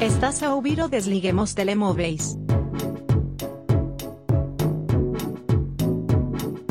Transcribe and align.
Estás 0.00 0.42
a 0.42 0.54
ouvir 0.54 0.80
o 0.80 0.88
Desliguemos 0.88 1.52
Telemóveis. 1.54 2.38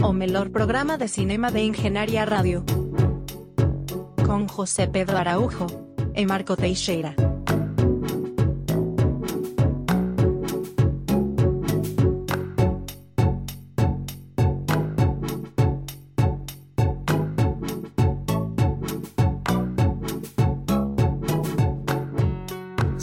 O 0.02 0.12
melhor 0.14 0.50
programa 0.50 0.98
de 0.98 1.08
cinema 1.08 1.52
de 1.52 1.62
Engenharia 1.62 2.26
Rádio. 2.26 2.66
Com 4.26 4.48
José 4.48 4.88
Pedro 4.88 5.16
Araújo 5.16 5.68
e 6.16 6.26
Marco 6.26 6.58
Teixeira. 6.58 7.29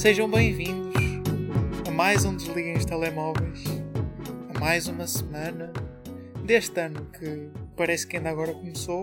Sejam 0.07 0.31
bem-vindos 0.31 0.95
a 1.85 1.91
mais 1.91 2.25
um 2.25 2.37
Desliguem 2.37 2.77
os 2.77 2.85
Telemóveis, 2.85 3.65
a 4.55 4.61
mais 4.61 4.87
uma 4.87 5.05
semana 5.05 5.73
deste 6.45 6.79
ano 6.79 7.05
que 7.07 7.49
parece 7.77 8.07
que 8.07 8.17
ainda 8.17 8.31
agora 8.31 8.55
começou, 8.55 9.03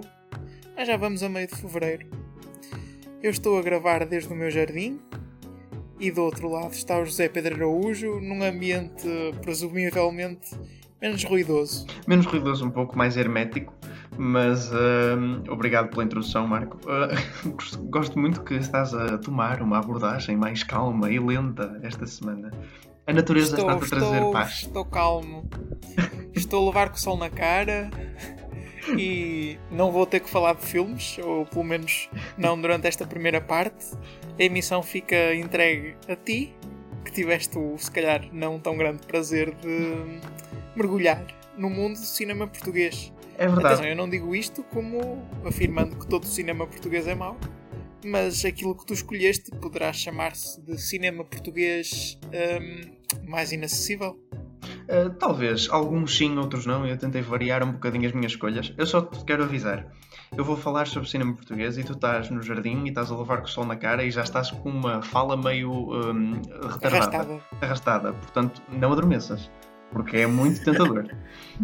mas 0.77 0.87
já 0.87 0.95
vamos 0.95 1.21
a 1.21 1.27
meio 1.27 1.45
de 1.45 1.57
fevereiro. 1.57 2.07
Eu 3.21 3.31
estou 3.31 3.59
a 3.59 3.61
gravar 3.61 4.05
desde 4.05 4.31
o 4.31 4.35
meu 4.37 4.49
jardim 4.49 5.01
e 5.99 6.09
do 6.09 6.23
outro 6.23 6.47
lado 6.47 6.71
está 6.71 6.97
o 6.97 7.03
José 7.03 7.27
Pedro 7.27 7.55
Araújo 7.55 8.21
num 8.21 8.41
ambiente 8.41 9.05
presumivelmente 9.41 10.57
menos 11.01 11.21
ruidoso. 11.25 11.85
Menos 12.07 12.25
ruidoso, 12.25 12.65
um 12.65 12.71
pouco 12.71 12.97
mais 12.97 13.17
hermético, 13.17 13.73
mas 14.17 14.71
uh, 14.71 15.51
obrigado 15.51 15.89
pela 15.89 16.03
introdução, 16.03 16.47
Marco. 16.47 16.77
Uh, 16.87 17.51
gosto 17.89 18.17
muito 18.17 18.41
que 18.43 18.55
estás 18.55 18.93
a 18.93 19.17
tomar 19.17 19.61
uma 19.61 19.79
abordagem 19.79 20.35
mais 20.35 20.63
calma 20.63 21.11
e 21.11 21.19
lenta 21.19 21.79
esta 21.83 22.05
semana. 22.05 22.51
A 23.05 23.13
natureza 23.13 23.55
estou, 23.55 23.69
está 23.69 23.85
a 23.85 23.89
trazer 23.89 24.15
estou, 24.15 24.31
paz. 24.31 24.51
Estou 24.61 24.85
calmo. 24.85 25.49
estou 26.33 26.63
a 26.63 26.65
levar 26.67 26.89
com 26.89 26.95
o 26.95 26.99
sol 26.99 27.17
na 27.17 27.29
cara 27.29 27.89
e 28.97 29.57
não 29.71 29.91
vou 29.91 30.05
ter 30.05 30.19
que 30.19 30.29
falar 30.29 30.53
de 30.55 30.65
filmes, 30.65 31.17
ou 31.19 31.45
pelo 31.45 31.63
menos 31.63 32.09
não 32.37 32.59
durante 32.59 32.87
esta 32.87 33.05
primeira 33.05 33.41
parte. 33.41 33.85
A 34.39 34.43
emissão 34.43 34.81
fica 34.81 35.35
entregue 35.35 35.95
a 36.07 36.15
ti, 36.15 36.55
que 37.03 37.11
tiveste 37.11 37.57
o, 37.57 37.77
se 37.77 37.91
calhar, 37.91 38.27
não 38.31 38.59
tão 38.59 38.77
grande 38.77 39.05
prazer 39.05 39.53
de 39.55 40.19
mergulhar 40.75 41.25
no 41.57 41.69
mundo 41.69 41.93
do 41.99 42.05
cinema 42.05 42.47
português. 42.47 43.13
É 43.43 43.47
verdade. 43.47 43.65
Atenção, 43.67 43.85
eu 43.85 43.95
não 43.95 44.09
digo 44.09 44.33
isto 44.33 44.63
como 44.63 45.21
afirmando 45.45 45.97
que 45.97 46.07
todo 46.07 46.23
o 46.23 46.27
cinema 46.27 46.65
português 46.65 47.05
é 47.07 47.13
mau, 47.13 47.37
mas 48.05 48.45
aquilo 48.45 48.73
que 48.73 48.85
tu 48.85 48.93
escolheste 48.93 49.51
poderá 49.51 49.91
chamar-se 49.91 50.61
de 50.61 50.81
cinema 50.81 51.25
português 51.25 52.17
hum, 52.27 52.95
mais 53.27 53.51
inacessível. 53.51 54.17
Uh, 54.83 55.09
talvez, 55.19 55.67
alguns 55.69 56.15
sim, 56.15 56.37
outros 56.37 56.65
não. 56.65 56.87
Eu 56.87 56.97
tentei 56.97 57.21
variar 57.21 57.63
um 57.63 57.73
bocadinho 57.73 58.07
as 58.07 58.13
minhas 58.13 58.31
escolhas. 58.31 58.73
Eu 58.77 58.85
só 58.85 59.01
te 59.01 59.25
quero 59.25 59.43
avisar. 59.43 59.91
Eu 60.37 60.45
vou 60.45 60.55
falar 60.55 60.87
sobre 60.87 61.09
cinema 61.09 61.33
português 61.33 61.77
e 61.77 61.83
tu 61.83 61.91
estás 61.91 62.29
no 62.29 62.41
jardim 62.41 62.85
e 62.85 62.89
estás 62.89 63.11
a 63.11 63.17
levar 63.17 63.39
com 63.39 63.43
o 63.43 63.49
sol 63.49 63.65
na 63.65 63.75
cara 63.75 64.05
e 64.05 64.09
já 64.09 64.23
estás 64.23 64.51
com 64.51 64.69
uma 64.69 65.01
fala 65.01 65.35
meio 65.35 65.69
um, 65.69 66.41
retardada. 66.71 66.87
Arrastada. 66.87 67.41
Arrastada. 67.61 68.13
Portanto, 68.13 68.61
não 68.71 68.93
adormeças. 68.93 69.51
Porque 69.93 70.17
é 70.17 70.27
muito 70.27 70.63
tentador. 70.65 71.07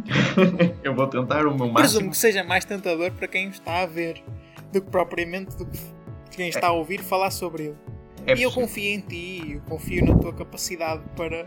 eu 0.83 0.93
vou 0.95 1.07
tentar 1.07 1.45
o 1.45 1.55
meu 1.55 1.67
máximo. 1.67 1.73
Presumo 1.75 2.11
que 2.11 2.17
seja 2.17 2.43
mais 2.43 2.63
tentador 2.63 3.11
para 3.11 3.27
quem 3.27 3.49
está 3.49 3.81
a 3.81 3.85
ver 3.85 4.23
do 4.71 4.81
que 4.81 4.89
propriamente 4.89 5.57
do 5.57 5.65
que 5.65 5.79
quem 6.31 6.47
está 6.47 6.67
a 6.67 6.71
ouvir 6.71 7.01
falar 7.01 7.31
sobre 7.31 7.63
ele. 7.65 7.77
É 8.27 8.35
e 8.35 8.43
eu 8.43 8.51
confio 8.51 8.83
em 8.93 8.99
ti, 9.01 9.53
eu 9.55 9.61
confio 9.61 10.05
na 10.05 10.15
tua 10.15 10.33
capacidade 10.33 11.01
para, 11.15 11.45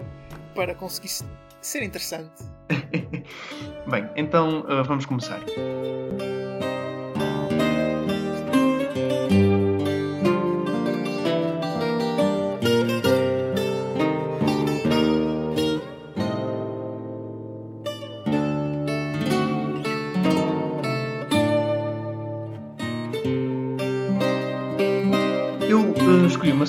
para 0.55 0.75
conseguir 0.75 1.09
se- 1.09 1.25
ser 1.61 1.83
interessante. 1.83 2.43
Bem, 3.89 4.09
então 4.17 4.61
uh, 4.61 4.83
vamos 4.85 5.07
começar. 5.07 5.41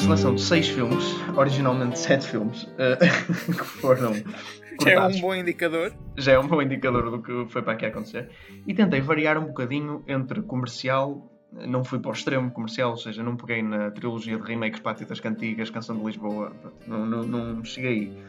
Seleção 0.03 0.36
de 0.36 0.41
seis 0.41 0.68
filmes, 0.68 1.03
originalmente 1.36 1.97
sete 1.97 2.28
filmes, 2.28 2.64
uh, 2.64 2.97
que 3.53 3.64
foram 3.64 4.14
Já 4.14 4.22
é 4.22 4.75
cortados 4.78 5.18
um 5.18 5.22
bom 5.22 5.36
indicador. 5.36 5.94
já 6.18 6.31
é 6.34 6.40
um 6.40 6.47
bom 6.47 6.62
indicador 6.62 7.09
do 7.09 7.22
que 7.22 7.46
foi 7.52 7.62
para 7.62 7.74
aqui 7.74 7.86
acontecer. 7.86 8.30
E 8.68 8.74
tentei 8.74 9.02
variar 9.02 9.38
um 9.38 9.46
bocadinho 9.46 10.03
entre 10.08 10.42
comercial, 10.42 11.31
não 11.52 11.84
fui 11.84 12.00
para 12.00 12.09
o 12.09 12.13
extremo 12.13 12.52
comercial, 12.52 12.92
ou 12.92 12.97
seja, 12.97 13.24
não 13.24 13.38
peguei 13.38 13.62
na 13.62 13.92
trilogia 13.92 14.38
de 14.38 14.44
remakes 14.44 14.80
Pátitas 14.80 15.19
Cantigas, 15.19 15.69
Canção 15.69 15.97
de 15.97 16.03
Lisboa, 16.03 16.52
não, 16.86 17.06
não, 17.06 17.24
não 17.24 17.63
cheguei 17.63 17.92
aí. 17.92 18.24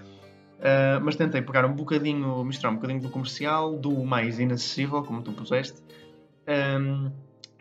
Ah, 0.62 1.00
mas 1.02 1.16
tentei 1.16 1.42
pegar 1.42 1.64
um 1.66 1.72
bocadinho, 1.74 2.42
misturar 2.44 2.72
um 2.72 2.76
bocadinho 2.76 3.00
do 3.00 3.10
comercial, 3.10 3.76
do 3.76 4.04
mais 4.04 4.38
inacessível, 4.38 5.02
como 5.02 5.22
tu 5.22 5.32
puseste. 5.32 5.82
Ahm, 6.46 7.10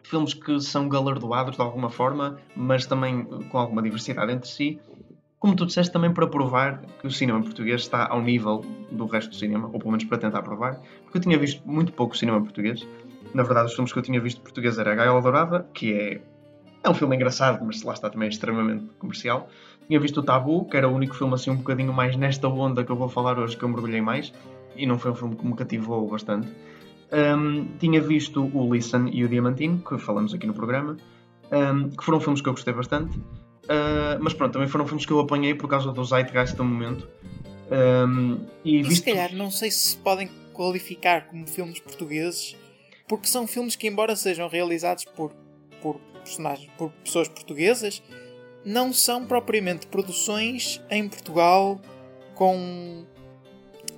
filmes 0.04 0.34
que 0.34 0.60
são 0.60 0.88
galardoados 0.88 1.56
de 1.56 1.62
alguma 1.62 1.90
forma, 1.90 2.38
mas 2.56 2.86
também 2.86 3.24
com 3.24 3.58
alguma 3.58 3.82
diversidade 3.82 4.32
entre 4.32 4.48
si 4.48 4.80
como 5.44 5.58
tu 5.58 5.66
disseste, 5.66 5.92
também 5.92 6.10
para 6.14 6.26
provar 6.26 6.82
que 7.02 7.06
o 7.06 7.12
cinema 7.12 7.42
português 7.42 7.82
está 7.82 8.08
ao 8.08 8.22
nível 8.22 8.64
do 8.90 9.06
resto 9.06 9.32
do 9.32 9.36
cinema, 9.36 9.70
ou 9.74 9.78
pelo 9.78 9.92
menos 9.92 10.06
para 10.06 10.18
tentar 10.18 10.42
provar, 10.42 10.80
porque 11.04 11.18
eu 11.18 11.22
tinha 11.22 11.38
visto 11.38 11.62
muito 11.70 11.92
pouco 11.92 12.16
cinema 12.16 12.40
português. 12.40 12.88
Na 13.34 13.44
verdade, 13.44 13.66
os 13.66 13.74
filmes 13.74 13.92
que 13.92 14.00
eu 14.00 14.04
tinha 14.04 14.22
visto 14.22 14.40
português 14.40 14.78
era 14.78 14.96
Gaiola 14.96 15.22
Dourada, 15.22 15.68
que 15.74 15.94
é, 15.94 16.22
é 16.82 16.90
um 16.90 16.94
filme 16.94 17.18
engraçado, 17.18 17.62
mas 17.66 17.84
lá 17.84 17.92
está 17.92 18.10
também 18.10 18.30
extremamente 18.30 18.86
comercial. 18.98 19.50
Tinha 19.86 20.00
visto 20.00 20.22
o 20.22 20.24
Tabu, 20.24 20.64
que 20.64 20.78
era 20.78 20.88
o 20.88 20.96
único 20.96 21.14
filme 21.14 21.34
assim 21.34 21.50
um 21.50 21.58
bocadinho 21.58 21.92
mais 21.92 22.16
nesta 22.16 22.48
onda 22.48 22.82
que 22.82 22.90
eu 22.94 22.96
vou 22.96 23.10
falar 23.10 23.38
hoje, 23.38 23.58
que 23.58 23.64
eu 23.66 23.68
mergulhei 23.68 24.00
mais, 24.00 24.32
e 24.78 24.86
não 24.86 24.98
foi 24.98 25.12
um 25.12 25.16
filme 25.16 25.36
que 25.36 25.46
me 25.46 25.58
cativou 25.58 26.08
bastante. 26.08 26.48
Hum, 27.14 27.68
tinha 27.80 28.02
visto 28.02 28.50
o 28.54 28.74
Listen 28.74 29.08
e 29.12 29.24
o 29.24 29.30
Diamantino, 29.30 29.78
que 29.80 29.98
falamos 30.00 30.34
aqui 30.34 30.48
no 30.48 30.54
programa, 30.54 30.98
hum, 31.52 31.90
que 31.90 32.04
foram 32.04 32.20
filmes 32.20 32.42
que 32.42 32.50
eu 32.50 32.54
gostei 32.54 32.74
bastante. 32.74 33.18
Uh, 33.18 34.20
mas 34.20 34.34
pronto, 34.34 34.54
também 34.54 34.68
foram 34.68 34.86
filmes 34.86 35.06
que 35.06 35.14
eu 35.14 35.20
apanhei 35.20 35.54
por 35.54 35.70
causa 35.70 35.92
do 35.92 36.04
zeitgeist 36.04 36.56
do 36.56 36.64
momento. 36.64 37.08
Um, 37.72 38.40
e 38.66 38.80
E 38.80 38.84
se 38.84 38.90
visto... 38.90 39.06
calhar 39.06 39.34
não 39.34 39.50
sei 39.50 39.72
se 39.72 39.90
se 39.90 39.98
podem 39.98 40.30
qualificar 40.52 41.28
como 41.28 41.48
filmes 41.48 41.80
portugueses, 41.80 42.56
porque 43.08 43.28
são 43.28 43.48
filmes 43.48 43.76
que, 43.76 43.88
embora 43.88 44.16
sejam 44.16 44.50
realizados 44.50 45.06
por, 45.06 45.32
por 45.82 46.00
personagens, 46.24 46.70
por 46.78 46.92
pessoas 47.04 47.28
portuguesas, 47.28 48.02
não 48.66 48.92
são 48.92 49.26
propriamente 49.26 49.88
produções 49.88 50.82
em 50.90 51.08
Portugal 51.08 51.80
com. 52.36 53.06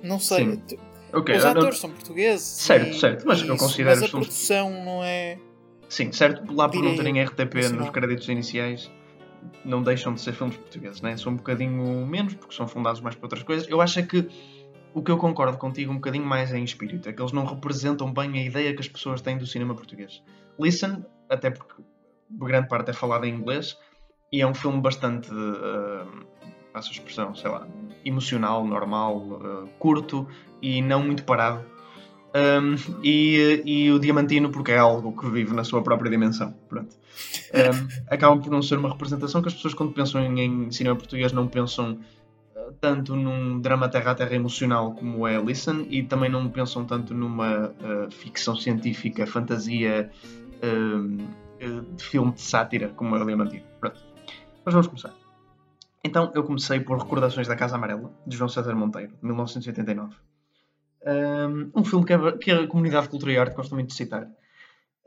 Não 0.02 0.20
sei. 0.20 0.44
Sim. 0.44 0.78
T- 1.10 1.16
Ok, 1.16 1.34
Os 1.36 1.42
eu- 1.44 1.50
eu- 1.50 1.56
atores 1.58 1.78
são 1.78 1.90
portugueses. 1.90 2.42
Certo, 2.46 2.90
e- 2.90 3.00
certo, 3.00 3.24
mas 3.26 3.40
e 3.40 3.46
eu 3.48 3.54
isso, 3.54 3.64
considero 3.64 3.90
Mas 4.00 4.02
a 4.04 4.08
filmes- 4.08 4.26
produção 4.28 4.84
não 4.84 5.02
é. 5.04 5.38
Sim, 5.88 6.10
certo, 6.12 6.52
lá 6.54 6.68
por 6.68 6.82
não 6.82 6.96
terem 6.96 7.20
RTP 7.20 7.54
nos 7.58 7.70
nacional. 7.70 7.92
créditos 7.92 8.28
iniciais, 8.28 8.90
não 9.64 9.82
deixam 9.82 10.12
de 10.14 10.20
ser 10.20 10.32
filmes 10.32 10.56
portugueses, 10.56 11.00
né? 11.00 11.16
São 11.16 11.32
um 11.32 11.36
bocadinho 11.36 12.04
menos, 12.06 12.34
porque 12.34 12.54
são 12.54 12.66
fundados 12.66 13.00
mais 13.00 13.14
para 13.14 13.26
outras 13.26 13.42
coisas. 13.44 13.68
Eu 13.68 13.80
acho 13.80 14.04
que 14.06 14.28
o 14.92 15.02
que 15.02 15.10
eu 15.10 15.16
concordo 15.18 15.56
contigo 15.58 15.92
um 15.92 15.96
bocadinho 15.96 16.24
mais 16.24 16.52
é 16.52 16.58
em 16.58 16.64
espírito, 16.64 17.08
é 17.08 17.12
que 17.12 17.20
eles 17.22 17.30
não 17.32 17.44
representam 17.44 18.12
bem 18.12 18.32
a 18.38 18.42
ideia 18.42 18.74
que 18.74 18.80
as 18.80 18.88
pessoas 18.88 19.20
têm 19.20 19.38
do 19.38 19.46
cinema 19.46 19.74
português. 19.74 20.22
Listen, 20.58 21.04
até 21.28 21.50
porque 21.50 21.82
por 22.38 22.48
grande 22.48 22.66
parte 22.68 22.90
é 22.90 22.92
falado 22.92 23.24
em 23.24 23.34
inglês, 23.34 23.78
e 24.32 24.40
é 24.40 24.46
um 24.46 24.54
filme 24.54 24.80
bastante, 24.80 25.30
uh, 25.30 26.26
passo 26.72 26.88
a 26.88 26.92
expressão, 26.92 27.32
sei 27.34 27.48
lá, 27.50 27.68
emocional, 28.04 28.66
normal, 28.66 29.16
uh, 29.18 29.68
curto 29.78 30.26
e 30.60 30.82
não 30.82 31.02
muito 31.02 31.24
parado. 31.24 31.64
Um, 32.36 32.74
e, 33.02 33.62
e 33.64 33.90
o 33.90 33.98
Diamantino, 33.98 34.50
porque 34.50 34.72
é 34.72 34.78
algo 34.78 35.16
que 35.18 35.26
vive 35.30 35.54
na 35.54 35.64
sua 35.64 35.82
própria 35.82 36.10
dimensão. 36.10 36.54
Pronto. 36.68 36.94
Um, 37.54 37.88
acaba 38.12 38.36
por 38.36 38.50
não 38.50 38.60
ser 38.60 38.78
uma 38.78 38.90
representação 38.90 39.40
que 39.40 39.48
as 39.48 39.54
pessoas, 39.54 39.72
quando 39.72 39.92
pensam 39.92 40.20
em, 40.20 40.40
em 40.40 40.70
cinema 40.70 40.96
português, 40.96 41.32
não 41.32 41.48
pensam 41.48 41.98
uh, 42.54 42.72
tanto 42.78 43.16
num 43.16 43.58
drama 43.58 43.88
terra 43.88 44.10
a 44.10 44.14
terra 44.14 44.34
emocional 44.34 44.92
como 44.92 45.26
é 45.26 45.40
Listen 45.40 45.86
e 45.88 46.02
também 46.02 46.28
não 46.28 46.46
pensam 46.50 46.84
tanto 46.84 47.14
numa 47.14 47.68
uh, 47.68 48.10
ficção 48.10 48.54
científica, 48.54 49.26
fantasia, 49.26 50.10
uh, 50.62 51.46
de 51.96 52.04
filme 52.04 52.32
de 52.32 52.42
sátira 52.42 52.90
como 52.90 53.16
é 53.16 53.22
o 53.22 53.24
Diamantino. 53.24 53.64
Pronto. 53.80 53.98
Mas 54.62 54.74
vamos 54.74 54.88
começar. 54.88 55.14
Então 56.04 56.30
eu 56.34 56.44
comecei 56.44 56.80
por 56.80 56.98
Recordações 56.98 57.48
da 57.48 57.56
Casa 57.56 57.76
Amarela, 57.76 58.12
de 58.26 58.36
João 58.36 58.48
César 58.48 58.74
Monteiro, 58.74 59.12
de 59.20 59.24
1989. 59.24 60.14
Um, 61.06 61.70
um 61.74 61.84
filme 61.84 62.04
que 62.04 62.12
a, 62.12 62.36
que 62.36 62.50
a 62.50 62.66
comunidade 62.66 63.04
de 63.04 63.10
cultura 63.10 63.32
e 63.32 63.38
arte 63.38 63.54
gosta 63.54 63.74
muito 63.74 63.88
de 63.88 63.94
citar. 63.94 64.28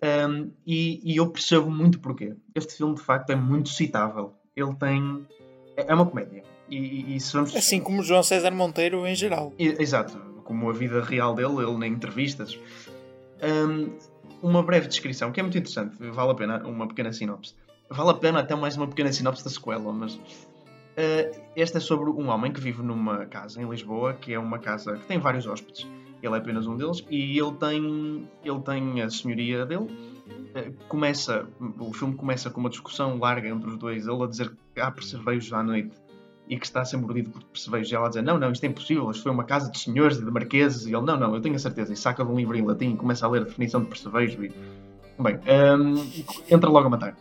Um, 0.01 0.51
e, 0.65 1.01
e 1.03 1.17
eu 1.17 1.29
percebo 1.29 1.69
muito 1.69 1.99
porquê. 1.99 2.35
Este 2.55 2.75
filme, 2.77 2.95
de 2.95 3.01
facto, 3.01 3.29
é 3.31 3.35
muito 3.35 3.69
citável. 3.69 4.33
Ele 4.55 4.73
tem 4.75 5.25
é 5.87 5.93
uma 5.93 6.05
comédia. 6.05 6.43
E, 6.69 7.15
e, 7.15 7.17
vamos... 7.33 7.55
Assim 7.55 7.79
como 7.79 8.03
João 8.03 8.23
César 8.23 8.51
Monteiro 8.51 9.05
em 9.07 9.15
geral. 9.15 9.53
Exato, 9.57 10.17
como 10.43 10.69
a 10.69 10.73
vida 10.73 11.01
real 11.01 11.33
dele, 11.33 11.63
ele 11.63 11.87
em 11.87 11.93
entrevistas. 11.93 12.57
Um, 13.41 13.97
uma 14.41 14.61
breve 14.61 14.87
descrição, 14.87 15.31
que 15.31 15.39
é 15.39 15.43
muito 15.43 15.57
interessante, 15.57 15.97
vale 16.11 16.31
a 16.31 16.35
pena 16.35 16.67
uma 16.67 16.87
pequena 16.87 17.11
sinopse. 17.11 17.55
Vale 17.89 18.11
a 18.11 18.13
pena 18.13 18.39
até 18.39 18.55
mais 18.55 18.77
uma 18.77 18.87
pequena 18.87 19.11
sinopse 19.11 19.43
da 19.43 19.49
sequela, 19.49 19.91
mas 19.91 20.19
uh, 20.99 21.41
esta 21.55 21.77
é 21.77 21.81
sobre 21.81 22.09
um 22.09 22.27
homem 22.29 22.51
que 22.51 22.59
vive 22.59 22.83
numa 22.83 23.25
casa 23.25 23.61
em 23.61 23.69
Lisboa, 23.69 24.13
que 24.13 24.33
é 24.33 24.39
uma 24.39 24.59
casa 24.59 24.97
que 24.97 25.05
tem 25.05 25.17
vários 25.17 25.47
hóspedes. 25.47 25.87
Ele 26.21 26.35
é 26.35 26.37
apenas 26.37 26.67
um 26.67 26.75
deles 26.75 27.05
e 27.09 27.39
ele 27.39 27.53
tem, 27.53 28.27
ele 28.43 28.59
tem 28.59 29.01
a 29.01 29.09
senhoria 29.09 29.65
dele. 29.65 29.85
Uh, 29.85 30.73
começa, 30.87 31.47
o 31.79 31.93
filme 31.93 32.15
começa 32.15 32.49
com 32.49 32.59
uma 32.59 32.69
discussão 32.69 33.17
larga 33.17 33.47
entre 33.47 33.69
os 33.69 33.77
dois, 33.77 34.05
ele 34.05 34.23
a 34.23 34.27
dizer 34.27 34.51
que 34.73 34.81
há 34.81 34.91
percevejos 34.91 35.53
à 35.53 35.63
noite 35.63 35.95
e 36.49 36.57
que 36.57 36.65
está 36.65 36.81
a 36.81 36.85
ser 36.85 36.97
mordido 36.97 37.29
por 37.29 37.43
percevejos. 37.43 37.91
E 37.91 37.95
ela 37.95 38.07
a 38.07 38.09
dizer: 38.09 38.23
Não, 38.23 38.37
não, 38.37 38.51
isto 38.51 38.63
é 38.63 38.67
impossível, 38.67 39.09
isto 39.11 39.23
foi 39.23 39.31
uma 39.31 39.43
casa 39.43 39.71
de 39.71 39.79
senhores 39.79 40.17
e 40.17 40.25
de 40.25 40.31
marqueses. 40.31 40.85
E 40.85 40.93
ele: 40.93 41.05
Não, 41.05 41.17
não, 41.17 41.33
eu 41.35 41.41
tenho 41.41 41.55
a 41.55 41.59
certeza. 41.59 41.93
E 41.93 41.95
saca 41.95 42.25
de 42.25 42.31
um 42.31 42.35
livro 42.35 42.57
em 42.57 42.65
latim 42.65 42.93
e 42.93 42.97
começa 42.97 43.25
a 43.25 43.29
ler 43.29 43.43
a 43.43 43.45
definição 43.45 43.81
de 43.81 43.87
percevejo. 43.87 44.43
E... 44.43 44.51
Bem, 45.21 45.39
um, 45.77 46.53
entra 46.53 46.69
logo 46.69 46.87
a 46.87 46.89
matar. 46.89 47.15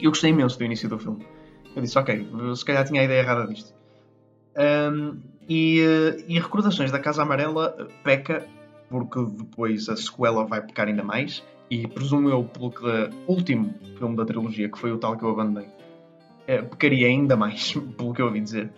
Eu 0.00 0.10
gostei 0.10 0.30
imenso 0.30 0.58
do 0.58 0.64
início 0.64 0.88
do 0.88 0.98
filme. 0.98 1.24
Eu 1.76 1.82
disse: 1.82 1.98
Ok, 1.98 2.26
se 2.56 2.64
calhar 2.64 2.84
tinha 2.86 3.02
a 3.02 3.04
ideia 3.04 3.20
errada 3.20 3.46
disto. 3.46 3.74
Um, 4.56 5.20
e, 5.46 5.80
eh, 5.80 6.24
e 6.26 6.40
Recordações 6.40 6.90
da 6.90 6.98
Casa 6.98 7.22
Amarela 7.22 7.88
peca, 8.02 8.46
porque 8.88 9.22
depois 9.24 9.88
a 9.88 9.96
sequela 9.96 10.44
vai 10.44 10.62
pecar 10.62 10.88
ainda 10.88 11.04
mais. 11.04 11.44
E 11.70 11.86
presumo 11.86 12.30
eu, 12.30 12.44
pelo 12.44 12.70
que 12.70 13.10
último 13.26 13.74
filme 13.98 14.16
da 14.16 14.24
trilogia, 14.24 14.68
que 14.68 14.78
foi 14.78 14.92
o 14.92 14.98
tal 14.98 15.16
que 15.16 15.24
eu 15.24 15.30
abandonei, 15.30 15.68
é, 16.46 16.62
pecaria 16.62 17.08
ainda 17.08 17.36
mais, 17.36 17.74
pelo 17.98 18.14
que 18.14 18.22
eu 18.22 18.26
ouvi 18.26 18.40
dizer, 18.40 18.70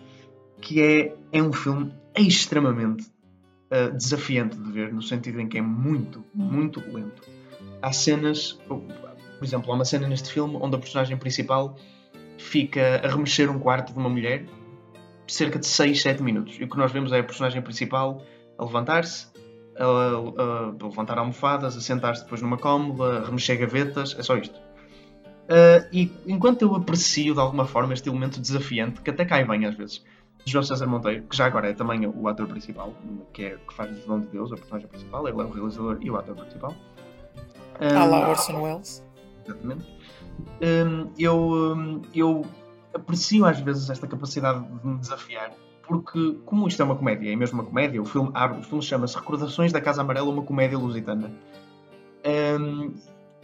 que 0.59 0.81
é, 0.81 1.15
é 1.31 1.41
um 1.41 1.53
filme 1.53 1.93
extremamente 2.17 3.07
uh, 3.71 3.95
desafiante 3.95 4.57
de 4.57 4.71
ver, 4.71 4.91
no 4.91 5.01
sentido 5.03 5.39
em 5.39 5.47
que 5.47 5.59
é 5.59 5.61
muito, 5.61 6.25
muito 6.33 6.79
lento. 6.91 7.21
Há 7.81 7.93
cenas, 7.93 8.59
por 8.67 8.83
exemplo, 9.43 9.71
há 9.71 9.75
uma 9.75 9.85
cena 9.85 10.07
neste 10.07 10.31
filme 10.31 10.57
onde 10.59 10.75
a 10.75 10.79
personagem 10.79 11.15
principal 11.15 11.77
fica 12.39 13.01
a 13.03 13.07
remexer 13.07 13.51
um 13.51 13.59
quarto 13.59 13.93
de 13.93 13.99
uma 13.99 14.09
mulher 14.09 14.45
cerca 15.27 15.59
de 15.59 15.67
6, 15.67 16.01
7 16.01 16.23
minutos. 16.23 16.57
E 16.59 16.63
o 16.63 16.69
que 16.69 16.77
nós 16.77 16.91
vemos 16.91 17.11
é 17.11 17.19
a 17.19 17.23
personagem 17.23 17.61
principal 17.61 18.23
a 18.57 18.63
levantar-se, 18.63 19.27
a, 19.77 19.83
a, 19.83 19.87
a, 19.87 20.83
levantar 20.83 21.17
almofadas, 21.17 21.77
a 21.77 21.81
sentar-se 21.81 22.23
depois 22.23 22.41
numa 22.41 22.57
cómoda, 22.57 23.19
a 23.19 23.25
remexer 23.25 23.57
gavetas, 23.59 24.15
é 24.17 24.23
só 24.23 24.37
isto. 24.37 24.57
Uh, 25.49 25.85
e 25.91 26.11
enquanto 26.27 26.61
eu 26.61 26.75
aprecio 26.75 27.33
de 27.33 27.39
alguma 27.39 27.65
forma 27.65 27.93
este 27.93 28.07
elemento 28.07 28.39
desafiante, 28.39 29.01
que 29.01 29.09
até 29.09 29.25
cai 29.25 29.43
bem 29.43 29.65
às 29.65 29.75
vezes, 29.75 30.03
de 30.45 30.51
João 30.51 30.63
César 30.63 30.87
Monteiro, 30.87 31.23
que 31.23 31.35
já 31.35 31.45
agora 31.45 31.69
é 31.69 31.73
também 31.73 32.05
o 32.05 32.27
ator 32.27 32.47
principal, 32.47 32.93
que, 33.33 33.45
é, 33.45 33.57
que 33.57 33.73
faz 33.73 33.93
de 33.93 34.05
Dom 34.05 34.19
de 34.19 34.27
Deus, 34.27 34.51
a 34.51 34.55
personagem 34.55 34.87
principal, 34.87 35.27
ele 35.27 35.41
é 35.41 35.43
o 35.43 35.51
realizador 35.51 35.97
e 36.01 36.09
o 36.09 36.17
ator 36.17 36.35
principal. 36.35 36.75
Ah 37.79 38.05
lá 38.05 38.29
Orson 38.29 38.61
Welles. 38.61 39.03
Exatamente. 39.45 39.98
Um, 40.61 41.11
eu, 41.17 42.01
eu 42.13 42.45
aprecio 42.93 43.45
às 43.45 43.59
vezes 43.59 43.89
esta 43.89 44.07
capacidade 44.07 44.65
de 44.65 44.87
me 44.87 44.97
desafiar, 44.97 45.51
porque 45.87 46.37
como 46.45 46.67
isto 46.67 46.81
é 46.81 46.85
uma 46.85 46.95
comédia, 46.95 47.31
é 47.31 47.35
mesmo 47.35 47.59
uma 47.61 47.67
comédia, 47.67 48.01
o 48.01 48.05
filme 48.05 48.31
filme 48.63 48.83
chama-se 48.83 49.15
Recordações 49.15 49.71
da 49.71 49.81
Casa 49.81 50.01
Amarela, 50.01 50.29
uma 50.29 50.43
comédia 50.43 50.77
lusitana. 50.77 51.31
Um, 52.59 52.93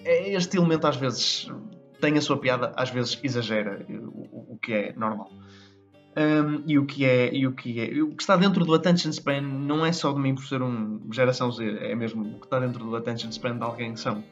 é 0.04 0.34
este 0.34 0.58
elemento 0.58 0.86
às 0.86 0.98
vezes 0.98 1.52
tem 2.00 2.18
a 2.18 2.22
sua 2.22 2.38
piada, 2.38 2.72
às 2.76 2.90
vezes 2.90 3.20
exagera, 3.24 3.86
o, 3.90 4.54
o 4.54 4.60
que 4.62 4.74
é 4.74 4.94
normal. 4.94 5.32
Um, 6.18 6.64
e 6.66 6.80
o 6.80 6.86
que 6.86 7.04
é 7.04 7.34
e 7.36 7.46
o 7.46 7.52
que 7.52 7.78
é 7.82 8.02
o 8.02 8.16
que 8.16 8.24
está 8.24 8.38
dentro 8.38 8.64
do 8.64 8.74
attention 8.74 9.12
span 9.12 9.42
não 9.42 9.86
é 9.86 9.92
só 9.92 10.14
de 10.14 10.20
mim 10.20 10.34
por 10.34 10.46
ser 10.46 10.62
um 10.62 11.02
geração 11.12 11.52
Z 11.52 11.78
é 11.82 11.94
mesmo 11.94 12.24
o 12.24 12.40
que 12.40 12.46
está 12.46 12.58
dentro 12.58 12.86
do 12.86 12.96
attention 12.96 13.30
span 13.32 13.58
de 13.58 13.64
alguém 13.64 13.92
que 13.92 14.00
são 14.00 14.24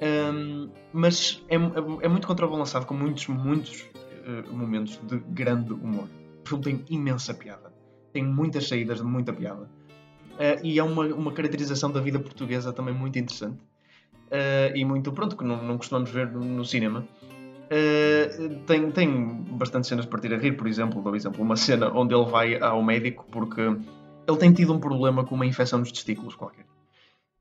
um, 0.00 0.70
mas 0.92 1.44
é, 1.48 1.56
é, 1.56 2.08
muito 2.08 2.26
contrabalançado 2.26 2.86
com 2.86 2.94
muitos 2.94 3.26
muitos 3.28 3.82
uh, 3.82 4.52
momentos 4.52 4.98
de 5.06 5.18
grande 5.18 5.72
humor. 5.74 6.08
O 6.44 6.48
filme 6.48 6.64
tem 6.64 6.84
imensa 6.88 7.34
piada. 7.34 7.72
Tem 8.12 8.24
muitas 8.24 8.66
saídas 8.66 8.98
de 8.98 9.04
muita 9.04 9.32
piada. 9.32 9.64
Uh, 9.64 10.64
e 10.64 10.78
é 10.78 10.82
uma, 10.82 11.04
uma 11.06 11.32
caracterização 11.32 11.90
da 11.90 12.00
vida 12.00 12.18
portuguesa 12.18 12.72
também 12.72 12.94
muito 12.94 13.18
interessante. 13.18 13.60
Uh, 14.28 14.74
e 14.74 14.84
muito 14.84 15.12
pronto, 15.12 15.36
que 15.36 15.44
não, 15.44 15.62
não 15.62 15.76
costumamos 15.76 16.10
ver 16.10 16.30
no, 16.30 16.40
no 16.40 16.64
cinema. 16.64 17.06
Tem, 18.66 18.90
tem 18.90 19.44
bastante 19.52 19.86
cenas 19.86 20.04
de 20.04 20.10
partir 20.10 20.34
a 20.34 20.36
rir, 20.36 20.56
por 20.56 20.66
exemplo, 20.66 21.00
dou 21.00 21.14
exemplo, 21.14 21.40
uma 21.40 21.54
cena 21.54 21.88
onde 21.94 22.12
ele 22.12 22.24
vai 22.24 22.58
ao 22.60 22.82
médico 22.82 23.24
porque 23.30 23.60
ele 23.60 24.38
tem 24.38 24.52
tido 24.52 24.72
um 24.72 24.80
problema 24.80 25.24
com 25.24 25.36
uma 25.36 25.46
infecção 25.46 25.78
nos 25.78 25.92
testículos 25.92 26.34
qualquer. 26.34 26.64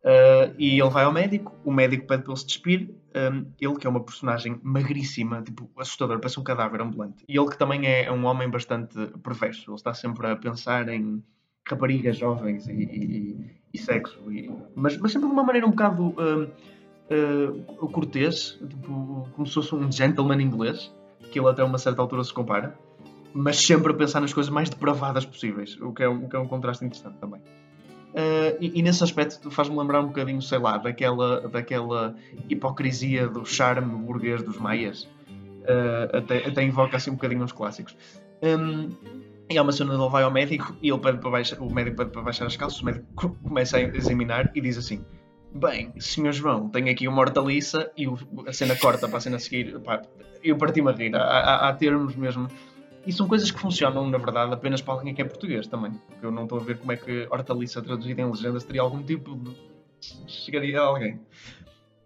Uh, 0.04 0.56
e 0.57 0.80
ele 0.80 0.90
vai 0.90 1.04
ao 1.04 1.12
médico, 1.12 1.54
o 1.66 1.72
médico 1.72 2.07
pede 2.07 2.24
para 2.24 2.31
ele 2.31 2.40
se 2.40 2.48
despir, 2.48 2.90
um, 3.16 3.46
ele 3.60 3.75
que 3.75 3.86
é 3.86 3.90
uma 3.90 4.00
personagem 4.00 4.57
magríssima, 4.63 5.42
tipo, 5.42 5.69
assustador, 5.78 6.19
parece 6.19 6.40
um 6.40 6.44
cadáver 6.44 6.81
ambulante. 6.81 7.25
E 7.28 7.38
ele 7.38 7.50
que 7.50 7.57
também 7.57 7.86
é, 7.86 8.06
é 8.06 8.12
um 8.12 8.25
homem 8.25 8.50
bastante 8.50 8.96
perverso, 9.22 9.69
ele 9.69 9.75
está 9.75 9.94
sempre 9.94 10.28
a 10.28 10.36
pensar 10.38 10.88
em 10.88 11.22
raparigas 11.68 12.18
jovens 12.18 12.68
e, 12.68 12.72
e, 12.72 13.62
e 13.74 13.78
sexo, 13.78 14.31
e, 14.31 14.50
mas, 14.74 14.98
mas 14.98 15.12
sempre 15.12 15.28
de 15.28 15.34
uma 15.34 15.44
maneira 15.44 15.68
um 15.68 15.72
bocado 15.72 16.10
uh, 16.10 16.50
o 17.80 17.90
cortês, 17.90 18.57
tipo, 18.68 19.28
como 19.34 19.45
se 19.45 19.54
fosse 19.54 19.75
um 19.75 19.92
gentleman 19.92 20.42
inglês, 20.42 20.94
que 21.30 21.40
ele 21.40 21.50
até 21.50 21.63
uma 21.63 21.78
certa 21.78 22.02
altura 22.02 22.24
se 22.24 22.34
compara, 22.34 22.78
mas 23.34 23.57
sempre 23.57 23.92
a 23.92 23.95
pensar 23.95 24.22
nas 24.22 24.34
coisas 24.34 24.52
mais 24.52 24.69
depravadas 24.69 25.25
possíveis, 25.25 25.78
o 25.81 25.92
que 25.92 26.04
é 26.04 26.10
um, 26.10 26.28
que 26.28 26.36
é 26.36 26.40
um 26.40 26.48
contraste 26.48 26.86
interessante 26.86 27.18
também. 27.19 27.42
Uh, 28.10 28.58
e, 28.60 28.80
e, 28.80 28.82
nesse 28.82 29.04
aspecto 29.04 29.52
faz-me 29.52 29.78
lembrar 29.78 30.02
um 30.02 30.08
bocadinho, 30.08 30.42
sei 30.42 30.58
lá, 30.58 30.78
daquela, 30.78 31.48
daquela 31.48 32.16
hipocrisia 32.50 33.28
do 33.28 33.46
charme 33.46 33.96
burguês 34.04 34.42
dos 34.42 34.58
maias. 34.58 35.04
Uh, 35.04 36.18
até, 36.18 36.48
até 36.48 36.64
invoca 36.64 36.98
assim 36.98 37.12
um 37.12 37.14
bocadinho 37.14 37.44
uns 37.44 37.52
clássicos. 37.52 37.96
Um, 38.42 38.90
e 39.50 39.58
há 39.58 39.62
uma 39.62 39.72
cena 39.72 39.94
onde 39.94 40.02
ele 40.02 40.12
vai 40.12 40.24
ao 40.24 40.32
médico 40.32 40.76
e 40.82 40.90
ele 40.90 41.00
pede 41.00 41.18
para 41.18 41.30
baixar, 41.30 41.60
o 41.60 41.72
médico 41.72 41.98
pede 41.98 42.12
para 42.12 42.22
baixar 42.22 42.46
as 42.46 42.56
calças, 42.56 42.82
o 42.82 42.86
médico 42.86 43.36
começa 43.44 43.78
a 43.78 43.82
examinar 43.82 44.52
e 44.56 44.62
diz 44.62 44.78
assim: 44.78 45.04
Bem, 45.54 45.92
senhor 46.00 46.31
João, 46.31 46.69
tenho 46.69 46.92
aqui 46.92 47.07
uma 47.07 47.22
hortaliça 47.22 47.92
e 47.98 48.06
a 48.48 48.54
cena 48.54 48.76
corta 48.76 49.07
para 49.07 49.18
a 49.18 49.22
cena 49.22 49.40
seguir. 49.40 49.80
Pá, 49.80 50.02
eu 50.44 50.56
parti-me 50.56 50.90
a 50.90 50.94
rir. 50.94 51.16
Há, 51.16 51.22
há, 51.22 51.69
há, 51.69 51.74
termos 51.74 52.16
mesmo. 52.16 52.48
E 53.09 53.11
são 53.11 53.28
coisas 53.28 53.49
que 53.49 53.59
funcionam, 53.59 54.07
na 54.07 54.19
verdade, 54.19 54.54
apenas 54.54 54.83
para 54.83 54.94
alguém 54.94 55.16
que 55.16 55.21
é 55.23 55.25
português 55.25 55.66
também. 55.66 55.94
Porque 56.07 56.23
eu 56.23 56.30
não 56.30 56.44
estou 56.44 56.59
a 56.59 56.61
ver 56.61 56.78
como 56.78 56.92
é 56.92 56.95
que 56.95 57.28
hortaliça 57.31 57.81
traduzida 57.81 58.21
em 58.21 58.30
legendas 58.30 58.63
teria 58.63 58.83
algum 58.83 59.01
tipo 59.01 59.35
de. 59.35 59.51
chegaria 60.28 60.80
a 60.80 60.83
alguém. 60.83 61.16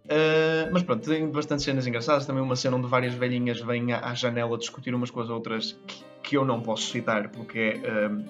Uh, 0.06 0.72
mas 0.72 0.82
pronto, 0.82 1.06
tem 1.06 1.28
bastantes 1.28 1.66
cenas 1.66 1.86
engraçadas. 1.86 2.24
Também 2.24 2.42
uma 2.42 2.56
cena 2.56 2.78
onde 2.78 2.86
várias 2.88 3.12
velhinhas 3.12 3.60
vêm 3.60 3.92
à, 3.92 4.00
à 4.00 4.14
janela 4.14 4.56
discutir 4.56 4.94
umas 4.94 5.10
com 5.10 5.20
as 5.20 5.28
outras 5.28 5.78
que, 5.86 6.04
que 6.22 6.36
eu 6.38 6.44
não 6.46 6.62
posso 6.62 6.84
citar 6.90 7.28
porque 7.28 7.82
uh, 7.84 8.24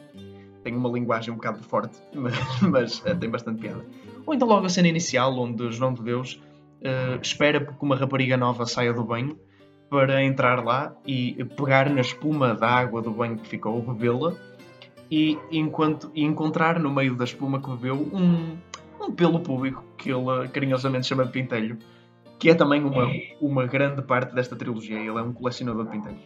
tem 0.65 0.75
uma 0.75 0.89
linguagem 0.89 1.33
um 1.33 1.37
bocado 1.37 1.63
forte, 1.63 1.97
mas, 2.13 2.35
mas 2.61 2.99
uh, 3.03 3.17
tem 3.17 3.31
bastante 3.31 3.61
piada. 3.61 3.87
Ou 4.27 4.35
então 4.35 4.49
logo 4.49 4.67
a 4.67 4.69
cena 4.69 4.89
inicial, 4.89 5.33
onde 5.39 5.71
João 5.71 5.95
de 5.95 6.03
Deus 6.03 6.43
uh, 6.81 7.21
espera 7.23 7.65
que 7.65 7.73
uma 7.81 7.95
rapariga 7.95 8.37
nova 8.37 8.67
saia 8.67 8.93
do 8.93 9.05
banho 9.05 9.39
para 9.95 10.25
entrar 10.25 10.65
lá 10.65 10.93
e 11.07 11.45
pegar 11.57 11.89
na 11.89 12.01
espuma 12.01 12.53
da 12.53 12.69
água 12.69 13.01
do 13.01 13.13
banho 13.13 13.37
que 13.37 13.47
ficou, 13.47 13.81
bebê-la 13.81 14.35
e, 15.09 15.39
enquanto, 15.53 16.11
e 16.13 16.25
encontrar 16.25 16.81
no 16.81 16.93
meio 16.93 17.15
da 17.15 17.23
espuma 17.23 17.63
que 17.63 17.71
bebeu 17.71 17.95
um, 18.13 18.59
um 19.01 19.13
pelo 19.13 19.39
público 19.39 19.85
que 19.97 20.11
ele 20.11 20.49
carinhosamente 20.53 21.07
chama 21.07 21.25
de 21.25 21.31
pintelho, 21.31 21.79
que 22.41 22.51
é 22.51 22.55
também 22.57 22.83
uma, 22.83 23.09
uma 23.41 23.67
grande 23.69 24.03
parte 24.03 24.35
desta 24.35 24.57
trilogia. 24.57 24.99
Ele 24.99 25.17
é 25.17 25.23
um 25.23 25.33
colecionador 25.33 25.85
de 25.85 25.93
pintelhos. 25.93 26.23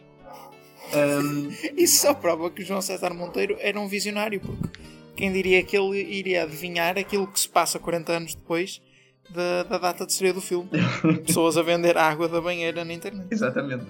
Um... 0.91 1.49
Isso 1.77 2.01
só 2.01 2.15
prova 2.15 2.49
que 2.49 2.63
João 2.63 2.81
César 2.81 3.13
Monteiro 3.13 3.55
era 3.59 3.79
um 3.79 3.87
visionário, 3.87 4.41
porque 4.41 4.79
quem 5.15 5.31
diria 5.31 5.61
que 5.61 5.77
ele 5.77 6.01
iria 6.01 6.41
adivinhar 6.41 6.97
aquilo 6.97 7.27
que 7.27 7.39
se 7.39 7.47
passa 7.47 7.77
40 7.77 8.13
anos 8.13 8.33
depois 8.33 8.81
da, 9.29 9.63
da 9.63 9.77
data 9.77 10.05
de 10.05 10.11
estreia 10.11 10.33
do 10.33 10.41
filme? 10.41 10.69
Pessoas 11.25 11.57
a 11.57 11.61
vender 11.61 11.97
água 11.97 12.27
da 12.27 12.41
banheira 12.41 12.83
na 12.83 12.93
internet. 12.93 13.27
Exatamente. 13.31 13.85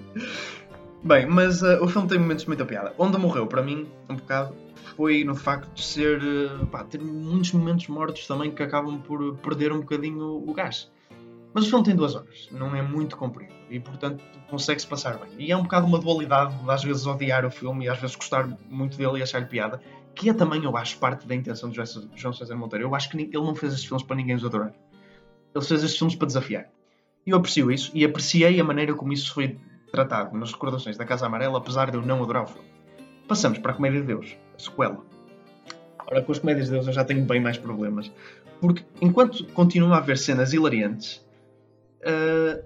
Bem, 1.02 1.26
mas 1.26 1.62
uh, 1.62 1.82
o 1.82 1.88
filme 1.88 2.08
tem 2.08 2.18
momentos 2.18 2.44
de 2.44 2.48
muita 2.48 2.64
piada. 2.64 2.92
Onde 2.98 3.16
morreu, 3.18 3.46
para 3.46 3.62
mim, 3.62 3.88
um 4.08 4.16
bocado, 4.16 4.54
foi 4.96 5.24
no 5.24 5.34
facto 5.34 5.72
de 5.72 5.82
ser. 5.82 6.22
Uh, 6.22 6.66
pá, 6.66 6.84
ter 6.84 7.00
muitos 7.00 7.52
momentos 7.52 7.88
mortos 7.88 8.26
também 8.26 8.50
que 8.50 8.62
acabam 8.62 9.00
por 9.00 9.36
perder 9.38 9.72
um 9.72 9.80
bocadinho 9.80 10.22
o, 10.22 10.50
o 10.50 10.54
gás. 10.54 10.90
Mas 11.52 11.64
o 11.64 11.70
filme 11.70 11.84
tem 11.84 11.96
duas 11.96 12.14
horas, 12.14 12.48
não 12.52 12.76
é 12.76 12.82
muito 12.82 13.16
comprido 13.16 13.52
e, 13.68 13.80
portanto, 13.80 14.22
consegue-se 14.48 14.86
passar 14.86 15.18
bem. 15.18 15.30
E 15.36 15.50
é 15.50 15.56
um 15.56 15.62
bocado 15.62 15.84
uma 15.84 15.98
dualidade 15.98 16.54
de 16.54 16.70
às 16.70 16.84
vezes 16.84 17.06
odiar 17.06 17.44
o 17.44 17.50
filme 17.50 17.86
e 17.86 17.88
às 17.88 17.98
vezes 17.98 18.14
gostar 18.14 18.48
muito 18.68 18.96
dele 18.96 19.18
e 19.18 19.22
achar-lhe 19.22 19.46
piada 19.46 19.80
que 20.14 20.28
é 20.28 20.34
também, 20.34 20.62
eu 20.62 20.76
acho, 20.76 20.98
parte 20.98 21.26
da 21.26 21.34
intenção 21.34 21.70
de 21.70 21.80
João 22.14 22.32
César 22.32 22.54
Monteiro. 22.54 22.84
Eu 22.84 22.94
acho 22.94 23.08
que 23.08 23.16
ele 23.16 23.32
não 23.32 23.54
fez 23.54 23.72
estes 23.72 23.88
filmes 23.88 24.04
para 24.06 24.16
ninguém 24.16 24.34
os 24.34 24.44
adorar. 24.44 24.72
Ele 25.54 25.64
fez 25.64 25.82
estes 25.82 25.98
filmes 25.98 26.16
para 26.16 26.26
desafiar. 26.26 26.68
E 27.26 27.30
eu 27.30 27.36
aprecio 27.36 27.70
isso 27.70 27.90
e 27.94 28.04
apreciei 28.04 28.60
a 28.60 28.64
maneira 28.64 28.94
como 28.94 29.12
isso 29.12 29.32
foi 29.32 29.58
tratado 29.90 30.36
nas 30.36 30.52
recordações 30.52 30.96
da 30.96 31.04
Casa 31.04 31.26
Amarela, 31.26 31.58
apesar 31.58 31.90
de 31.90 31.96
eu 31.96 32.02
não 32.02 32.22
adorar 32.22 32.44
o 32.44 32.46
filme. 32.46 32.68
Passamos 33.28 33.58
para 33.58 33.72
a 33.72 33.74
Comédia 33.74 34.00
de 34.00 34.06
Deus, 34.06 34.36
a 34.56 34.58
sequela. 34.58 35.04
Ora, 36.10 36.22
com 36.22 36.32
as 36.32 36.38
Comédias 36.38 36.66
de 36.66 36.72
Deus 36.72 36.86
eu 36.86 36.92
já 36.92 37.04
tenho 37.04 37.24
bem 37.24 37.40
mais 37.40 37.58
problemas. 37.58 38.10
Porque 38.60 38.84
enquanto 39.00 39.44
continua 39.52 39.96
a 39.96 39.98
haver 39.98 40.18
cenas 40.18 40.52
hilariantes, 40.52 41.24
uh, 42.02 42.62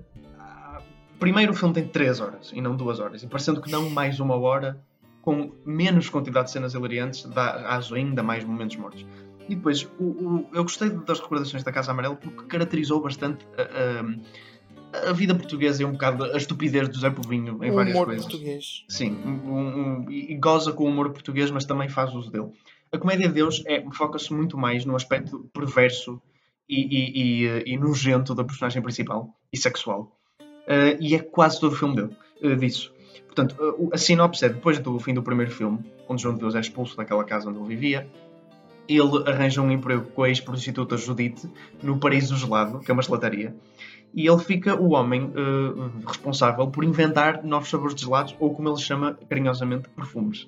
primeiro 1.18 1.52
o 1.52 1.54
filme 1.54 1.74
tem 1.74 1.86
3 1.86 2.20
horas 2.20 2.52
e 2.54 2.60
não 2.60 2.76
2 2.76 3.00
horas. 3.00 3.22
E 3.22 3.26
parecendo 3.26 3.60
que 3.60 3.70
não 3.70 3.88
mais 3.90 4.20
uma 4.20 4.36
hora, 4.36 4.80
com 5.22 5.52
menos 5.64 6.08
quantidade 6.10 6.46
de 6.46 6.52
cenas 6.52 6.74
hilariantes, 6.74 7.24
dá 7.24 7.80
ainda 7.94 8.22
mais 8.22 8.44
momentos 8.44 8.76
mortos. 8.76 9.06
E 9.48 9.54
depois, 9.54 9.88
o, 9.98 10.04
o, 10.04 10.48
eu 10.52 10.62
gostei 10.62 10.90
das 10.90 11.20
recordações 11.20 11.62
da 11.62 11.72
Casa 11.72 11.90
Amarela 11.90 12.16
porque 12.16 12.46
caracterizou 12.46 13.00
bastante 13.00 13.46
a, 13.58 15.06
a, 15.06 15.10
a 15.10 15.12
vida 15.12 15.34
portuguesa 15.34 15.82
e 15.82 15.84
um 15.84 15.92
bocado 15.92 16.24
a 16.24 16.36
estupidez 16.36 16.88
do 16.88 16.98
Zé 16.98 17.10
Povinho 17.10 17.62
em 17.62 17.70
o 17.70 17.74
várias 17.74 17.94
humor 17.94 18.06
coisas. 18.06 18.24
português. 18.24 18.84
Sim, 18.88 19.18
um, 19.24 19.30
um, 19.30 20.10
e 20.10 20.34
goza 20.36 20.72
com 20.72 20.84
o 20.84 20.88
humor 20.88 21.10
português, 21.10 21.50
mas 21.50 21.64
também 21.64 21.88
faz 21.88 22.14
uso 22.14 22.30
dele. 22.30 22.50
A 22.92 22.98
Comédia 22.98 23.26
de 23.28 23.34
Deus 23.34 23.62
é, 23.66 23.84
foca-se 23.92 24.32
muito 24.32 24.56
mais 24.56 24.84
no 24.84 24.94
aspecto 24.94 25.50
perverso 25.52 26.22
e, 26.68 26.80
e, 26.80 27.46
e, 27.46 27.74
e, 27.74 27.76
nojento 27.76 28.34
da 28.34 28.44
personagem 28.44 28.80
principal 28.80 29.34
e 29.52 29.58
sexual. 29.58 30.16
Uh, 30.40 30.96
e 31.00 31.14
é 31.14 31.18
quase 31.18 31.60
todo 31.60 31.72
o 31.72 31.76
filme 31.76 31.96
dele, 31.96 32.16
uh, 32.42 32.56
disso. 32.56 32.94
Portanto, 33.26 33.56
uh, 33.60 33.90
a 33.92 33.98
sinopse 33.98 34.44
é 34.44 34.48
depois 34.48 34.78
do 34.78 34.98
fim 34.98 35.12
do 35.12 35.22
primeiro 35.22 35.50
filme, 35.50 35.80
onde 36.08 36.22
João 36.22 36.34
de 36.34 36.40
Deus 36.40 36.54
é 36.54 36.60
expulso 36.60 36.96
daquela 36.96 37.24
casa 37.24 37.50
onde 37.50 37.58
ele 37.58 37.68
vivia, 37.68 38.08
ele 38.88 39.28
arranja 39.28 39.62
um 39.62 39.70
emprego 39.70 40.06
com 40.10 40.22
a 40.22 40.28
ex-prostituta 40.28 40.96
Judite 40.96 41.48
no 41.82 41.98
Paraíso 41.98 42.36
Gelado, 42.36 42.80
que 42.80 42.90
é 42.90 42.94
uma 42.94 43.02
gelataria, 43.02 43.54
e 44.14 44.26
ele 44.26 44.38
fica 44.38 44.80
o 44.80 44.92
homem 44.92 45.24
uh, 45.24 46.06
responsável 46.06 46.66
por 46.68 46.84
inventar 46.84 47.42
novos 47.42 47.68
sabores 47.68 47.94
de 47.94 48.04
gelados, 48.04 48.34
ou 48.38 48.54
como 48.54 48.68
ele 48.68 48.78
chama 48.78 49.18
carinhosamente, 49.28 49.88
perfumes. 49.88 50.42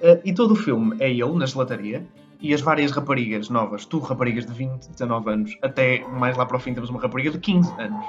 Uh, 0.00 0.20
e 0.24 0.32
todo 0.32 0.52
o 0.52 0.56
filme 0.56 0.96
é 0.98 1.10
ele 1.10 1.34
na 1.34 1.46
gelataria, 1.46 2.06
e 2.40 2.52
as 2.52 2.60
várias 2.60 2.92
raparigas 2.92 3.48
novas, 3.48 3.84
tudo 3.84 4.04
raparigas 4.04 4.46
de 4.46 4.52
20, 4.52 4.90
19 4.90 5.30
anos, 5.30 5.58
até 5.62 6.06
mais 6.08 6.36
lá 6.36 6.44
para 6.44 6.56
o 6.56 6.60
fim 6.60 6.74
temos 6.74 6.90
uma 6.90 7.00
rapariga 7.00 7.30
de 7.30 7.38
15 7.38 7.72
anos 7.80 8.06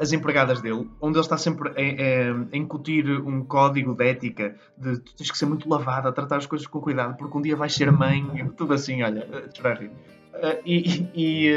as 0.00 0.12
empregadas 0.12 0.60
dele, 0.60 0.88
onde 1.00 1.16
ele 1.16 1.24
está 1.24 1.36
sempre 1.36 1.68
a, 1.70 1.72
a, 1.72 2.56
incutir 2.56 3.08
um 3.08 3.44
código 3.44 3.94
de 3.94 4.06
ética 4.06 4.54
de 4.76 4.98
tu 5.00 5.14
tens 5.16 5.30
que 5.30 5.38
ser 5.38 5.46
muito 5.46 5.68
lavada, 5.68 6.12
tratar 6.12 6.36
as 6.36 6.46
coisas 6.46 6.66
com 6.66 6.80
cuidado, 6.80 7.16
porque 7.16 7.36
um 7.36 7.42
dia 7.42 7.56
vais 7.56 7.74
ser 7.74 7.90
mãe, 7.90 8.24
tudo 8.56 8.74
assim, 8.74 9.02
olha, 9.02 9.26
uh, 9.26 9.78
rir. 9.78 9.90
Uh, 10.34 10.60
e, 10.64 11.08
e 11.14 11.50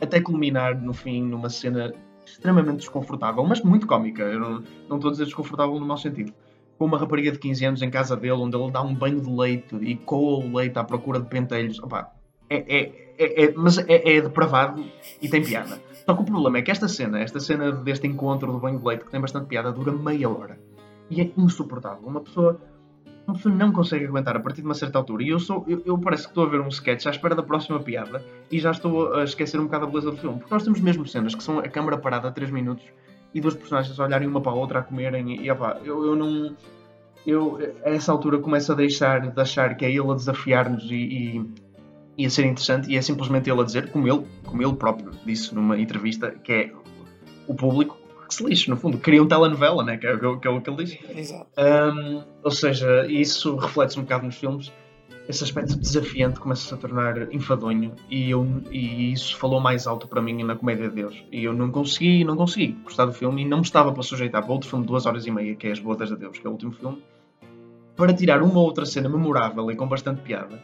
até 0.00 0.20
culminar 0.20 0.80
no 0.80 0.92
fim 0.92 1.22
numa 1.22 1.48
cena 1.48 1.92
extremamente 2.26 2.78
desconfortável, 2.78 3.44
mas 3.44 3.62
muito 3.62 3.86
cómica. 3.86 4.22
Eu 4.22 4.40
não, 4.40 4.50
não 4.88 4.96
estou 4.96 5.08
a 5.08 5.12
dizer 5.12 5.24
desconfortável 5.24 5.78
no 5.78 5.86
mau 5.86 5.96
sentido. 5.96 6.32
Com 6.78 6.84
uma 6.84 6.98
rapariga 6.98 7.32
de 7.32 7.38
15 7.38 7.64
anos 7.64 7.82
em 7.82 7.90
casa 7.90 8.16
dele, 8.16 8.32
onde 8.34 8.56
ele 8.56 8.70
dá 8.70 8.82
um 8.82 8.94
banho 8.94 9.20
de 9.20 9.30
leite 9.30 9.76
e 9.76 9.96
coa 9.96 10.44
o 10.44 10.56
leite 10.56 10.78
à 10.78 10.84
procura 10.84 11.20
de 11.20 11.26
pentelhos. 11.26 11.78
Opa, 11.82 12.12
é, 12.50 12.56
é, 12.56 13.14
é, 13.18 13.44
é, 13.44 13.52
mas 13.56 13.78
é, 13.78 14.16
é 14.16 14.20
depravado 14.20 14.84
e 15.22 15.28
tem 15.28 15.42
piada. 15.42 15.80
Só 16.06 16.14
que 16.14 16.22
o 16.22 16.24
problema 16.24 16.58
é 16.58 16.62
que 16.62 16.70
esta 16.70 16.86
cena, 16.86 17.18
esta 17.18 17.40
cena 17.40 17.72
deste 17.72 18.06
encontro 18.06 18.52
do 18.52 18.60
banho 18.60 18.78
de 18.78 18.86
leite, 18.86 19.04
que 19.04 19.10
tem 19.10 19.20
bastante 19.20 19.46
piada, 19.46 19.72
dura 19.72 19.90
meia 19.90 20.30
hora. 20.30 20.56
E 21.10 21.20
é 21.20 21.30
insuportável. 21.36 22.06
Uma 22.06 22.20
pessoa, 22.20 22.60
uma 23.26 23.34
pessoa 23.34 23.52
não 23.52 23.72
consegue 23.72 24.06
aguentar 24.06 24.36
a 24.36 24.40
partir 24.40 24.60
de 24.60 24.68
uma 24.68 24.74
certa 24.74 24.98
altura. 24.98 25.24
E 25.24 25.30
eu, 25.30 25.40
sou, 25.40 25.64
eu, 25.66 25.82
eu 25.84 25.98
parece 25.98 26.22
que 26.22 26.28
estou 26.28 26.44
a 26.44 26.48
ver 26.48 26.60
um 26.60 26.68
sketch 26.68 27.06
à 27.06 27.10
espera 27.10 27.34
da 27.34 27.42
próxima 27.42 27.80
piada 27.80 28.24
e 28.52 28.60
já 28.60 28.70
estou 28.70 29.14
a 29.14 29.24
esquecer 29.24 29.58
um 29.58 29.64
bocado 29.64 29.86
a 29.86 29.88
beleza 29.88 30.12
do 30.12 30.16
filme. 30.16 30.38
Porque 30.38 30.54
nós 30.54 30.62
temos 30.62 30.80
mesmo 30.80 31.04
cenas 31.08 31.34
que 31.34 31.42
são 31.42 31.58
a 31.58 31.68
câmera 31.68 31.98
parada 31.98 32.28
a 32.28 32.32
3 32.32 32.52
minutos 32.52 32.84
e 33.34 33.40
duas 33.40 33.54
personagens 33.54 33.98
a 33.98 34.04
olharem 34.04 34.28
uma 34.28 34.40
para 34.40 34.52
a 34.52 34.54
outra 34.54 34.78
a 34.78 34.82
comerem. 34.82 35.44
E, 35.44 35.50
opa, 35.50 35.80
eu, 35.84 36.04
eu 36.06 36.14
não. 36.14 36.54
Eu, 37.26 37.58
a 37.84 37.90
essa 37.90 38.12
altura, 38.12 38.38
começo 38.38 38.70
a 38.70 38.76
deixar 38.76 39.28
de 39.28 39.40
achar 39.40 39.76
que 39.76 39.84
é 39.84 39.90
ele 39.90 40.08
a 40.08 40.14
desafiar-nos 40.14 40.88
e, 40.88 40.94
e 40.94 41.50
ia 42.16 42.30
ser 42.30 42.46
interessante 42.46 42.90
e 42.90 42.96
é 42.96 43.02
simplesmente 43.02 43.50
ele 43.50 43.60
a 43.60 43.64
dizer, 43.64 43.90
como 43.90 44.08
ele, 44.08 44.24
como 44.44 44.62
ele 44.62 44.74
próprio 44.74 45.10
disse 45.24 45.54
numa 45.54 45.78
entrevista, 45.78 46.30
que 46.30 46.52
é 46.52 46.72
o 47.46 47.54
público 47.54 47.98
que 48.28 48.34
se 48.34 48.44
lixe, 48.44 48.68
no 48.68 48.76
fundo, 48.76 48.98
cria 48.98 49.22
um 49.22 49.28
telenovela, 49.28 49.84
né? 49.84 49.96
que, 49.96 50.06
é, 50.06 50.16
que 50.16 50.24
é 50.24 50.50
o 50.50 50.60
que 50.60 50.70
ele 50.70 50.84
diz. 50.84 50.98
Exato. 51.14 51.46
Um, 51.56 52.24
ou 52.42 52.50
seja, 52.50 53.06
isso 53.06 53.54
reflete-se 53.56 54.00
um 54.00 54.02
bocado 54.02 54.26
nos 54.26 54.34
filmes. 54.34 54.72
Esse 55.28 55.42
aspecto 55.42 55.76
desafiante 55.76 56.38
começa-se 56.38 56.72
a 56.72 56.76
tornar 56.76 57.32
enfadonho 57.32 57.92
e, 58.08 58.30
eu, 58.30 58.46
e 58.70 59.12
isso 59.12 59.36
falou 59.36 59.60
mais 59.60 59.86
alto 59.86 60.06
para 60.06 60.22
mim 60.22 60.42
na 60.44 60.54
Comédia 60.54 60.88
de 60.88 60.94
Deus. 60.94 61.24
E 61.32 61.44
eu 61.44 61.52
não 61.52 61.70
consegui, 61.70 62.24
não 62.24 62.36
consegui 62.36 62.76
gostar 62.84 63.06
do 63.06 63.12
filme 63.12 63.42
e 63.42 63.44
não 63.44 63.58
me 63.58 63.64
estava 63.64 63.92
para 63.92 64.02
sujeitar 64.02 64.42
para 64.42 64.52
outro 64.52 64.68
filme 64.68 64.84
de 64.84 64.88
duas 64.88 65.04
horas 65.04 65.26
e 65.26 65.30
meia, 65.30 65.54
que 65.54 65.66
é 65.66 65.72
As 65.72 65.80
Bodas 65.80 66.08
de 66.08 66.16
Deus, 66.16 66.38
que 66.38 66.46
é 66.46 66.50
o 66.50 66.52
último 66.52 66.72
filme, 66.72 67.02
para 67.96 68.12
tirar 68.12 68.40
uma 68.42 68.60
outra 68.60 68.84
cena 68.86 69.08
memorável 69.08 69.68
e 69.70 69.74
com 69.74 69.88
bastante 69.88 70.20
piada 70.22 70.62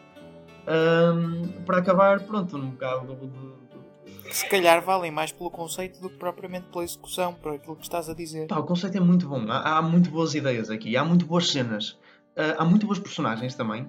um, 0.67 1.65
para 1.65 1.79
acabar, 1.79 2.21
pronto, 2.21 2.57
um 2.57 2.71
bocado 2.71 3.15
de, 3.15 4.33
Se 4.33 4.49
calhar 4.49 4.83
valem 4.83 5.11
mais 5.11 5.33
pelo 5.33 5.51
conceito 5.51 6.01
do 6.01 6.09
que 6.09 6.17
propriamente 6.17 6.67
pela 6.67 6.85
execução, 6.85 7.35
por 7.35 7.55
aquilo 7.55 7.77
que 7.77 7.83
estás 7.83 8.09
a 8.09 8.15
dizer. 8.15 8.47
Pá, 8.47 8.59
o 8.59 8.65
conceito 8.65 8.97
é 8.97 9.01
muito 9.01 9.29
bom, 9.29 9.45
há, 9.51 9.79
há 9.79 9.83
muito 9.83 10.11
boas 10.11 10.35
ideias 10.35 10.71
aqui, 10.71 10.97
há 10.97 11.05
muito 11.05 11.27
boas 11.27 11.51
cenas, 11.51 11.91
uh, 12.37 12.57
há 12.59 12.65
muito 12.65 12.87
boas 12.87 12.99
personagens 12.99 13.55
também. 13.55 13.89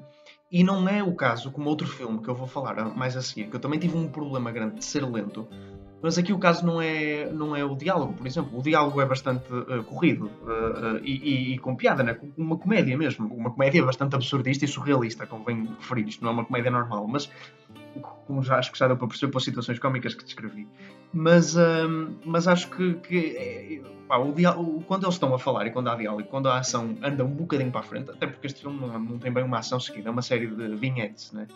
E 0.52 0.64
não 0.64 0.88
é 0.88 1.02
o 1.02 1.16
caso 1.16 1.52
como 1.52 1.68
outro 1.68 1.88
filme 1.88 2.22
que 2.22 2.30
eu 2.30 2.36
vou 2.36 2.46
falar 2.46 2.76
mais 2.96 3.18
a 3.18 3.24
seguir, 3.24 3.50
que 3.50 3.56
eu 3.56 3.60
também 3.60 3.80
tive 3.80 3.98
um 3.98 4.08
problema 4.08 4.52
grande 4.52 4.76
de 4.76 4.86
ser 4.86 5.04
lento, 5.04 5.48
mas 6.04 6.18
aqui 6.18 6.34
o 6.34 6.38
caso 6.38 6.66
não 6.66 6.82
é, 6.82 7.32
não 7.32 7.56
é 7.56 7.64
o 7.64 7.76
diálogo, 7.76 8.12
por 8.12 8.28
exemplo. 8.28 8.60
O 8.60 8.62
diálogo 8.62 9.00
é 9.00 9.06
bastante 9.06 9.46
uh, 9.54 9.82
corrido 9.86 10.26
uh, 10.26 10.98
uh, 10.98 11.02
e, 11.02 11.54
e, 11.54 11.58
com 11.60 11.78
piada, 11.78 12.04
né? 12.04 12.20
uma 12.38 12.58
comédia 12.58 12.98
mesmo. 12.98 13.34
Uma 13.34 13.50
comédia 13.50 13.82
bastante 13.86 14.14
absurdista 14.14 14.66
e 14.66 14.68
surrealista, 14.68 15.26
convém 15.26 15.66
referir. 15.80 16.10
Isto 16.10 16.22
não 16.22 16.32
é 16.32 16.34
uma 16.34 16.44
comédia 16.44 16.70
normal, 16.70 17.08
mas 17.08 17.32
como 18.28 18.44
já 18.44 18.58
acho 18.58 18.74
que 18.74 18.78
já 18.78 18.88
deu 18.88 18.98
para 18.98 19.08
perceber 19.08 19.32
pelas 19.32 19.46
situações 19.46 19.80
cómicas 19.80 20.14
que 20.14 20.26
descrevi. 20.26 20.68
Mas, 21.14 21.56
ehm, 21.56 22.16
mas 22.26 22.50
acho 22.50 22.70
que, 22.70 22.96
que 22.96 23.38
é, 23.38 23.82
pá, 24.06 24.18
o 24.18 24.34
diálogo, 24.34 24.84
quando 24.86 25.06
eles 25.06 25.16
estão 25.16 25.34
a 25.34 25.40
falar 25.40 25.68
e 25.68 25.72
quando 25.72 25.88
há 25.88 25.96
diálogo, 25.96 26.28
quando 26.28 26.50
a 26.50 26.58
ação 26.58 26.98
anda 27.02 27.24
um 27.24 27.32
bocadinho 27.32 27.72
para 27.72 27.80
a 27.80 27.84
frente, 27.84 28.12
até 28.12 28.28
porque 28.28 28.48
este 28.48 28.60
filme 28.60 28.78
não, 28.78 29.00
não 29.00 29.18
tem 29.20 29.32
bem 29.32 29.46
uma 29.46 29.60
ação 29.60 29.80
seguida, 29.80 30.10
é 30.10 30.12
uma 30.12 30.22
série 30.22 30.48
de 30.48 30.76
vinhetes, 30.76 31.32
né? 31.32 31.48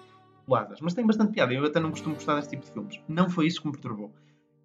mas 0.82 0.94
tem 0.94 1.06
bastante 1.06 1.34
piada. 1.34 1.54
Eu 1.54 1.66
até 1.66 1.82
não 1.82 1.92
costumo 1.92 2.16
gostar 2.16 2.36
desse 2.36 2.52
tipo 2.52 2.64
de 2.64 2.72
filmes. 2.72 3.02
Não 3.10 3.30
foi 3.30 3.48
isso 3.48 3.60
que 3.62 3.68
me 3.68 3.74
perturbou 3.74 4.10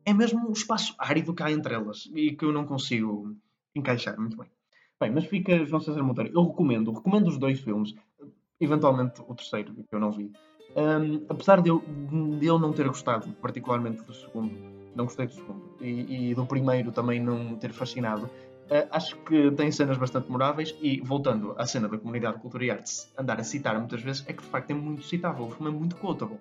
é 0.05 0.13
mesmo 0.13 0.49
o 0.49 0.53
espaço 0.53 0.95
árido 0.99 1.35
que 1.35 1.43
há 1.43 1.51
entre 1.51 1.75
elas 1.75 2.11
e 2.15 2.33
que 2.33 2.45
eu 2.45 2.53
não 2.53 2.65
consigo 2.65 3.35
encaixar 3.75 4.19
muito 4.19 4.37
bem. 4.37 4.49
Bem, 5.01 5.11
mas 5.11 5.25
fica 5.25 5.65
João 5.65 5.81
César 5.81 6.03
Monteiro. 6.03 6.31
Eu 6.33 6.47
recomendo, 6.47 6.93
recomendo 6.93 7.27
os 7.27 7.39
dois 7.39 7.61
filmes, 7.61 7.95
eventualmente 8.61 9.21
o 9.27 9.35
terceiro, 9.35 9.75
que 9.75 9.85
eu 9.91 9.99
não 9.99 10.13
vi. 10.13 10.31
Um, 10.77 11.27
apesar 11.29 11.61
de 11.61 11.69
eu, 11.69 11.83
de 12.39 12.47
eu 12.47 12.59
não 12.59 12.73
ter 12.73 12.87
gostado 12.87 13.29
particularmente 13.43 14.03
do 14.03 14.15
segundo, 14.15 14.55
não 14.95 15.05
gostei 15.05 15.27
do 15.27 15.33
segundo, 15.33 15.63
e, 15.81 16.31
e 16.31 16.35
do 16.35 16.47
primeiro 16.47 16.93
também 16.93 17.21
não 17.21 17.57
ter 17.57 17.73
fascinado, 17.73 18.27
uh, 18.27 18.89
acho 18.91 19.17
que 19.25 19.51
tem 19.51 19.71
cenas 19.71 19.99
bastante 19.99 20.27
memoráveis 20.27 20.75
e, 20.81 21.01
voltando 21.01 21.55
à 21.59 21.67
cena 21.67 21.89
da 21.89 21.99
comunidade 21.99 22.37
de 22.37 22.43
cultura 22.43 22.65
e 22.65 22.71
artes, 22.71 23.13
andar 23.19 23.41
a 23.41 23.45
citar 23.45 23.79
muitas 23.79 24.01
vezes, 24.01 24.25
é 24.27 24.33
que 24.33 24.43
de 24.43 24.49
facto 24.49 24.71
é 24.71 24.75
muito 24.75 25.03
citável, 25.03 25.47
o 25.47 25.51
filme 25.51 25.69
é 25.69 25.75
muito 25.75 25.97
quotable. 25.97 26.39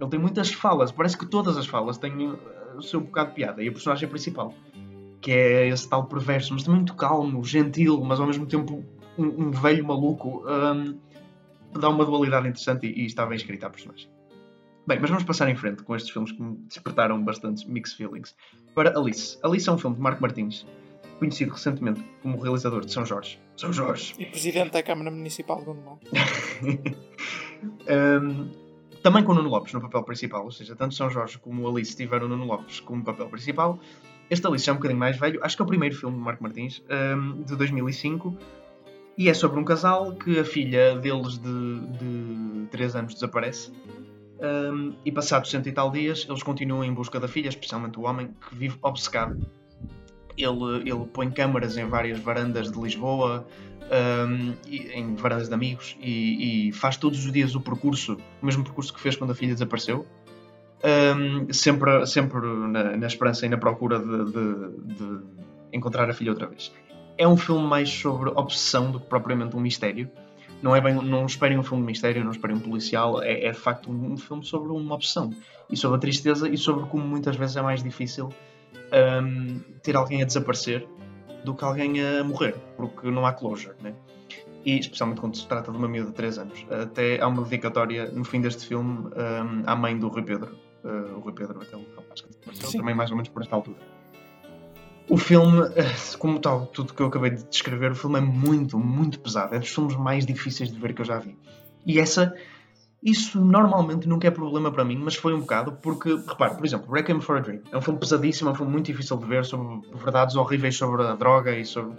Ele 0.00 0.10
tem 0.10 0.18
muitas 0.18 0.52
falas, 0.52 0.90
parece 0.90 1.16
que 1.16 1.24
todas 1.24 1.56
as 1.56 1.66
falas 1.66 1.96
têm 1.96 2.36
o 2.76 2.82
seu 2.82 3.00
bocado 3.00 3.30
de 3.30 3.36
piada. 3.36 3.62
E 3.62 3.68
a 3.68 3.72
personagem 3.72 4.08
principal, 4.08 4.54
que 5.20 5.30
é 5.30 5.68
esse 5.68 5.88
tal 5.88 6.06
perverso, 6.06 6.52
mas 6.52 6.62
também 6.62 6.80
muito 6.80 6.94
calmo, 6.94 7.42
gentil, 7.44 8.02
mas 8.02 8.20
ao 8.20 8.26
mesmo 8.26 8.46
tempo 8.46 8.84
um, 9.18 9.24
um 9.24 9.50
velho 9.50 9.84
maluco, 9.84 10.44
um, 10.46 10.98
dá 11.78 11.88
uma 11.88 12.04
dualidade 12.04 12.48
interessante 12.48 12.86
e, 12.86 13.02
e 13.02 13.06
está 13.06 13.26
bem 13.26 13.36
escrita 13.36 13.66
a 13.66 13.70
personagem. 13.70 14.08
Bem, 14.86 14.98
mas 15.00 15.08
vamos 15.08 15.24
passar 15.24 15.48
em 15.48 15.56
frente 15.56 15.82
com 15.82 15.96
estes 15.96 16.12
filmes 16.12 16.32
que 16.32 16.42
me 16.42 16.56
despertaram 16.68 17.22
bastantes 17.22 17.64
mixed 17.64 17.96
feelings. 17.96 18.36
Para 18.74 18.98
Alice. 18.98 19.38
Alice 19.42 19.68
é 19.68 19.72
um 19.72 19.78
filme 19.78 19.96
de 19.96 20.02
Marco 20.02 20.20
Martins, 20.20 20.66
conhecido 21.18 21.52
recentemente 21.52 22.04
como 22.22 22.38
realizador 22.38 22.84
de 22.84 22.92
São 22.92 23.06
Jorge. 23.06 23.40
São 23.56 23.72
Jorge! 23.72 24.14
E 24.18 24.26
presidente 24.26 24.72
da 24.72 24.82
Câmara 24.82 25.10
Municipal 25.10 25.58
de 25.58 25.64
Gondomar. 25.64 25.98
um, 28.22 28.50
também 29.04 29.22
com 29.22 29.32
o 29.32 29.34
Nuno 29.34 29.50
Lopes 29.50 29.74
no 29.74 29.82
papel 29.82 30.02
principal, 30.02 30.46
ou 30.46 30.50
seja, 30.50 30.74
tanto 30.74 30.94
São 30.94 31.10
Jorge 31.10 31.36
como 31.36 31.68
Alice 31.68 31.94
tiveram 31.94 32.24
o 32.24 32.28
Nuno 32.30 32.46
Lopes 32.46 32.80
como 32.80 33.04
papel 33.04 33.28
principal. 33.28 33.78
Este 34.30 34.46
Alice 34.46 34.64
já 34.64 34.72
é 34.72 34.72
um 34.72 34.76
bocadinho 34.76 34.98
mais 34.98 35.18
velho, 35.18 35.38
acho 35.44 35.54
que 35.54 35.60
é 35.60 35.64
o 35.64 35.68
primeiro 35.68 35.94
filme 35.94 36.16
de 36.16 36.22
Marco 36.22 36.42
Martins, 36.42 36.82
um, 37.14 37.42
de 37.42 37.54
2005, 37.54 38.34
e 39.18 39.28
é 39.28 39.34
sobre 39.34 39.60
um 39.60 39.64
casal 39.64 40.14
que 40.14 40.38
a 40.38 40.44
filha 40.44 40.96
deles 40.96 41.36
de, 41.36 41.80
de 41.98 42.66
3 42.70 42.96
anos 42.96 43.12
desaparece. 43.12 43.70
Um, 44.40 44.94
e 45.04 45.12
passados 45.12 45.50
cento 45.50 45.68
e 45.68 45.72
tal 45.72 45.90
dias, 45.90 46.26
eles 46.26 46.42
continuam 46.42 46.82
em 46.82 46.92
busca 46.92 47.20
da 47.20 47.28
filha, 47.28 47.50
especialmente 47.50 47.98
o 47.98 48.04
homem, 48.04 48.30
que 48.48 48.54
vive 48.54 48.78
obcecado. 48.80 49.38
Ele, 50.34 50.88
ele 50.88 51.04
põe 51.12 51.30
câmaras 51.30 51.76
em 51.76 51.84
várias 51.84 52.18
varandas 52.20 52.72
de 52.72 52.80
Lisboa, 52.80 53.46
um, 53.90 54.54
em 54.68 55.14
varandas 55.14 55.48
de 55.48 55.54
amigos 55.54 55.96
e, 56.00 56.68
e, 56.68 56.72
faz 56.72 56.96
todos 56.96 57.24
os 57.24 57.32
dias 57.32 57.54
o 57.54 57.60
percurso, 57.60 58.16
o 58.40 58.46
mesmo 58.46 58.64
percurso 58.64 58.92
que 58.92 59.00
fez 59.00 59.16
quando 59.16 59.30
a 59.30 59.34
filha 59.34 59.52
desapareceu, 59.52 60.06
um, 60.84 61.52
sempre, 61.52 62.06
sempre 62.06 62.40
na, 62.40 62.96
na, 62.96 63.06
esperança 63.06 63.46
e 63.46 63.48
na 63.48 63.56
procura 63.56 63.98
de, 63.98 64.24
de, 64.24 64.94
de, 64.94 65.20
encontrar 65.72 66.08
a 66.08 66.12
filha 66.12 66.30
outra 66.30 66.46
vez. 66.46 66.72
é 67.16 67.26
um 67.26 67.36
filme 67.36 67.66
mais 67.66 67.88
sobre 67.90 68.30
obsessão 68.30 68.90
do 68.90 69.00
que 69.00 69.06
propriamente 69.06 69.56
um 69.56 69.60
mistério. 69.60 70.10
Não 70.62 70.74
é 70.74 70.80
bem, 70.80 70.94
não 70.94 71.26
esperem 71.26 71.58
um 71.58 71.62
filme 71.62 71.82
de 71.82 71.86
mistério, 71.88 72.24
não 72.24 72.30
esperem 72.30 72.56
um 72.56 72.60
policial, 72.60 73.22
é, 73.22 73.44
é 73.44 73.50
de 73.50 73.58
facto 73.58 73.90
um, 73.90 74.12
um 74.12 74.16
filme 74.16 74.44
sobre 74.44 74.72
uma 74.72 74.94
obsessão 74.94 75.30
e 75.70 75.76
sobre 75.76 75.96
a 75.98 76.00
tristeza 76.00 76.48
e 76.48 76.56
sobre 76.56 76.86
como 76.86 77.04
muitas 77.04 77.36
vezes 77.36 77.56
é 77.56 77.62
mais 77.62 77.82
difícil 77.82 78.30
um, 79.22 79.60
ter 79.82 79.96
alguém 79.96 80.22
a 80.22 80.24
desaparecer 80.24 80.86
do 81.44 81.54
que 81.54 81.64
alguém 81.64 82.04
a 82.04 82.24
morrer, 82.24 82.54
porque 82.76 83.10
não 83.10 83.26
há 83.26 83.32
closure, 83.32 83.74
né? 83.82 83.94
E 84.64 84.78
especialmente 84.78 85.20
quando 85.20 85.36
se 85.36 85.46
trata 85.46 85.70
de 85.70 85.76
uma 85.76 85.86
miúda 85.86 86.10
de 86.10 86.16
3 86.16 86.38
anos. 86.38 86.66
Até 86.70 87.20
há 87.20 87.28
uma 87.28 87.42
dedicatória 87.42 88.10
no 88.10 88.24
fim 88.24 88.40
deste 88.40 88.66
filme 88.66 89.08
um, 89.08 89.62
à 89.66 89.76
mãe 89.76 89.98
do 89.98 90.08
Rui 90.08 90.22
Pedro. 90.22 90.56
Uh, 90.82 91.16
o 91.16 91.20
Rui 91.20 91.32
Pedro, 91.32 91.60
aquele 91.60 91.86
rapaz 91.96 92.22
que 92.22 92.28
desapareceu, 92.28 92.80
também 92.80 92.94
mais 92.94 93.10
ou 93.10 93.16
menos 93.16 93.28
por 93.28 93.42
esta 93.42 93.54
altura. 93.54 93.78
O 95.08 95.18
filme, 95.18 95.60
eh, 95.76 95.94
como 96.18 96.38
tal, 96.38 96.66
tudo 96.66 96.94
que 96.94 97.02
eu 97.02 97.06
acabei 97.06 97.30
de 97.30 97.44
descrever, 97.44 97.90
o 97.90 97.94
filme 97.94 98.18
é 98.18 98.22
muito, 98.22 98.78
muito 98.78 99.20
pesado. 99.20 99.54
É 99.54 99.58
dos 99.58 99.68
filmes 99.68 99.96
mais 99.96 100.24
difíceis 100.24 100.72
de 100.72 100.78
ver 100.78 100.94
que 100.94 101.02
eu 101.02 101.04
já 101.04 101.18
vi. 101.18 101.36
E 101.84 101.98
essa, 101.98 102.34
isso 103.04 103.44
normalmente 103.44 104.08
nunca 104.08 104.26
é 104.26 104.30
problema 104.30 104.72
para 104.72 104.82
mim, 104.82 104.96
mas 104.96 105.14
foi 105.14 105.34
um 105.34 105.40
bocado 105.40 105.72
porque, 105.72 106.08
repare, 106.26 106.56
por 106.56 106.64
exemplo, 106.64 106.90
Requiem 106.90 107.20
for 107.20 107.36
a 107.36 107.40
Dream 107.40 107.60
é 107.70 107.76
um 107.76 107.82
filme 107.82 108.00
pesadíssimo, 108.00 108.48
é 108.48 108.52
um 108.52 108.54
filme 108.54 108.72
muito 108.72 108.86
difícil 108.86 109.18
de 109.18 109.26
ver, 109.26 109.44
sobre 109.44 109.86
verdades 109.94 110.36
horríveis 110.36 110.74
sobre 110.74 111.02
a 111.02 111.14
droga 111.14 111.54
e 111.54 111.66
sobre. 111.66 111.96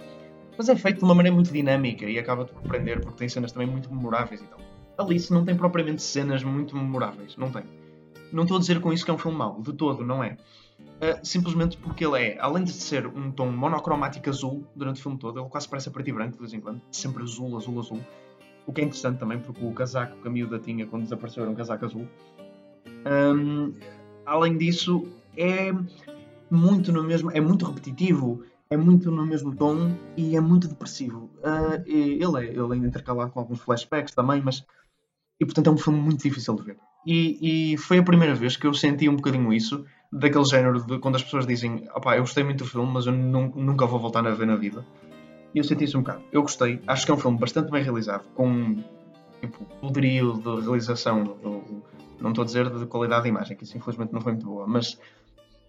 Mas 0.58 0.68
é 0.68 0.74
feito 0.74 0.98
de 0.98 1.04
uma 1.04 1.14
maneira 1.14 1.32
muito 1.32 1.52
dinâmica 1.52 2.06
e 2.06 2.18
acaba-te 2.18 2.52
por 2.52 2.62
prender 2.62 3.00
porque 3.00 3.18
tem 3.18 3.28
cenas 3.28 3.52
também 3.52 3.68
muito 3.68 3.88
memoráveis 3.88 4.40
e 4.40 4.44
tal. 4.46 4.58
Alice 4.98 5.32
não 5.32 5.44
tem 5.44 5.54
propriamente 5.54 6.02
cenas 6.02 6.42
muito 6.42 6.76
memoráveis, 6.76 7.36
não 7.36 7.50
tem. 7.52 7.62
Não 8.32 8.42
estou 8.42 8.56
a 8.56 8.60
dizer 8.60 8.80
com 8.80 8.92
isso 8.92 9.04
que 9.04 9.10
é 9.10 9.14
um 9.14 9.18
filme 9.18 9.38
mau, 9.38 9.60
de 9.62 9.72
todo, 9.74 10.04
não 10.04 10.24
é. 10.24 10.36
Uh, 10.80 11.20
simplesmente 11.22 11.76
porque 11.76 12.04
ele 12.04 12.20
é, 12.20 12.38
além 12.40 12.64
de 12.64 12.72
ser 12.72 13.06
um 13.06 13.30
tom 13.30 13.52
monocromático 13.52 14.28
azul 14.28 14.66
durante 14.74 14.98
o 14.98 15.02
filme 15.02 15.18
todo, 15.18 15.38
ele 15.38 15.48
quase 15.48 15.68
parece 15.68 15.88
a 15.88 15.92
preto 15.92 16.08
e 16.08 16.12
branco 16.12 16.32
de 16.32 16.38
vez 16.40 16.52
em 16.52 16.60
quando, 16.60 16.80
sempre 16.90 17.22
azul, 17.22 17.56
azul, 17.56 17.78
azul. 17.78 18.00
O 18.66 18.72
que 18.72 18.80
é 18.80 18.84
interessante 18.84 19.18
também, 19.18 19.38
porque 19.38 19.64
o 19.64 19.72
casaco 19.72 20.16
que 20.20 20.28
a 20.28 20.30
miúda 20.30 20.58
tinha 20.58 20.86
quando 20.86 21.04
desapareceu 21.04 21.42
era 21.42 21.52
um 21.52 21.54
casaco 21.54 21.84
azul. 21.84 22.06
Um, 23.06 23.72
além 24.24 24.58
disso, 24.58 25.06
é 25.36 25.72
muito 26.50 26.92
no 26.92 27.02
mesmo, 27.04 27.30
é 27.30 27.40
muito 27.40 27.64
repetitivo, 27.64 28.42
é 28.68 28.76
muito 28.76 29.10
no 29.10 29.24
mesmo 29.24 29.54
tom 29.54 29.94
e 30.16 30.36
é 30.36 30.40
muito 30.40 30.66
depressivo. 30.66 31.30
Uh, 31.38 31.82
ele 31.86 32.44
é, 32.44 32.50
ele 32.50 32.72
é 32.72 32.76
intercalado 32.76 33.30
com 33.30 33.40
alguns 33.40 33.60
flashbacks 33.60 34.14
também, 34.14 34.42
mas 34.42 34.64
e 35.38 35.44
portanto 35.44 35.68
é 35.68 35.72
um 35.72 35.76
filme 35.78 36.00
muito 36.00 36.22
difícil 36.22 36.54
de 36.56 36.62
ver. 36.62 36.76
E, 37.06 37.72
e 37.72 37.76
foi 37.76 37.98
a 37.98 38.02
primeira 38.02 38.34
vez 38.34 38.56
que 38.56 38.66
eu 38.66 38.74
senti 38.74 39.08
um 39.08 39.16
bocadinho 39.16 39.52
isso 39.52 39.84
daquele 40.12 40.44
género 40.44 40.84
de 40.84 40.98
quando 40.98 41.16
as 41.16 41.22
pessoas 41.22 41.46
dizem 41.46 41.88
opá, 41.94 42.16
eu 42.16 42.22
gostei 42.22 42.42
muito 42.42 42.64
do 42.64 42.70
filme, 42.70 42.90
mas 42.90 43.06
eu 43.06 43.12
nunca 43.12 43.86
vou 43.86 44.00
voltar 44.00 44.26
a 44.26 44.30
ver 44.30 44.46
na 44.46 44.56
vida. 44.56 44.84
E 45.54 45.58
eu 45.58 45.64
senti 45.64 45.84
isso 45.84 45.98
um 45.98 46.02
bocado. 46.02 46.22
Eu 46.32 46.42
gostei, 46.42 46.80
acho 46.86 47.04
que 47.04 47.10
é 47.10 47.14
um 47.14 47.18
filme 47.18 47.38
bastante 47.38 47.70
bem 47.70 47.82
realizado, 47.82 48.24
com 48.34 48.82
tipo, 49.40 49.64
poderio 49.80 50.34
de 50.34 50.60
realização, 50.62 51.36
não 52.20 52.30
estou 52.30 52.42
a 52.42 52.44
dizer 52.44 52.70
de 52.70 52.86
qualidade 52.86 53.24
de 53.24 53.28
imagem, 53.28 53.56
que 53.56 53.64
isso 53.64 53.76
infelizmente 53.76 54.12
não 54.12 54.20
foi 54.20 54.32
muito 54.32 54.46
boa, 54.46 54.66
mas 54.66 54.98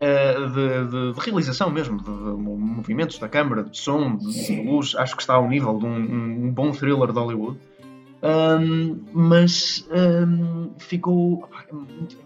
uh, 0.02 0.50
de, 0.50 0.86
de, 0.86 1.14
de, 1.14 1.20
realização 1.20 1.70
mesmo, 1.70 1.98
de, 1.98 2.04
de, 2.04 2.12
movimentos 2.12 3.20
da 3.20 3.28
câmara, 3.28 3.64
de 3.64 3.78
som, 3.78 4.16
de, 4.16 4.62
luz, 4.64 4.96
acho 4.96 5.16
que 5.16 5.22
está 5.22 5.36
ao 5.36 5.48
nível 5.48 5.78
de 5.78 5.86
um, 5.86 6.46
um 6.46 6.52
bom 6.52 6.72
thriller 6.72 7.12
de 7.12 7.20
Hollywood. 7.20 7.60
Um, 8.24 9.00
mas 9.14 9.88
um, 9.92 10.72
ficou. 10.80 11.36
Opa, 11.44 11.66
é 11.70 11.74
muito, 11.74 12.18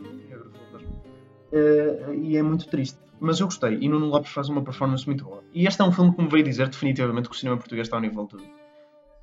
uh, 1.51 2.13
e 2.13 2.37
é 2.37 2.41
muito 2.41 2.67
triste. 2.67 2.97
Mas 3.23 3.39
eu 3.39 3.45
gostei, 3.45 3.77
e 3.79 3.87
Nuno 3.87 4.07
Lopes 4.07 4.31
faz 4.31 4.49
uma 4.49 4.63
performance 4.63 5.05
muito 5.05 5.23
boa. 5.23 5.43
E 5.53 5.67
este 5.67 5.79
é 5.79 5.85
um 5.85 5.91
filme 5.91 6.11
que 6.11 6.23
me 6.23 6.27
veio 6.27 6.43
dizer 6.43 6.67
definitivamente 6.67 7.29
que 7.29 7.35
o 7.35 7.37
cinema 7.37 7.55
português 7.55 7.85
está 7.85 7.97
ao 7.97 8.01
nível 8.01 8.27
de, 8.27 8.37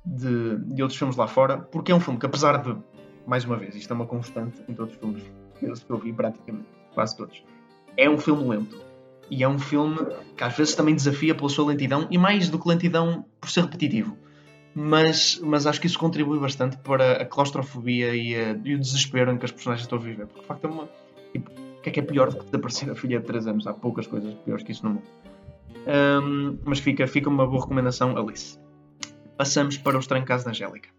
de, 0.05 0.73
de 0.73 0.81
outros 0.81 0.97
filmes 0.97 1.17
lá 1.17 1.27
fora, 1.27 1.57
porque 1.57 1.91
é 1.91 1.95
um 1.95 1.99
filme 1.99 2.17
que, 2.17 2.25
apesar 2.25 2.63
de, 2.63 2.77
mais 3.27 3.43
uma 3.43 3.57
vez, 3.57 3.75
isto 3.75 3.91
é 3.91 3.93
uma 3.93 4.07
constante 4.07 4.63
em 4.69 4.73
todos 4.73 4.93
os 4.93 4.99
filmes 5.01 5.23
que 5.83 5.89
eu 5.91 5.97
vi 5.97 6.13
praticamente, 6.13 6.65
quase 6.93 7.17
todos, 7.17 7.43
é 7.97 8.09
um 8.09 8.17
filme 8.17 8.47
lento. 8.47 8.81
E 9.29 9.43
é 9.43 9.49
um 9.49 9.59
filme 9.59 9.97
que 10.37 10.45
às 10.45 10.55
vezes 10.55 10.75
também 10.75 10.95
desafia 10.95 11.35
pela 11.35 11.49
sua 11.49 11.65
lentidão, 11.65 12.07
e 12.09 12.17
mais 12.17 12.47
do 12.49 12.57
que 12.57 12.69
lentidão 12.69 13.25
por 13.41 13.49
ser 13.49 13.65
repetitivo. 13.65 14.17
Mas, 14.73 15.37
mas 15.43 15.67
acho 15.67 15.81
que 15.81 15.87
isso 15.87 15.99
contribui 15.99 16.39
bastante 16.39 16.77
para 16.77 17.21
a 17.21 17.25
claustrofobia 17.25 18.15
e, 18.15 18.33
a, 18.33 18.57
e 18.63 18.75
o 18.75 18.79
desespero 18.79 19.29
em 19.29 19.37
que 19.37 19.43
as 19.43 19.51
personagens 19.51 19.85
estão 19.85 19.97
a 19.97 20.01
viver. 20.01 20.25
Porque 20.25 20.39
de 20.39 20.47
facto 20.47 20.63
é 20.63 20.69
uma. 20.69 20.89
Tipo, 21.33 21.51
o 21.79 21.81
que 21.81 21.89
é 21.89 21.93
que 21.93 21.99
é 22.01 22.03
pior 22.03 22.29
do 22.29 22.37
que 22.37 22.45
desaparecer 22.45 22.89
a 22.91 22.95
filha 22.95 23.19
de 23.19 23.25
3 23.25 23.47
anos? 23.47 23.65
Há 23.65 23.73
poucas 23.73 24.05
coisas 24.05 24.33
piores 24.45 24.63
que 24.63 24.73
isso 24.73 24.83
no 24.85 24.95
mundo. 24.95 25.03
Um, 25.87 26.57
mas 26.65 26.79
fica, 26.79 27.07
fica 27.07 27.29
uma 27.29 27.47
boa 27.47 27.61
recomendação, 27.61 28.17
Alice. 28.17 28.59
Passamos 29.37 29.77
para 29.77 29.95
o 29.95 29.99
Estranho 29.99 30.25
Caso 30.25 30.43
da 30.43 30.51
Angélica. 30.51 30.89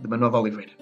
De 0.00 0.08
Manuel 0.08 0.30
de 0.30 0.36
Oliveira. 0.38 0.72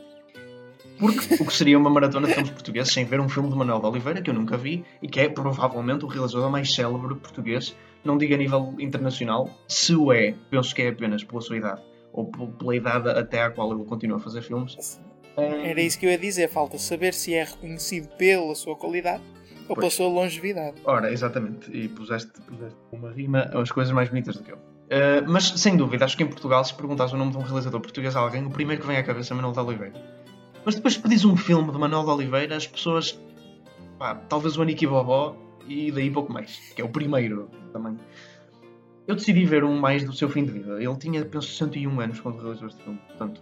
Porque 0.97 1.43
o 1.43 1.47
que 1.47 1.53
seria 1.53 1.77
uma 1.77 1.91
maratona 1.91 2.29
de 2.29 2.35
filmes 2.35 2.53
portugueses 2.53 2.93
sem 2.93 3.05
ver 3.05 3.19
um 3.19 3.29
filme 3.29 3.51
de 3.51 3.57
Manuel 3.57 3.81
de 3.81 3.87
Oliveira, 3.87 4.23
que 4.23 4.31
eu 4.31 4.35
nunca 4.35 4.57
vi, 4.57 4.85
e 5.03 5.09
que 5.09 5.19
é 5.19 5.29
provavelmente 5.29 6.05
o 6.05 6.09
realizador 6.09 6.49
mais 6.49 6.73
célebre 6.73 7.17
português, 7.17 7.77
não 8.05 8.17
digo 8.17 8.33
a 8.33 8.37
nível 8.37 8.77
internacional, 8.79 9.51
se 9.67 9.97
o 9.97 10.13
é, 10.13 10.37
penso 10.49 10.73
que 10.73 10.83
é 10.83 10.91
apenas 10.91 11.25
pela 11.25 11.41
sua 11.41 11.57
idade, 11.57 11.83
ou 12.13 12.27
pela 12.27 12.77
idade 12.77 13.09
até 13.09 13.43
à 13.43 13.51
qual 13.51 13.73
ele 13.73 13.85
continua 13.85 14.19
a 14.19 14.21
fazer 14.21 14.43
filmes, 14.43 15.01
era 15.37 15.81
isso 15.81 15.99
que 15.99 16.07
eu 16.07 16.11
ia 16.11 16.19
dizer, 16.19 16.49
falta 16.49 16.79
saber 16.79 17.15
se 17.15 17.35
é 17.35 17.45
reconhecido 17.45 18.09
pela 18.17 18.55
sua 18.55 18.77
qualidade 18.77 19.23
ou 19.69 19.75
pois. 19.75 19.79
pela 19.79 19.91
sua 19.91 20.09
longevidade. 20.09 20.77
Ora, 20.85 21.13
exatamente, 21.13 21.71
e 21.77 21.89
puseste, 21.89 22.33
puseste 22.43 22.77
uma 22.93 23.11
rima 23.11 23.51
as 23.55 23.71
coisas 23.71 23.93
mais 23.93 24.09
bonitas 24.09 24.37
do 24.37 24.43
que 24.43 24.53
eu. 24.53 24.57
Uh, 24.57 25.25
mas 25.27 25.49
sem 25.57 25.77
dúvida, 25.77 26.05
acho 26.05 26.17
que 26.17 26.23
em 26.23 26.27
Portugal, 26.27 26.63
se 26.65 26.75
perguntas 26.75 27.13
o 27.13 27.17
nome 27.17 27.33
de 27.33 27.39
um 27.39 27.41
realizador 27.41 27.81
português 27.81 28.15
a 28.15 28.21
alguém, 28.21 28.45
o 28.45 28.51
primeiro 28.51 28.81
que 28.81 28.87
vem 28.87 28.97
à 28.97 29.03
cabeça 29.03 29.33
é 29.33 29.35
Manuel 29.35 29.53
de 29.53 29.61
Oliveira. 29.61 29.95
Mas 30.65 30.75
depois 30.75 30.97
pedis 30.97 31.25
um 31.25 31.37
filme 31.37 31.71
de 31.73 31.79
Manuel 31.79 32.05
de 32.05 32.11
Oliveira, 32.11 32.57
as 32.57 32.67
pessoas. 32.67 33.19
Pá, 33.99 34.15
talvez 34.15 34.57
o 34.57 34.63
Aniki 34.63 34.87
Bobó 34.87 35.37
e 35.67 35.91
daí 35.91 36.11
pouco 36.11 36.33
mais, 36.33 36.59
que 36.75 36.83
é 36.83 36.85
o 36.85 36.89
primeiro 36.89 37.49
também. 37.73 37.99
Eu 39.07 39.15
decidi 39.15 39.45
ver 39.45 39.65
um 39.65 39.79
mais 39.79 40.03
do 40.05 40.13
seu 40.13 40.29
fim 40.31 40.45
de 40.45 40.53
vida. 40.53 40.83
Ele 40.83 40.97
tinha, 40.97 41.25
penso, 41.25 41.49
61 41.49 42.01
anos 42.01 42.21
quando 42.21 42.41
realizou 42.41 42.69
este 42.69 42.83
filme. 42.83 42.99
Portanto, 43.09 43.41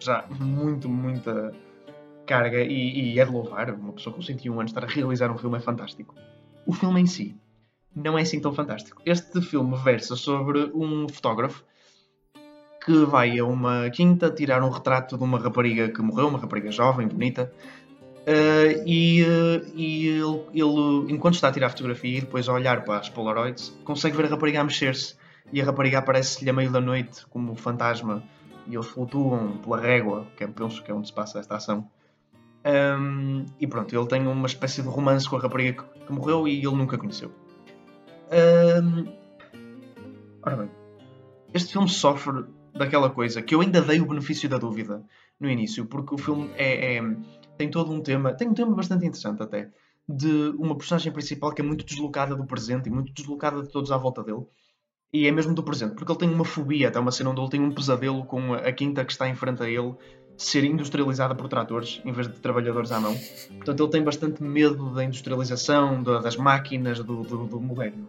já 0.00 0.24
muito, 0.28 0.88
muita 0.88 1.52
carga 2.26 2.60
e, 2.60 3.14
e 3.14 3.20
é 3.20 3.24
de 3.24 3.30
louvar. 3.30 3.70
Uma 3.70 3.92
pessoa 3.92 4.14
com 4.14 4.22
101 4.22 4.52
anos 4.52 4.70
estar 4.70 4.84
a 4.84 4.86
realizar 4.86 5.30
um 5.30 5.38
filme 5.38 5.56
é 5.56 5.60
fantástico. 5.60 6.14
O 6.66 6.72
filme 6.72 7.00
em 7.00 7.06
si 7.06 7.36
não 7.94 8.18
é 8.18 8.22
assim 8.22 8.40
tão 8.40 8.52
fantástico. 8.52 9.02
Este 9.04 9.40
filme 9.40 9.76
versa 9.78 10.14
sobre 10.14 10.70
um 10.74 11.08
fotógrafo 11.08 11.64
que 12.84 13.04
vai 13.04 13.38
a 13.38 13.44
uma 13.44 13.90
quinta 13.90 14.30
tirar 14.30 14.62
um 14.62 14.70
retrato 14.70 15.18
de 15.18 15.24
uma 15.24 15.38
rapariga 15.38 15.88
que 15.88 16.00
morreu, 16.00 16.28
uma 16.28 16.38
rapariga 16.38 16.70
jovem, 16.70 17.08
bonita. 17.08 17.52
Uh, 18.28 18.82
e, 18.86 19.22
uh, 19.22 19.72
e 19.74 20.08
ele, 20.08 20.42
ele, 20.52 21.12
enquanto 21.12 21.34
está 21.34 21.48
a 21.48 21.52
tirar 21.52 21.68
a 21.68 21.70
fotografia 21.70 22.18
e 22.18 22.20
depois 22.20 22.48
a 22.48 22.52
olhar 22.52 22.84
para 22.84 22.98
as 22.98 23.08
Polaroids, 23.08 23.74
consegue 23.84 24.16
ver 24.16 24.26
a 24.26 24.28
rapariga 24.28 24.60
a 24.60 24.64
mexer-se. 24.64 25.16
E 25.50 25.62
a 25.62 25.64
rapariga 25.64 25.98
aparece-lhe 25.98 26.50
a 26.50 26.52
meio 26.52 26.70
da 26.70 26.80
noite 26.80 27.26
como 27.30 27.54
fantasma 27.54 28.22
e 28.68 28.74
eles 28.74 28.86
flutuam 28.86 29.58
pela 29.58 29.80
régua, 29.80 30.26
que 30.36 30.44
é, 30.44 30.46
penso 30.46 30.82
que 30.82 30.90
é 30.90 30.94
onde 30.94 31.08
se 31.08 31.12
passa 31.12 31.38
esta 31.38 31.56
ação. 31.56 31.90
Um, 32.64 33.46
e 33.58 33.66
pronto, 33.66 33.94
ele 33.94 34.06
tem 34.06 34.26
uma 34.26 34.46
espécie 34.46 34.82
de 34.82 34.88
romance 34.88 35.28
com 35.28 35.36
a 35.36 35.40
rapariga 35.40 35.82
que, 35.82 36.06
que 36.06 36.12
morreu 36.12 36.46
e 36.46 36.58
ele 36.58 36.76
nunca 36.76 36.98
conheceu. 36.98 37.32
Um, 38.30 39.10
ora 40.42 40.56
bem, 40.56 40.70
este 41.54 41.72
filme 41.72 41.88
sofre 41.88 42.44
daquela 42.74 43.08
coisa 43.08 43.40
que 43.40 43.54
eu 43.54 43.60
ainda 43.62 43.80
dei 43.80 44.00
o 44.00 44.06
benefício 44.06 44.48
da 44.48 44.58
dúvida 44.58 45.02
no 45.40 45.48
início, 45.48 45.86
porque 45.86 46.14
o 46.14 46.18
filme 46.18 46.50
é, 46.56 46.96
é, 46.96 47.16
tem 47.56 47.70
todo 47.70 47.90
um 47.90 48.02
tema, 48.02 48.34
tem 48.34 48.48
um 48.48 48.54
tema 48.54 48.74
bastante 48.74 49.06
interessante 49.06 49.42
até, 49.42 49.70
de 50.06 50.50
uma 50.58 50.76
personagem 50.76 51.12
principal 51.12 51.54
que 51.54 51.62
é 51.62 51.64
muito 51.64 51.84
deslocada 51.84 52.34
do 52.34 52.44
presente 52.44 52.88
e 52.88 52.92
muito 52.92 53.12
deslocada 53.12 53.62
de 53.62 53.70
todos 53.70 53.90
à 53.90 53.96
volta 53.96 54.22
dele 54.22 54.46
e 55.12 55.26
é 55.26 55.30
mesmo 55.30 55.54
do 55.54 55.62
presente, 55.62 55.94
porque 55.94 56.12
ele 56.12 56.18
tem 56.18 56.30
uma 56.30 56.44
fobia, 56.44 56.88
até 56.88 57.00
uma 57.00 57.10
cena 57.10 57.30
onde 57.30 57.40
ele 57.40 57.50
tem 57.50 57.60
um 57.60 57.70
pesadelo 57.70 58.24
com 58.24 58.52
a 58.52 58.72
quinta 58.72 59.04
que 59.04 59.12
está 59.12 59.28
em 59.28 59.34
frente 59.34 59.62
a 59.62 59.68
ele 59.68 59.94
ser 60.36 60.64
industrializada 60.64 61.34
por 61.34 61.48
tratores 61.48 62.00
em 62.04 62.12
vez 62.12 62.28
de 62.28 62.34
trabalhadores 62.34 62.92
à 62.92 63.00
mão. 63.00 63.16
Portanto, 63.56 63.82
ele 63.82 63.90
tem 63.90 64.02
bastante 64.04 64.42
medo 64.42 64.94
da 64.94 65.02
industrialização, 65.02 66.02
das 66.02 66.36
máquinas, 66.36 66.98
do, 66.98 67.22
do, 67.22 67.46
do 67.46 67.60
moderno. 67.60 68.08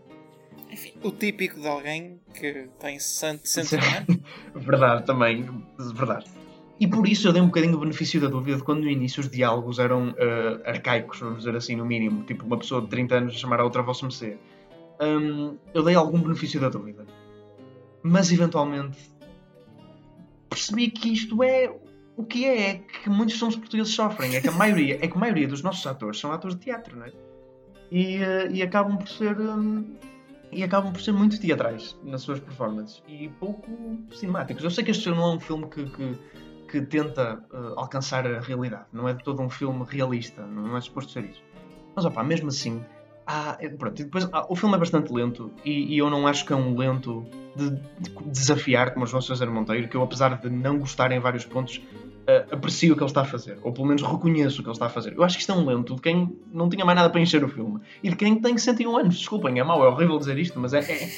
Enfim, 0.70 0.94
o 1.02 1.10
típico 1.10 1.60
de 1.60 1.68
alguém 1.68 2.20
que 2.34 2.68
tem 2.80 3.00
60 3.00 3.76
anos. 3.76 4.20
verdade, 4.54 5.06
também. 5.06 5.50
Verdade. 5.78 6.26
E 6.80 6.88
por 6.88 7.08
isso 7.08 7.28
eu 7.28 7.34
dei 7.34 7.42
um 7.42 7.48
bocadinho 7.48 7.76
o 7.76 7.80
benefício 7.80 8.22
da 8.22 8.28
dúvida 8.28 8.58
de 8.58 8.64
quando 8.64 8.82
no 8.82 8.90
início 8.90 9.22
os 9.22 9.30
diálogos 9.30 9.80
eram 9.80 10.10
uh, 10.10 10.62
arcaicos, 10.66 11.20
vamos 11.20 11.40
dizer 11.40 11.56
assim, 11.56 11.76
no 11.76 11.86
mínimo. 11.86 12.24
Tipo, 12.24 12.46
uma 12.46 12.58
pessoa 12.58 12.82
de 12.82 12.88
30 12.88 13.16
anos 13.16 13.40
chamar 13.40 13.60
a 13.62 13.64
outra 13.64 13.82
vossa 13.82 14.06
mercê 14.06 14.38
hum, 15.00 15.58
eu 15.74 15.84
dei 15.84 15.96
algum 15.96 16.22
benefício 16.22 16.60
da 16.60 16.70
dúvida. 16.70 17.06
Mas 18.02 18.32
eventualmente 18.32 18.98
percebi 20.50 20.90
que 20.90 21.14
isto 21.14 21.44
é 21.44 21.74
o 22.18 22.24
que 22.24 22.46
é, 22.46 22.70
é 22.70 22.74
que 22.76 23.10
muitos 23.10 23.38
filmes 23.38 23.56
portugueses 23.56 23.94
sofrem. 23.94 24.36
É 24.36 24.42
que 24.42 24.50
a 24.50 24.52
maioria, 24.52 24.96
é 25.02 25.08
que 25.08 25.16
a 25.16 25.20
maioria 25.20 25.48
dos 25.48 25.62
nossos 25.62 25.86
atores 25.88 26.20
são 26.20 26.32
atores 26.32 26.58
de 26.58 26.64
teatro, 26.64 26.98
não 26.98 27.06
é? 27.06 27.14
E, 27.92 28.18
uh, 28.18 28.52
e 28.52 28.62
acabam 28.62 28.98
por 28.98 29.08
ser. 29.08 29.40
Um, 29.40 29.96
e 30.52 30.64
acabam 30.64 30.92
por 30.92 31.02
ser 31.02 31.12
muito 31.12 31.40
teatrais 31.40 31.96
nas 32.04 32.24
suas 32.24 32.40
performances 32.40 33.04
e 33.08 33.30
pouco 33.40 33.70
cinemáticos. 34.12 34.64
Eu 34.64 34.72
sei 34.72 34.84
que 34.84 34.92
este 34.92 35.10
não 35.10 35.32
é 35.32 35.36
um 35.36 35.40
filme 35.40 35.68
que, 35.68 35.86
que, 35.86 36.20
que 36.68 36.82
tenta 36.82 37.44
uh, 37.54 37.80
alcançar 37.80 38.26
a 38.26 38.40
realidade, 38.40 38.86
não 38.92 39.08
é 39.08 39.14
de 39.14 39.24
todo 39.24 39.42
um 39.42 39.50
filme 39.50 39.86
realista, 39.88 40.42
não 40.46 40.76
é 40.76 40.82
suposto 40.82 41.12
ser 41.12 41.26
isso. 41.26 41.44
Mas 41.96 42.04
opá, 42.04 42.24
mesmo 42.24 42.50
assim, 42.50 42.84
há, 43.30 43.58
é, 43.60 43.70
pronto, 43.70 43.96
depois, 43.96 44.28
há, 44.32 44.52
o 44.52 44.56
filme 44.56 44.76
é 44.76 44.80
bastante 44.80 45.14
lento 45.14 45.52
e, 45.64 45.94
e, 45.94 45.98
eu 46.00 46.10
não 46.10 46.26
acho 46.26 46.44
que 46.44 46.52
é 46.52 46.56
um 46.56 46.76
lento 46.76 47.24
de, 47.56 47.70
de 47.70 48.10
desafiar 48.26 48.92
como 48.92 49.06
os 49.06 49.12
João 49.12 49.22
César 49.22 49.46
Monteiro, 49.46 49.88
que 49.88 49.96
eu 49.96 50.02
apesar 50.02 50.40
de 50.42 50.50
não 50.50 50.80
gostar 50.80 51.12
em 51.12 51.20
vários 51.20 51.46
pontos, 51.46 51.78
uh, 51.78 52.56
aprecio 52.56 52.94
o 52.94 52.98
que 52.98 53.04
ele 53.04 53.10
está 53.10 53.22
a 53.22 53.26
fazer, 53.26 53.60
ou 53.62 53.72
pelo 53.72 53.86
menos 53.86 54.02
reconheço 54.02 54.60
o 54.60 54.64
que 54.64 54.70
ele 54.70 54.76
está 54.76 54.88
a 54.88 54.90
fazer. 54.90 55.14
Eu 55.16 55.24
acho 55.24 55.36
que 55.36 55.42
isto 55.42 55.52
é 55.52 55.56
um 55.56 55.64
lento 55.64 55.96
de 55.96 56.02
quem 56.02 56.36
não 56.52 56.68
tinha 56.70 56.84
mais 56.84 56.96
nada 56.96 57.10
para 57.10 57.22
encher 57.22 57.44
o 57.44 57.48
filme 57.48 57.80
e 58.02 58.10
de 58.10 58.16
quem 58.16 58.42
tem 58.42 58.58
101 58.58 58.98
anos. 58.98 59.18
Desculpem, 59.20 59.60
é 59.60 59.64
mau, 59.64 59.84
é 59.84 59.88
horrível 59.88 60.18
dizer 60.18 60.38
isto, 60.40 60.60
mas 60.60 60.74
é, 60.74 60.80
é, 60.80 61.10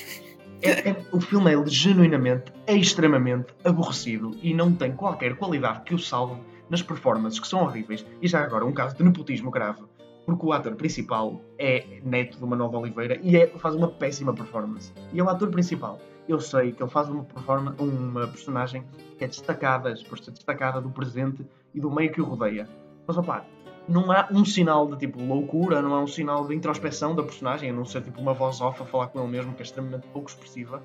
é, 0.62 0.90
é 0.90 0.96
o 1.14 1.22
filme 1.22 1.54
é 1.54 1.66
genuinamente, 1.66 2.52
é 2.68 2.76
extremamente 2.76 3.54
aborrecido 3.64 4.36
e 4.44 4.54
não 4.54 4.74
tem 4.74 4.92
qualquer 4.92 5.38
qualidade 5.38 5.84
que 5.84 5.96
o 5.96 6.00
salve 6.00 6.42
nas 6.70 6.82
performances 6.82 7.40
que 7.40 7.48
são 7.48 7.64
horríveis. 7.64 8.06
E 8.22 8.28
já 8.28 8.44
agora, 8.44 8.66
um 8.66 8.72
caso 8.72 8.96
de 8.96 9.04
nepotismo 9.04 9.52
grave 9.52 9.82
porque 10.26 10.46
o 10.46 10.54
ator 10.54 10.76
principal 10.76 11.42
é 11.58 12.00
neto 12.04 12.40
do 12.40 12.48
Manuel 12.48 12.70
de 12.70 12.76
Oliveira 12.76 13.20
e 13.22 13.36
é, 13.36 13.48
faz 13.48 13.76
uma 13.76 13.90
péssima 13.90 14.34
performance. 14.34 14.94
E 15.14 15.20
é 15.20 15.24
o 15.24 15.30
ator 15.30 15.50
principal 15.50 16.00
eu 16.28 16.40
sei 16.40 16.72
que 16.72 16.82
ele 16.82 16.90
faz 16.90 17.10
uma, 17.10 17.26
uma 17.80 18.28
personagem 18.28 18.84
que 19.18 19.24
é 19.24 19.28
destacada, 19.28 19.96
suposto 19.96 20.26
ser 20.26 20.32
destacada 20.32 20.80
do 20.82 20.90
presente 20.90 21.46
e 21.74 21.80
do 21.80 21.92
meio 21.92 22.12
que 22.12 22.22
o 22.22 22.26
rodeia. 22.26 22.68
Mas 23.06 23.18
opá, 23.18 23.46
não 23.88 24.12
há 24.12 24.28
um 24.32 24.46
sinal 24.46 24.88
de 24.88 24.98
tipo 24.98 25.22
loucura, 25.22 25.82
não 25.82 25.94
há 25.94 26.02
um 26.02 26.08
sinal 26.08 26.48
de 26.48 26.56
introspeção 26.56 27.16
da 27.16 27.24
personagem, 27.24 27.70
a 27.70 27.74
não 27.74 27.86
ser 27.86 28.02
tipo 28.02 28.22
uma 28.22 28.34
voz 28.34 28.62
off 28.62 28.82
a 28.82 28.86
falar 28.86 29.08
com 29.08 29.20
ele 29.20 29.30
mesmo, 29.30 29.54
que 29.54 29.62
é 29.62 29.66
extremamente 29.66 30.08
pouco 30.08 30.30
expressiva. 30.30 30.82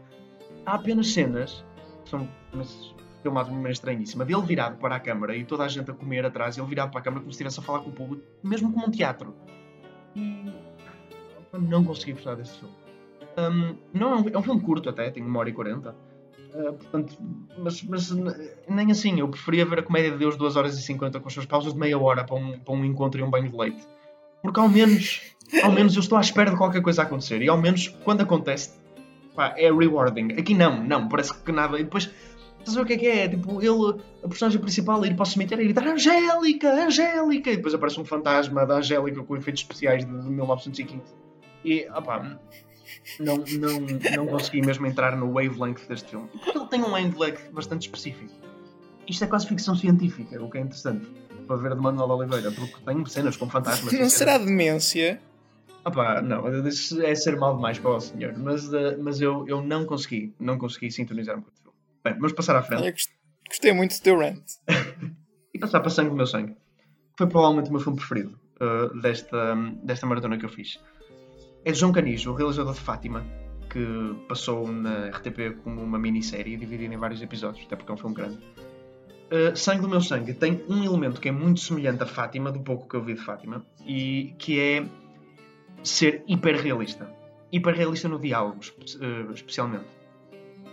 Há 0.64 0.74
apenas 0.74 1.12
cenas 1.12 1.64
que 2.04 2.10
são 2.10 2.28
filmadas 3.22 3.48
de 3.48 3.52
uma 3.52 3.58
maneira 3.58 3.72
estranhíssima, 3.72 4.24
dele 4.24 4.42
virado 4.42 4.76
para 4.78 4.96
a 4.96 5.00
câmara 5.00 5.36
e 5.36 5.44
toda 5.44 5.64
a 5.64 5.68
gente 5.68 5.90
a 5.90 5.94
comer 5.94 6.24
atrás, 6.24 6.56
ele 6.56 6.66
virado 6.66 6.90
para 6.90 7.00
a 7.00 7.02
câmara 7.02 7.20
como 7.20 7.32
se 7.32 7.36
estivesse 7.36 7.60
a 7.60 7.62
falar 7.62 7.80
com 7.80 7.90
o 7.90 7.92
público, 7.92 8.22
mesmo 8.42 8.72
como 8.72 8.86
um 8.86 8.90
teatro. 8.90 9.34
E 10.14 10.52
não 11.52 11.84
consegui 11.84 12.12
gostar 12.12 12.34
desse 12.34 12.58
filme. 12.58 12.74
Um, 13.38 13.76
não, 13.92 14.12
é 14.12 14.16
um, 14.16 14.28
é 14.28 14.38
um, 14.38 14.42
filme 14.42 14.60
curto 14.60 14.88
até, 14.88 15.10
tem 15.10 15.22
uma 15.22 15.38
hora 15.38 15.50
e 15.50 15.52
quarenta. 15.52 15.94
Uh, 16.54 16.72
portanto, 16.72 17.16
mas, 17.58 17.82
mas, 17.82 18.10
nem 18.68 18.90
assim, 18.90 19.20
eu 19.20 19.28
preferia 19.28 19.66
ver 19.66 19.80
a 19.80 19.82
Comédia 19.82 20.12
de 20.12 20.18
Deus 20.18 20.36
2 20.36 20.56
horas 20.56 20.78
e 20.78 20.82
50 20.82 21.20
com 21.20 21.28
as 21.28 21.34
suas 21.34 21.44
pausas 21.44 21.74
de 21.74 21.78
meia 21.78 21.98
hora 21.98 22.24
para 22.24 22.36
um, 22.36 22.58
para 22.58 22.74
um 22.74 22.84
encontro 22.84 23.20
e 23.20 23.22
um 23.22 23.28
banho 23.28 23.50
de 23.50 23.56
leite. 23.56 23.86
Porque 24.42 24.58
ao 24.58 24.68
menos, 24.68 25.34
ao 25.62 25.70
menos 25.70 25.94
eu 25.96 26.00
estou 26.00 26.16
à 26.16 26.20
espera 26.20 26.50
de 26.50 26.56
qualquer 26.56 26.80
coisa 26.80 27.02
acontecer. 27.02 27.42
E 27.42 27.48
ao 27.48 27.58
menos 27.58 27.88
quando 28.04 28.22
acontece, 28.22 28.72
pá, 29.34 29.54
é 29.56 29.70
rewarding. 29.70 30.32
Aqui 30.32 30.54
não, 30.54 30.82
não, 30.82 31.08
parece 31.08 31.34
que 31.42 31.52
nada. 31.52 31.78
E 31.78 31.84
depois, 31.84 32.10
estás 32.66 32.76
a 32.76 32.80
ver 32.80 32.84
o 32.84 32.86
que 32.86 32.92
é 32.94 32.96
que 32.96 33.06
é? 33.06 33.28
Tipo, 33.28 33.62
ele, 33.62 34.02
a 34.22 34.28
personagem 34.28 34.60
principal, 34.60 35.04
ir 35.06 35.14
para 35.14 35.22
o 35.22 35.26
cemitério 35.26 35.62
e 35.62 35.66
gritar 35.66 35.86
Angélica, 35.86 36.72
Angélica! 36.72 37.50
E 37.50 37.56
depois 37.56 37.74
aparece 37.74 38.00
um 38.00 38.04
fantasma 38.04 38.66
da 38.66 38.76
Angélica 38.76 39.22
com 39.22 39.36
efeitos 39.36 39.62
especiais 39.62 40.04
de, 40.04 40.10
de 40.10 40.28
1915. 40.28 41.02
E, 41.64 41.88
opá, 41.90 42.38
não, 43.20 43.36
não, 43.36 43.80
não 44.16 44.26
consegui 44.26 44.62
mesmo 44.62 44.86
entrar 44.86 45.16
no 45.16 45.32
wavelength 45.32 45.86
deste 45.88 46.10
filme. 46.10 46.28
Porque 46.28 46.58
ele 46.58 46.66
tem 46.66 46.82
um 46.82 46.90
wavelength 46.90 47.50
bastante 47.52 47.82
específico. 47.82 48.32
Isto 49.08 49.24
é 49.24 49.26
quase 49.28 49.46
ficção 49.46 49.76
científica, 49.76 50.42
o 50.42 50.50
que 50.50 50.58
é 50.58 50.60
interessante 50.60 51.06
para 51.46 51.56
ver 51.56 51.74
de 51.76 51.80
Manuel 51.80 52.10
Oliveira, 52.10 52.50
porque 52.50 52.74
tem 52.84 53.06
cenas 53.06 53.36
com 53.36 53.48
fantasmas. 53.48 53.92
Não 53.92 54.10
será 54.10 54.36
demência? 54.36 55.20
Opa, 55.84 56.20
não, 56.20 56.44
é 56.48 57.14
ser 57.14 57.36
mal 57.36 57.54
demais 57.54 57.78
para 57.78 57.90
o 57.90 58.00
senhor, 58.00 58.34
mas, 58.36 58.66
uh, 58.72 58.96
mas 59.00 59.20
eu, 59.20 59.46
eu 59.46 59.62
não 59.62 59.84
consegui, 59.84 60.34
não 60.40 60.58
consegui 60.58 60.90
sintonizar-me 60.90 61.42
com 61.42 61.50
o. 61.50 61.65
Bem, 62.06 62.14
vamos 62.14 62.34
passar 62.34 62.54
à 62.54 62.62
frente. 62.62 63.08
Gostei 63.48 63.72
muito 63.72 63.96
do 63.96 64.00
teu 64.00 64.16
rant. 64.16 64.44
e 65.52 65.58
passar 65.58 65.80
para 65.80 65.90
Sangue 65.90 66.10
do 66.10 66.14
Meu 66.14 66.26
Sangue. 66.26 66.56
Foi 67.18 67.26
provavelmente 67.26 67.68
o 67.68 67.72
meu 67.72 67.80
filme 67.80 67.98
preferido 67.98 68.38
uh, 68.60 69.00
desta, 69.00 69.56
desta 69.82 70.06
maratona 70.06 70.38
que 70.38 70.44
eu 70.44 70.48
fiz. 70.48 70.80
É 71.64 71.72
de 71.72 71.78
João 71.80 71.90
Canijo, 71.90 72.30
o 72.30 72.34
realizador 72.36 72.74
de 72.74 72.80
Fátima, 72.80 73.26
que 73.68 73.84
passou 74.28 74.70
na 74.70 75.08
RTP 75.08 75.60
como 75.64 75.82
uma 75.82 75.98
minissérie 75.98 76.56
dividida 76.56 76.94
em 76.94 76.96
vários 76.96 77.20
episódios, 77.20 77.66
até 77.66 77.74
porque 77.74 77.90
é 77.90 77.94
um 77.96 77.98
filme 77.98 78.14
grande. 78.14 78.36
Uh, 78.36 79.56
Sangue 79.56 79.80
do 79.80 79.88
Meu 79.88 80.00
Sangue 80.00 80.32
tem 80.32 80.62
um 80.68 80.84
elemento 80.84 81.20
que 81.20 81.28
é 81.28 81.32
muito 81.32 81.58
semelhante 81.58 82.04
a 82.04 82.06
Fátima, 82.06 82.52
do 82.52 82.60
pouco 82.60 82.88
que 82.88 82.94
eu 82.94 83.02
vi 83.02 83.14
de 83.14 83.20
Fátima, 83.20 83.66
e 83.84 84.32
que 84.38 84.60
é 84.60 84.86
ser 85.82 86.22
hiperrealista. 86.28 87.10
Hiperrealista 87.50 88.08
no 88.08 88.20
diálogo, 88.20 88.60
uh, 88.60 89.32
especialmente. 89.32 90.05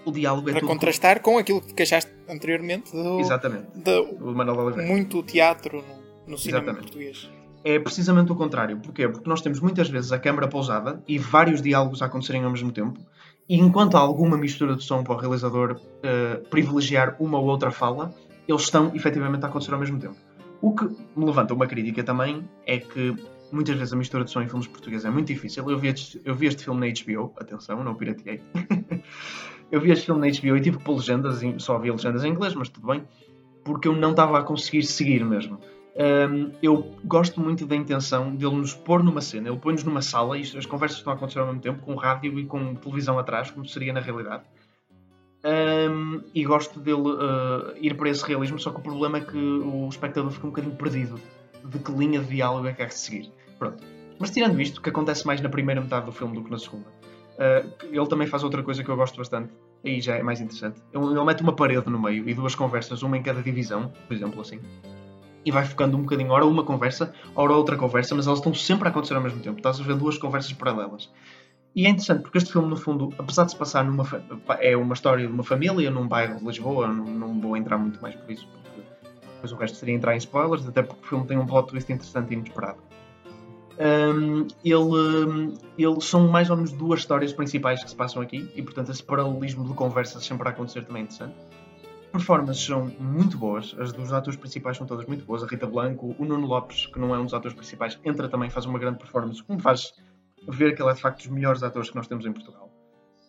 O 0.06 0.12
diálogo 0.12 0.50
é 0.50 0.54
Para 0.54 0.68
contrastar 0.68 1.22
com... 1.22 1.34
com 1.34 1.38
aquilo 1.38 1.62
que 1.62 1.74
queixaste 1.74 2.12
anteriormente 2.28 2.92
do, 2.92 3.20
Exatamente. 3.20 3.68
do, 3.76 4.16
do 4.16 4.36
Manuel 4.36 4.76
muito 4.86 5.24
teatro 5.24 5.78
no, 5.78 6.32
no 6.32 6.38
cinema 6.38 6.64
Exatamente. 6.64 6.82
português 6.84 7.30
é 7.64 7.80
precisamente 7.80 8.32
o 8.32 8.36
contrário. 8.36 8.78
Porquê? 8.78 9.08
Porque 9.08 9.28
nós 9.28 9.42
temos 9.42 9.60
muitas 9.60 9.90
vezes 9.90 10.12
a 10.12 10.20
câmara 10.20 10.48
pousada 10.48 11.02
e 11.08 11.18
vários 11.18 11.62
diálogos 11.62 12.02
a 12.02 12.08
acontecerem 12.08 12.44
ao 12.44 12.52
mesmo 12.52 12.72
tempo, 12.72 13.00
e 13.48 13.58
enquanto 13.58 13.96
há 13.96 14.00
alguma 14.00 14.38
mistura 14.38 14.76
de 14.76 14.84
som 14.84 15.04
para 15.04 15.14
o 15.14 15.18
realizador 15.18 15.80
uh, 15.80 16.48
privilegiar 16.50 17.16
uma 17.20 17.40
ou 17.40 17.46
outra 17.46 17.72
fala, 17.72 18.14
eles 18.48 18.62
estão 18.62 18.92
efetivamente 18.96 19.44
a 19.44 19.48
acontecer 19.48 19.74
ao 19.74 19.80
mesmo 19.80 20.00
tempo. 20.00 20.16
O 20.62 20.74
que 20.74 20.86
me 21.16 21.26
levanta 21.26 21.54
uma 21.54 21.68
crítica 21.68 22.04
também 22.04 22.48
é 22.66 22.78
que 22.78 23.16
muitas 23.52 23.76
vezes 23.76 23.94
a 23.94 23.98
mistura 23.98 24.24
de 24.24 24.32
som 24.32 24.42
em 24.42 24.48
filmes 24.48 24.68
portugueses 24.68 25.06
é 25.06 25.10
muito 25.10 25.28
difícil. 25.28 25.70
Eu 25.70 25.78
vi 25.78 25.90
este, 25.90 26.22
eu 26.24 26.34
vi 26.34 26.48
este 26.48 26.64
filme 26.64 26.88
na 26.88 26.94
HBO, 26.94 27.34
atenção, 27.38 27.84
não 27.84 27.96
pirateei. 27.96 28.42
eu 29.74 29.82
vi 29.82 29.90
este 29.90 30.06
filme 30.06 30.22
na 30.22 30.38
HBO 30.38 30.56
e 30.56 30.62
tive 30.62 30.78
pôr 30.78 30.98
legendas, 30.98 31.42
só 31.58 31.78
havia 31.78 31.92
legendas 31.92 32.24
em 32.24 32.30
inglês, 32.30 32.54
mas 32.54 32.70
tudo 32.70 32.86
bem, 32.86 33.04
porque 33.64 33.88
eu 33.88 33.96
não 33.96 34.12
estava 34.12 34.38
a 34.38 34.44
conseguir 34.44 34.84
seguir 34.84 35.26
mesmo. 35.26 35.60
Um, 35.96 36.52
eu 36.62 36.96
gosto 37.04 37.42
muito 37.42 37.66
da 37.66 37.76
intenção 37.76 38.36
dele 38.36 38.56
nos 38.56 38.76
pôr 38.76 39.04
numa 39.04 39.20
cena. 39.20 39.50
Ele 39.50 39.58
põe-nos 39.58 39.84
numa 39.84 40.04
sala 40.04 40.38
e 40.38 40.42
as 40.42 40.68
conversas 40.68 41.00
estão 41.00 41.12
a 41.12 41.16
acontecer 41.16 41.40
ao 41.40 41.48
mesmo 41.48 41.60
tempo, 41.60 41.84
com 41.84 41.96
rádio 41.96 42.38
e 42.38 42.46
com 42.46 42.76
televisão 42.76 43.18
atrás, 43.18 43.50
como 43.50 43.66
seria 43.66 43.92
na 43.92 44.00
realidade. 44.00 44.44
Um, 45.44 46.22
e 46.36 46.46
gosto 46.46 46.80
dele 46.80 47.02
uh, 47.02 47.76
ir 47.82 47.98
para 47.98 48.10
esse 48.10 48.24
realismo, 48.24 48.60
só 48.60 48.70
que 48.70 48.78
o 48.78 48.84
problema 48.84 49.18
é 49.18 49.22
que 49.22 49.38
o 49.38 49.90
espectador 49.90 50.30
fica 50.30 50.46
um 50.46 50.52
bocadinho 50.52 50.76
perdido 50.76 51.20
de 51.66 51.80
que 51.80 51.92
linha 51.92 52.20
de 52.20 52.28
diálogo 52.28 52.68
é 52.68 52.74
que 52.74 52.84
há 52.84 52.86
de 52.86 52.94
seguir. 52.94 53.32
Pronto. 53.58 53.84
Mas 54.20 54.30
tirando 54.30 54.62
isto, 54.62 54.80
que 54.80 54.90
acontece 54.90 55.26
mais 55.26 55.42
na 55.42 55.50
primeira 55.50 55.82
metade 55.82 56.06
do 56.06 56.12
filme 56.12 56.36
do 56.36 56.44
que 56.44 56.52
na 56.52 56.60
segunda, 56.60 56.88
uh, 56.88 57.88
ele 57.92 58.08
também 58.08 58.28
faz 58.28 58.44
outra 58.44 58.62
coisa 58.62 58.84
que 58.84 58.90
eu 58.90 58.96
gosto 58.96 59.18
bastante, 59.18 59.52
aí 59.86 60.02
já 60.02 60.16
é 60.16 60.24
mais 60.24 60.42
interessante. 60.42 60.82
Ele, 60.94 61.06
ele 61.06 61.24
mete 61.24 61.42
uma 61.42 61.54
parede 61.54 61.90
no 61.90 62.00
meio 62.00 62.28
e 62.28 62.34
duas 62.34 62.56
conversas, 62.56 63.04
uma 63.04 63.18
em 63.18 63.24
cada 63.24 63.42
divisão, 63.42 63.92
por 64.08 64.14
exemplo, 64.16 64.42
assim 64.42 64.60
e 65.46 65.52
vai 65.52 65.66
focando 65.66 65.98
um 65.98 66.02
bocadinho, 66.02 66.32
ora 66.32 66.46
uma 66.46 66.64
conversa, 66.64 67.14
ora 67.36 67.54
outra 67.54 67.76
conversa, 67.76 68.16
mas 68.16 68.28
elas 68.28 68.40
estão 68.40 68.54
sempre 68.54 68.88
a 68.88 68.92
acontecer 68.92 69.16
ao 69.16 69.22
mesmo 69.22 69.42
tempo. 69.42 69.58
Estás 69.58 69.80
a 69.80 69.84
ver 69.84 69.96
duas 69.96 70.18
conversas 70.18 70.54
paralelas. 70.54 71.10
E 71.76 71.86
é 71.86 71.90
interessante 71.90 72.22
porque 72.22 72.38
este 72.38 72.52
filme, 72.52 72.68
no 72.70 72.78
fundo, 72.78 73.14
apesar 73.18 73.46
de 73.46 73.52
se 73.52 73.58
passar 73.58 73.84
numa. 73.84 74.06
é 74.60 74.78
uma 74.78 74.94
história 74.94 75.26
de 75.26 75.34
uma 75.34 75.44
família 75.44 75.90
num 75.90 76.08
bairro 76.08 76.38
de 76.38 76.46
Lisboa, 76.46 76.88
não, 76.88 77.06
não 77.06 77.42
vou 77.42 77.58
entrar 77.58 77.78
muito 77.78 78.02
mais 78.02 78.16
por 78.16 78.30
isso, 78.32 78.48
porque 78.48 78.82
depois 79.36 79.52
o 79.52 79.56
resto 79.56 79.78
seria 79.78 79.96
entrar 79.96 80.14
em 80.14 80.18
spoilers, 80.18 80.68
até 80.68 80.84
porque 80.84 81.04
o 81.04 81.10
filme 81.10 81.26
tem 81.26 81.38
um 81.38 81.48
plot 81.48 81.70
twist 81.70 81.92
interessante 81.92 82.32
e 82.32 82.34
inesperado. 82.36 82.78
Um, 83.80 84.48
ele, 84.64 86.02
são 86.02 86.28
mais 86.28 86.50
ou 86.50 86.56
menos 86.56 86.72
duas 86.72 87.00
histórias 87.00 87.34
principais 87.34 87.84
que 87.84 87.90
se 87.90 87.96
passam 87.96 88.22
aqui 88.22 88.52
e, 88.56 88.62
portanto, 88.62 88.92
esse 88.92 89.04
paralelismo 89.04 89.68
de 89.68 89.74
conversas 89.74 90.24
sempre 90.24 90.48
a 90.48 90.52
acontecer 90.52 90.86
também 90.86 91.02
é 91.02 91.06
interessante 91.06 91.36
performances 92.14 92.64
são 92.64 92.86
muito 93.00 93.40
boas, 93.40 93.76
as 93.80 93.92
dos 93.92 94.14
atores 94.14 94.40
principais 94.40 94.78
são 94.78 94.86
todas 94.86 95.06
muito 95.08 95.26
boas. 95.26 95.44
A 95.44 95.48
Rita 95.48 95.66
Blanco, 95.66 96.16
o 96.20 96.24
Nuno 96.24 96.46
Lopes, 96.46 96.86
que 96.86 97.00
não 97.00 97.14
é 97.14 97.20
um 97.20 97.24
dos 97.24 97.34
atores 97.34 97.58
principais, 97.58 98.00
entra 98.06 98.30
também, 98.30 98.52
faz 98.52 98.68
uma 98.68 98.78
grande 98.78 99.00
performance, 99.00 99.42
como 99.44 99.60
faz 99.60 99.94
ver 100.48 100.76
que 100.76 100.82
ele 100.82 100.92
é 100.92 100.94
de 100.94 101.02
facto 101.02 101.18
dos 101.18 101.28
melhores 101.28 101.64
atores 101.64 101.90
que 101.90 101.96
nós 101.96 102.08
temos 102.08 102.24
em 102.28 102.32
Portugal. 102.32 102.70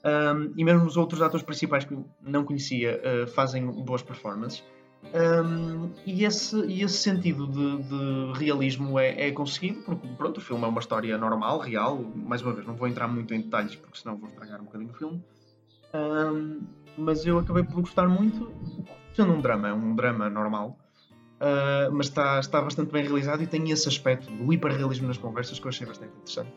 Um, 0.05 0.53
e 0.55 0.63
mesmo 0.63 0.85
os 0.85 0.99
outros 0.99 1.23
atores 1.23 1.43
principais 1.43 1.87
que 1.87 1.99
não 2.21 2.45
conhecia 2.45 3.01
uh, 3.01 3.27
fazem 3.27 3.67
boas 3.67 4.03
performances. 4.03 4.63
Um, 5.13 5.91
e, 6.05 6.25
esse, 6.25 6.57
e 6.67 6.83
esse 6.83 6.99
sentido 6.99 7.47
de, 7.47 7.83
de 7.85 8.39
realismo 8.39 8.99
é, 8.99 9.29
é, 9.29 9.31
conseguido, 9.31 9.81
porque 9.83 10.09
pronto, 10.17 10.39
o 10.39 10.41
filme 10.41 10.65
é 10.65 10.67
uma 10.67 10.81
história 10.81 11.17
normal, 11.19 11.59
real. 11.59 11.99
Mais 12.15 12.43
uma 12.43 12.53
vez, 12.53 12.67
não 12.67 12.75
vou 12.75 12.89
entrar 12.89 13.07
muito 13.07 13.33
em 13.33 13.41
detalhes, 13.43 13.77
porque 13.77 13.99
senão 13.99 14.17
vou 14.17 14.29
estragar 14.29 14.61
um 14.61 14.65
bocadinho 14.65 14.91
o 14.91 14.95
filme. 14.95 15.25
Um, 15.95 16.63
mas 16.99 17.25
eu 17.25 17.39
acabei 17.39 17.63
por 17.63 17.81
gostar 17.81 18.09
muito, 18.09 18.51
sendo 19.15 19.33
um 19.33 19.41
drama, 19.41 19.69
é 19.69 19.73
um 19.73 19.95
drama 19.95 20.29
normal, 20.29 20.77
uh, 21.41 21.93
mas 21.93 22.07
está, 22.07 22.41
está 22.41 22.61
bastante 22.61 22.91
bem 22.91 23.05
realizado 23.05 23.43
e 23.43 23.47
tem 23.47 23.71
esse 23.71 23.89
aspecto 23.89 24.31
do 24.33 24.53
hiperrealismo 24.53 25.07
nas 25.07 25.19
conversas 25.19 25.59
que 25.59 25.67
eu 25.67 25.69
achei 25.69 25.87
bastante 25.87 26.13
interessante. 26.13 26.53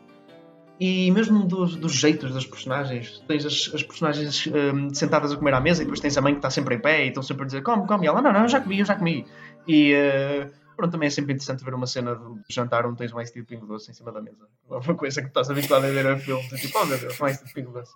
E 0.80 1.10
mesmo 1.10 1.44
dos, 1.44 1.74
dos 1.74 1.92
jeitos 1.92 2.32
das 2.32 2.46
personagens, 2.46 3.22
tens 3.26 3.44
as, 3.44 3.70
as 3.74 3.82
personagens 3.82 4.46
um, 4.46 4.94
sentadas 4.94 5.32
a 5.32 5.36
comer 5.36 5.54
à 5.54 5.60
mesa 5.60 5.82
e 5.82 5.84
depois 5.84 5.98
tens 5.98 6.16
a 6.16 6.20
mãe 6.20 6.32
que 6.32 6.38
está 6.38 6.50
sempre 6.50 6.76
em 6.76 6.78
pé 6.78 7.04
e 7.04 7.08
estão 7.08 7.22
sempre 7.22 7.42
a 7.42 7.46
dizer 7.46 7.62
come, 7.62 7.86
come, 7.86 8.04
e 8.04 8.08
ela 8.08 8.22
não, 8.22 8.32
não, 8.32 8.42
eu 8.42 8.48
já 8.48 8.60
comi, 8.60 8.78
eu 8.78 8.84
já 8.84 8.94
comi. 8.94 9.26
E 9.66 9.92
uh, 9.94 10.50
Pronto, 10.78 10.92
também 10.92 11.08
é 11.08 11.10
sempre 11.10 11.32
interessante 11.32 11.64
ver 11.64 11.74
uma 11.74 11.88
cena 11.88 12.14
de 12.14 12.54
jantar 12.54 12.86
onde 12.86 12.98
tens 12.98 13.12
um 13.12 13.20
ice 13.20 13.34
de 13.34 13.42
pingo 13.42 13.66
doce 13.66 13.90
em 13.90 13.94
cima 13.94 14.12
da 14.12 14.22
mesa. 14.22 14.46
É 14.70 14.74
uma 14.76 14.94
coisa 14.94 15.20
que 15.20 15.26
estás 15.26 15.50
habituado 15.50 15.84
a 15.84 15.90
ver 15.90 16.06
a 16.06 16.16
filmes. 16.16 16.52
É 16.52 16.56
tipo, 16.56 16.78
oh 16.78 16.86
meu 16.86 16.96
Deus, 16.96 17.20
um 17.20 17.26
ice 17.26 17.44
de 17.44 17.52
pingo 17.52 17.72
doce. 17.72 17.92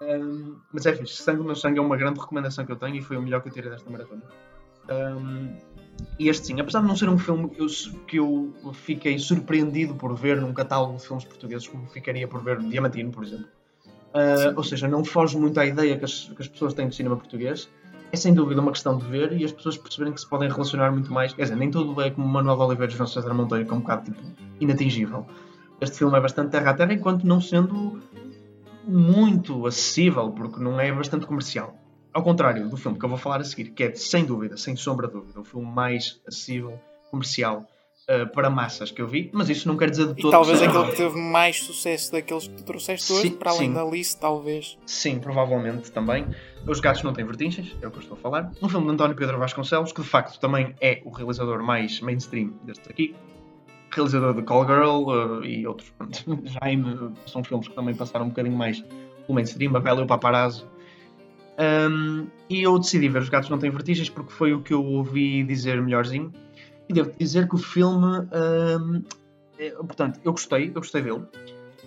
Um, 0.00 0.56
mas 0.72 0.86
é 0.86 0.94
fixe. 0.94 1.20
Sangue 1.20 1.42
no 1.42 1.56
Sangue 1.56 1.80
é 1.80 1.82
uma 1.82 1.96
grande 1.96 2.20
recomendação 2.20 2.64
que 2.64 2.70
eu 2.70 2.76
tenho 2.76 2.94
e 2.94 3.02
foi 3.02 3.16
o 3.16 3.22
melhor 3.22 3.42
que 3.42 3.48
eu 3.48 3.52
tirei 3.52 3.70
desta 3.70 3.90
maratona. 3.90 4.22
Um, 4.88 5.56
este 6.18 6.46
sim, 6.48 6.60
apesar 6.60 6.80
de 6.80 6.86
não 6.86 6.96
ser 6.96 7.08
um 7.08 7.18
filme 7.18 7.50
que 8.06 8.18
eu 8.18 8.52
fiquei 8.72 9.18
surpreendido 9.18 9.94
por 9.94 10.14
ver 10.14 10.40
num 10.40 10.52
catálogo 10.52 10.96
de 10.96 11.06
filmes 11.06 11.24
portugueses, 11.24 11.68
como 11.68 11.86
ficaria 11.86 12.26
por 12.26 12.42
ver 12.42 12.58
Diamantino, 12.60 13.10
por 13.10 13.24
exemplo. 13.24 13.46
Uh, 14.14 14.56
ou 14.56 14.64
seja, 14.64 14.88
não 14.88 15.04
foge 15.04 15.36
muito 15.36 15.60
à 15.60 15.66
ideia 15.66 15.96
que 15.98 16.04
as, 16.04 16.24
que 16.24 16.40
as 16.40 16.48
pessoas 16.48 16.72
têm 16.72 16.88
do 16.88 16.94
cinema 16.94 17.16
português. 17.16 17.68
É 18.12 18.16
sem 18.16 18.32
dúvida 18.32 18.60
uma 18.60 18.72
questão 18.72 18.96
de 18.96 19.04
ver 19.04 19.32
e 19.32 19.44
as 19.44 19.52
pessoas 19.52 19.76
perceberem 19.76 20.14
que 20.14 20.20
se 20.20 20.28
podem 20.28 20.48
relacionar 20.48 20.90
muito 20.90 21.12
mais. 21.12 21.34
Quer 21.34 21.42
dizer, 21.42 21.56
nem 21.56 21.70
tudo 21.70 22.00
é 22.00 22.10
como 22.10 22.26
Manuel 22.26 22.56
de 22.56 22.62
Oliveira 22.62 22.92
e 22.92 22.96
João 22.96 23.06
César 23.06 23.34
Monteiro, 23.34 23.66
que 23.66 23.72
é 23.72 23.74
um 23.74 23.80
bocado 23.80 24.04
tipo, 24.04 24.22
inatingível. 24.60 25.26
Este 25.80 25.98
filme 25.98 26.16
é 26.16 26.20
bastante 26.20 26.50
terra 26.50 26.70
a 26.70 26.74
terra, 26.74 26.94
enquanto 26.94 27.26
não 27.26 27.40
sendo 27.40 28.00
muito 28.86 29.66
acessível, 29.66 30.30
porque 30.30 30.60
não 30.60 30.80
é 30.80 30.90
bastante 30.92 31.26
comercial. 31.26 31.76
Ao 32.16 32.22
contrário 32.22 32.66
do 32.66 32.78
filme 32.78 32.98
que 32.98 33.04
eu 33.04 33.10
vou 33.10 33.18
falar 33.18 33.42
a 33.42 33.44
seguir, 33.44 33.72
que 33.72 33.82
é 33.82 33.94
sem 33.94 34.24
dúvida, 34.24 34.56
sem 34.56 34.74
sombra 34.74 35.06
de 35.06 35.12
dúvida, 35.12 35.38
o 35.38 35.44
filme 35.44 35.66
mais 35.66 36.18
acessível, 36.26 36.80
comercial, 37.10 37.68
uh, 38.08 38.26
para 38.32 38.48
massas 38.48 38.90
que 38.90 39.02
eu 39.02 39.06
vi, 39.06 39.28
mas 39.34 39.50
isso 39.50 39.68
não 39.68 39.76
quer 39.76 39.90
dizer 39.90 40.06
de 40.06 40.14
todo. 40.14 40.28
E 40.28 40.30
talvez 40.30 40.62
aquele 40.62 40.86
que 40.86 40.96
teve 40.96 41.14
mais 41.14 41.62
sucesso 41.62 42.10
daqueles 42.12 42.48
que 42.48 42.54
tu 42.54 42.62
trouxeste 42.62 43.12
hoje, 43.12 43.30
para 43.32 43.50
além 43.50 43.68
sim. 43.68 43.74
da 43.74 43.82
Alice, 43.82 44.18
talvez. 44.18 44.78
Sim, 44.86 45.18
provavelmente 45.18 45.92
também. 45.92 46.26
Os 46.66 46.80
Gatos 46.80 47.02
Não 47.02 47.12
Têm 47.12 47.26
Vertigens, 47.26 47.76
é 47.82 47.86
o 47.86 47.90
que 47.90 47.98
eu 47.98 48.02
estou 48.02 48.16
a 48.16 48.20
falar. 48.22 48.50
Um 48.62 48.68
filme 48.70 48.86
de 48.86 48.92
António 48.94 49.14
Pedro 49.14 49.38
Vasconcelos, 49.38 49.92
que 49.92 50.00
de 50.00 50.08
facto 50.08 50.40
também 50.40 50.74
é 50.80 51.02
o 51.04 51.10
realizador 51.10 51.62
mais 51.62 52.00
mainstream 52.00 52.54
deste 52.62 52.90
aqui. 52.90 53.14
Realizador 53.90 54.32
de 54.32 54.40
Call 54.40 54.66
Girl 54.66 55.04
uh, 55.10 55.44
e 55.44 55.66
outros. 55.66 55.92
Jaime, 56.62 56.94
uh, 56.94 57.12
são 57.26 57.44
filmes 57.44 57.68
que 57.68 57.74
também 57.74 57.94
passaram 57.94 58.24
um 58.24 58.30
bocadinho 58.30 58.56
mais 58.56 58.80
pelo 58.80 59.34
mainstream. 59.34 59.76
A 59.76 59.80
Bela 59.80 60.00
e 60.00 60.04
o 60.04 60.06
Paparazzo. 60.06 60.66
Um, 61.58 62.26
e 62.50 62.62
eu 62.62 62.78
decidi 62.78 63.08
ver 63.08 63.22
Os 63.22 63.28
Gatos 63.28 63.48
Não 63.48 63.58
Têm 63.58 63.70
Vertigens 63.70 64.10
porque 64.10 64.32
foi 64.32 64.52
o 64.52 64.60
que 64.62 64.72
eu 64.74 64.84
ouvi 64.84 65.42
dizer 65.44 65.80
melhorzinho. 65.80 66.32
E 66.88 66.92
devo 66.92 67.12
dizer 67.18 67.48
que 67.48 67.54
o 67.54 67.58
filme. 67.58 68.04
um, 68.06 69.02
é- 69.58 69.70
portanto, 69.70 70.20
eu 70.24 70.32
gostei, 70.32 70.68
eu 70.68 70.74
gostei 70.74 71.02
dele 71.02 71.22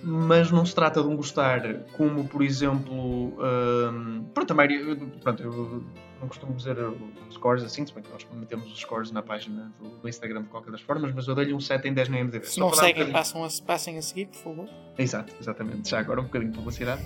mas 0.01 0.49
não 0.49 0.65
se 0.65 0.73
trata 0.73 1.01
de 1.01 1.09
um 1.09 1.15
gostar 1.17 1.61
como, 1.97 2.25
por 2.25 2.41
exemplo, 2.41 3.33
hum, 3.37 4.23
pronto, 4.33 4.51
a 4.51 4.55
maioria, 4.55 4.95
pronto, 5.21 5.43
eu 5.43 5.83
não 6.21 6.27
costumo 6.29 6.53
dizer 6.53 6.77
os 6.79 7.33
scores 7.35 7.63
assim, 7.63 7.85
se 7.85 7.93
bem 7.93 8.01
que 8.01 8.09
nós 8.09 8.25
metemos 8.33 8.71
os 8.71 8.79
scores 8.79 9.11
na 9.11 9.21
página 9.21 9.71
do, 9.77 9.89
do 9.89 10.07
Instagram 10.07 10.43
de 10.43 10.47
qualquer 10.47 10.71
das 10.71 10.79
formas, 10.79 11.13
mas 11.13 11.27
eu 11.27 11.35
dei-lhe 11.35 11.53
um 11.53 11.59
7 11.59 11.89
em 11.89 11.93
10 11.93 12.07
no 12.07 12.17
IMDb. 12.17 12.45
Se 12.45 12.59
não 12.61 12.67
um 12.69 12.73
seguem, 12.73 12.93
bocadinho- 12.93 13.13
passam 13.13 13.43
a, 13.43 13.49
passem 13.67 13.97
a 13.97 14.01
seguir, 14.01 14.27
por 14.27 14.37
favor. 14.37 14.69
Exato, 14.97 15.33
exatamente. 15.39 15.89
Já 15.89 15.99
agora 15.99 16.21
um 16.21 16.25
bocadinho 16.25 16.51
de 16.51 16.57
publicidade. 16.57 17.05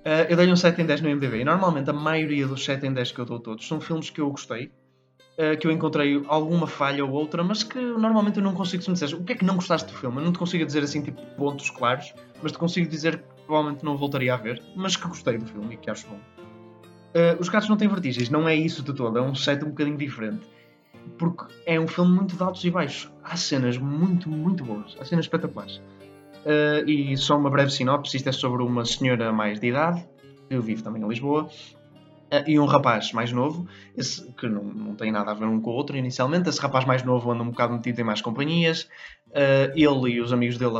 Uh, 0.00 0.24
eu 0.30 0.36
dei-lhe 0.36 0.52
um 0.52 0.56
7 0.56 0.80
em 0.80 0.86
10 0.86 1.02
no 1.02 1.10
IMDb 1.10 1.40
e 1.40 1.44
normalmente 1.44 1.90
a 1.90 1.92
maioria 1.92 2.46
dos 2.46 2.64
7 2.64 2.86
em 2.86 2.92
10 2.92 3.12
que 3.12 3.18
eu 3.18 3.26
dou 3.26 3.38
todos 3.38 3.68
são 3.68 3.80
filmes 3.80 4.08
que 4.08 4.20
eu 4.20 4.30
gostei, 4.30 4.72
uh, 5.36 5.58
que 5.58 5.66
eu 5.66 5.70
encontrei 5.70 6.22
alguma 6.26 6.66
falha 6.66 7.04
ou 7.04 7.10
outra, 7.10 7.44
mas 7.44 7.62
que 7.62 7.78
normalmente 7.78 8.38
eu 8.38 8.42
não 8.42 8.54
consigo, 8.54 8.82
se 8.82 8.88
me 8.88 8.94
disseres 8.94 9.12
o 9.12 9.22
que 9.22 9.32
é 9.32 9.36
que 9.36 9.44
não 9.44 9.56
gostaste 9.56 9.92
do 9.92 9.98
filme, 9.98 10.16
eu 10.18 10.24
não 10.24 10.32
te 10.32 10.38
consigo 10.38 10.64
dizer 10.64 10.82
assim 10.82 11.02
tipo 11.02 11.20
pontos 11.36 11.68
claros, 11.68 12.14
mas 12.42 12.52
te 12.52 12.58
consigo 12.58 12.88
dizer 12.88 13.18
que 13.18 13.42
provavelmente 13.46 13.84
não 13.84 13.96
voltaria 13.96 14.32
a 14.32 14.38
ver, 14.38 14.62
mas 14.74 14.96
que 14.96 15.06
gostei 15.06 15.36
do 15.36 15.44
filme 15.44 15.74
e 15.74 15.76
que 15.76 15.90
acho 15.90 16.06
bom. 16.08 16.16
Uh, 16.16 17.40
Os 17.40 17.48
Gatos 17.48 17.68
Não 17.68 17.76
Têm 17.76 17.88
Vertigens, 17.88 18.30
não 18.30 18.48
é 18.48 18.54
isso 18.54 18.82
de 18.82 18.94
todo, 18.94 19.18
é 19.18 19.22
um 19.22 19.34
7 19.34 19.64
um 19.64 19.68
bocadinho 19.68 19.98
diferente. 19.98 20.46
Porque 21.18 21.44
é 21.66 21.78
um 21.78 21.88
filme 21.88 22.12
muito 22.12 22.36
de 22.36 22.42
altos 22.42 22.64
e 22.64 22.70
baixos. 22.70 23.10
Há 23.24 23.36
cenas 23.36 23.76
muito, 23.78 24.28
muito 24.28 24.64
boas. 24.64 24.96
Há 25.00 25.04
cenas 25.04 25.24
espetaculares. 25.24 25.80
Uh, 26.44 26.88
e 26.88 27.16
só 27.16 27.36
uma 27.36 27.50
breve 27.50 27.70
sinopse: 27.70 28.16
isto 28.16 28.28
é 28.28 28.32
sobre 28.32 28.62
uma 28.62 28.84
senhora 28.84 29.32
mais 29.32 29.60
de 29.60 29.68
idade, 29.68 30.02
que 30.48 30.58
vive 30.58 30.82
também 30.82 31.02
em 31.02 31.08
Lisboa, 31.08 31.44
uh, 31.44 32.44
e 32.46 32.58
um 32.58 32.64
rapaz 32.64 33.12
mais 33.12 33.30
novo, 33.30 33.68
esse, 33.96 34.26
que 34.32 34.48
não, 34.48 34.64
não 34.64 34.94
tem 34.94 35.12
nada 35.12 35.32
a 35.32 35.34
ver 35.34 35.44
um 35.44 35.60
com 35.60 35.70
o 35.70 35.74
outro 35.74 35.96
inicialmente. 35.96 36.48
Esse 36.48 36.60
rapaz 36.60 36.86
mais 36.86 37.02
novo 37.02 37.30
anda 37.30 37.42
um 37.42 37.50
bocado 37.50 37.74
metido 37.74 38.00
em 38.00 38.04
mais 38.04 38.22
companhias. 38.22 38.88
Uh, 39.28 39.70
ele 39.76 40.14
e 40.14 40.20
os 40.20 40.32
amigos 40.32 40.56
dele 40.56 40.78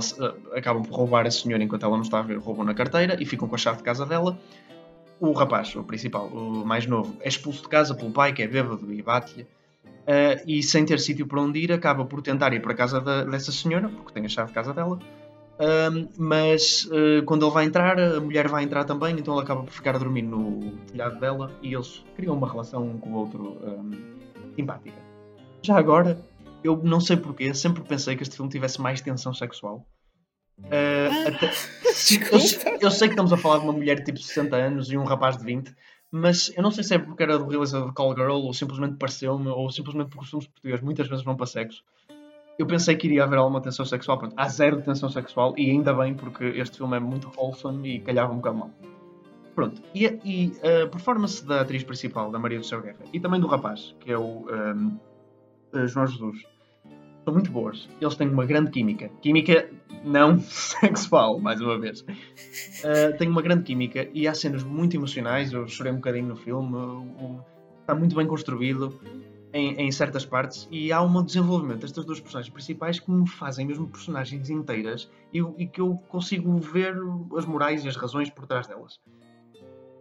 acabam 0.57 0.83
por 0.83 0.95
roubar 0.95 1.27
a 1.27 1.31
senhora 1.31 1.63
enquanto 1.63 1.85
ela 1.85 1.95
não 1.95 2.03
está 2.03 2.19
a 2.19 2.23
ver, 2.23 2.39
roubam 2.39 2.65
na 2.65 2.75
carteira 2.75 3.17
e 3.21 3.27
ficam 3.27 3.47
com 3.47 3.55
a 3.55 3.59
chave 3.59 3.79
de 3.79 3.85
casa 3.85 4.07
dela. 4.07 4.39
O 5.21 5.33
rapaz, 5.33 5.77
o 5.77 5.85
principal, 5.85 6.27
o 6.29 6.65
mais 6.65 6.87
novo, 6.87 7.15
é 7.21 7.29
expulso 7.29 7.63
de 7.63 7.69
casa 7.69 7.95
pelo 7.95 8.11
pai, 8.11 8.33
que 8.33 8.43
é 8.43 8.49
bêbado 8.49 8.91
e 8.91 9.03
bate-lhe. 9.03 9.47
E 10.47 10.63
sem 10.63 10.87
ter 10.87 10.99
sítio 10.99 11.27
para 11.27 11.43
onde 11.43 11.59
ir, 11.59 11.71
acaba 11.71 12.07
por 12.07 12.23
tentar 12.23 12.55
ir 12.55 12.63
para 12.63 12.73
a 12.73 12.75
casa 12.75 13.03
da- 13.03 13.23
dessa 13.25 13.53
senhora, 13.53 13.91
porque 13.91 14.15
tem 14.15 14.25
a 14.25 14.29
chave 14.31 14.49
de 14.49 14.55
casa 14.55 14.73
dela. 14.73 14.99
Um, 15.61 16.09
mas 16.17 16.87
uh, 16.87 17.23
quando 17.27 17.45
ele 17.45 17.53
vai 17.53 17.67
entrar, 17.67 17.99
a 18.01 18.19
mulher 18.19 18.49
vai 18.49 18.65
entrar 18.65 18.85
também, 18.85 19.15
então 19.19 19.35
ele 19.35 19.43
acaba 19.43 19.63
por 19.63 19.71
ficar 19.73 19.95
a 19.95 19.99
dormir 19.99 20.23
no 20.23 20.71
telhado 20.91 21.21
dela 21.21 21.53
e 21.63 21.75
eles 21.75 22.03
criam 22.17 22.35
uma 22.35 22.51
relação 22.51 22.83
um 22.87 22.99
com 22.99 23.11
o 23.11 23.15
outro 23.17 23.59
um, 23.63 23.91
simpática. 24.57 24.97
Já 25.63 25.77
agora, 25.77 26.19
eu 26.65 26.79
não 26.83 26.99
sei 26.99 27.19
porquê, 27.19 27.53
sempre 27.53 27.83
pensei 27.83 28.17
que 28.17 28.23
este 28.23 28.37
filme 28.37 28.51
tivesse 28.51 28.81
mais 28.81 29.03
tensão 29.03 29.35
sexual. 29.35 29.87
Uh, 30.61 31.29
até- 31.29 31.47
eu, 32.33 32.41
sei- 32.41 32.79
eu 32.81 32.91
sei 32.91 33.09
que 33.09 33.13
estamos 33.13 33.33
a 33.33 33.37
falar 33.37 33.59
de 33.59 33.65
uma 33.65 33.73
mulher 33.75 33.97
de 33.97 34.05
tipo 34.05 34.19
60 34.19 34.57
anos 34.57 34.91
e 34.91 34.97
um 34.97 35.05
rapaz 35.05 35.37
de 35.37 35.45
20, 35.45 35.75
mas 36.11 36.51
eu 36.57 36.63
não 36.63 36.71
sei 36.71 36.85
se 36.85 36.95
é 36.95 36.99
porque 36.99 37.23
era 37.23 37.39
do 37.39 37.47
realizador 37.47 37.89
de 37.89 37.95
Call 37.95 38.15
Girl 38.17 38.33
ou 38.33 38.55
simplesmente 38.55 38.97
pareceu-me, 38.97 39.49
ou 39.49 39.71
simplesmente 39.71 40.09
porque 40.09 40.25
os 40.25 40.31
filmes 40.31 40.47
portugueses 40.49 40.81
muitas 40.83 41.07
vezes 41.07 41.23
vão 41.25 41.37
para 41.37 41.45
sexo. 41.47 41.83
Eu 42.61 42.67
pensei 42.67 42.95
que 42.95 43.07
iria 43.07 43.25
haver 43.25 43.39
alguma 43.39 43.59
tensão 43.63 43.87
sexual. 43.87 44.19
Pronto, 44.19 44.35
há 44.37 44.47
zero 44.47 44.83
tensão 44.83 45.09
sexual 45.09 45.55
e 45.57 45.71
ainda 45.71 45.95
bem 45.95 46.13
porque 46.13 46.45
este 46.45 46.77
filme 46.77 46.95
é 46.95 47.01
muito 47.01 47.33
wholesome 47.35 47.97
e 47.97 48.01
calhava 48.01 48.35
um 48.35 48.37
bocado 48.37 48.59
mal. 48.59 48.71
Pronto, 49.55 49.81
e, 49.95 50.05
e 50.05 50.53
a 50.63 50.87
performance 50.87 51.43
da 51.43 51.63
atriz 51.63 51.83
principal, 51.83 52.31
da 52.31 52.39
Maria 52.39 52.59
do 52.59 52.67
Céu 52.67 52.83
Guerra, 52.83 52.99
e 53.15 53.19
também 53.19 53.41
do 53.41 53.47
rapaz, 53.47 53.97
que 54.01 54.13
é 54.13 54.19
o 54.19 54.45
um, 54.47 54.99
uh, 55.73 55.87
João 55.87 56.07
Jesus, 56.07 56.43
são 57.25 57.33
muito 57.33 57.51
boas. 57.51 57.89
Eles 57.99 58.15
têm 58.15 58.29
uma 58.29 58.45
grande 58.45 58.71
química. 58.71 59.11
Química 59.23 59.67
não 60.05 60.39
sexual, 60.45 61.41
mais 61.41 61.63
uma 61.63 61.79
vez. 61.79 62.03
Uh, 62.03 63.17
têm 63.17 63.31
uma 63.31 63.41
grande 63.41 63.63
química 63.63 64.07
e 64.13 64.29
há 64.29 64.35
cenas 64.35 64.63
muito 64.63 64.95
emocionais. 64.95 65.51
Eu 65.51 65.67
chorei 65.67 65.93
um 65.93 65.97
bocadinho 65.97 66.27
no 66.27 66.37
filme. 66.37 66.77
está 67.81 67.95
muito 67.95 68.15
bem 68.15 68.27
construído 68.27 69.01
em, 69.53 69.75
em 69.81 69.93
certas 69.93 70.25
partes 70.25 70.69
e 70.71 70.93
há 70.93 71.03
um 71.03 71.23
desenvolvimento 71.23 71.81
destas 71.81 72.05
duas 72.05 72.21
personagens 72.21 72.53
principais 72.53 73.01
que 73.01 73.11
me 73.11 73.29
fazem 73.29 73.67
mesmo 73.67 73.87
personagens 73.87 74.49
inteiras 74.51 75.11
e, 75.33 75.41
e 75.59 75.67
que 75.67 75.81
eu 75.81 75.95
consigo 76.09 76.57
ver 76.59 76.97
as 77.37 77.45
morais 77.45 77.85
e 77.85 77.89
as 77.89 77.97
razões 77.97 78.31
por 78.31 78.47
trás 78.47 78.67
delas. 78.67 79.01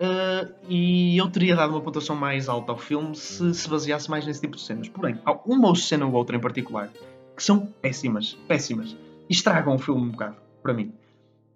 Uh, 0.02 0.54
e 0.70 1.18
eu 1.18 1.30
teria 1.30 1.58
dado 1.58 1.72
uma 1.72 1.82
pontuação 1.82 2.16
mais 2.16 2.48
alta 2.48 2.72
ao 2.72 2.78
filme 2.78 3.14
se 3.16 3.54
se 3.54 3.70
baseasse 3.70 4.10
mais 4.10 4.26
nesse 4.26 4.40
tipo 4.40 4.56
de 4.56 4.62
cenas. 4.62 4.88
Porém, 4.88 5.20
há 5.26 5.34
uma 5.46 5.76
cena 5.76 6.06
ou 6.06 6.14
outra 6.14 6.38
em 6.38 6.40
particular 6.40 6.90
que 7.36 7.44
são 7.44 7.66
péssimas, 7.66 8.38
péssimas, 8.48 8.98
e 9.30 9.34
estragam 9.34 9.76
o 9.76 9.78
filme 9.78 10.02
um 10.02 10.10
bocado, 10.10 10.36
para 10.62 10.74
mim. 10.74 10.94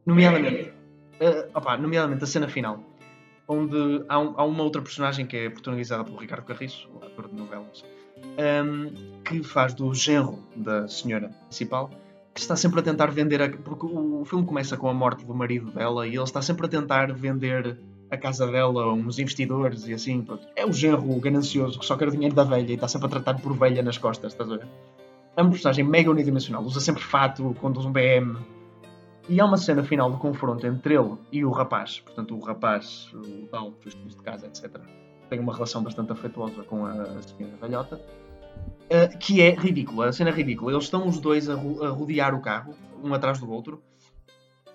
Nomeadamente, 0.05 0.69
uh, 0.69 1.57
opá, 1.57 1.77
nomeadamente 1.77 2.23
a 2.23 2.27
cena 2.27 2.47
final, 2.47 2.81
onde 3.47 4.03
há, 4.07 4.19
um- 4.19 4.33
há 4.37 4.43
uma 4.43 4.63
outra 4.63 4.81
personagem 4.81 5.25
que 5.25 5.35
é 5.37 5.49
protagonizada 5.49 6.03
pelo 6.03 6.17
Ricardo 6.17 6.45
Carriço, 6.45 6.89
o 6.93 7.03
ator 7.05 7.27
de 7.27 7.35
novelas, 7.35 7.83
um, 8.65 9.21
que 9.23 9.43
faz 9.43 9.73
do 9.73 9.93
genro 9.93 10.39
da 10.55 10.87
senhora 10.87 11.29
principal, 11.47 11.89
que 12.33 12.39
está 12.39 12.55
sempre 12.55 12.79
a 12.79 12.83
tentar 12.83 13.07
vender. 13.11 13.41
A, 13.41 13.49
porque 13.49 13.85
o, 13.85 14.21
o 14.21 14.25
filme 14.25 14.45
começa 14.45 14.75
com 14.77 14.87
a 14.89 14.93
morte 14.93 15.25
do 15.25 15.33
marido 15.35 15.71
dela 15.71 16.07
e 16.07 16.15
ele 16.15 16.23
está 16.23 16.41
sempre 16.41 16.65
a 16.65 16.69
tentar 16.69 17.11
vender 17.13 17.77
a 18.09 18.17
casa 18.17 18.45
dela 18.47 18.83
a 18.83 18.93
uns 18.93 19.19
investidores 19.19 19.87
e 19.87 19.93
assim. 19.93 20.21
pronto. 20.21 20.47
É 20.55 20.65
o 20.65 20.71
genro 20.71 21.03
ganancioso 21.19 21.79
que 21.79 21.85
só 21.85 21.95
quer 21.97 22.07
o 22.07 22.11
dinheiro 22.11 22.33
da 22.35 22.43
velha 22.43 22.71
e 22.71 22.75
está 22.75 22.87
sempre 22.87 23.07
a 23.07 23.09
tratar 23.09 23.39
por 23.41 23.53
velha 23.57 23.81
nas 23.83 23.97
costas, 23.97 24.31
estás 24.33 24.49
a 24.51 24.57
ver? 24.57 24.67
É 25.35 25.41
uma 25.41 25.49
personagem 25.51 25.83
mega 25.83 26.11
unidimensional, 26.11 26.63
usa 26.63 26.79
sempre 26.79 27.03
fato, 27.03 27.55
conduz 27.59 27.85
um 27.85 27.91
BM. 27.91 28.37
E 29.29 29.39
há 29.39 29.45
uma 29.45 29.57
cena 29.57 29.83
final 29.83 30.11
do 30.11 30.17
confronto 30.17 30.67
entre 30.67 30.95
ele 30.95 31.15
e 31.31 31.45
o 31.45 31.51
rapaz, 31.51 31.99
portanto, 31.99 32.35
o 32.35 32.39
rapaz, 32.39 33.09
o 33.13 33.47
tal 33.47 33.71
de 33.71 34.15
casa, 34.17 34.47
etc. 34.47 34.81
Tem 35.29 35.39
uma 35.39 35.53
relação 35.53 35.81
bastante 35.81 36.11
afetuosa 36.11 36.63
com 36.63 36.85
a, 36.85 36.93
senhora 37.21 37.55
velhota, 37.61 38.01
eh, 38.89 39.07
que 39.07 39.41
é 39.41 39.51
ridícula. 39.51 40.09
A 40.09 40.11
cena 40.11 40.29
é 40.29 40.33
ridícula. 40.33 40.73
Eles 40.73 40.83
estão 40.83 41.07
os 41.07 41.19
dois 41.19 41.49
a 41.49 41.55
rodear 41.55 42.35
o 42.35 42.41
carro, 42.41 42.75
um 43.01 43.13
atrás 43.13 43.39
do 43.39 43.49
outro, 43.49 43.81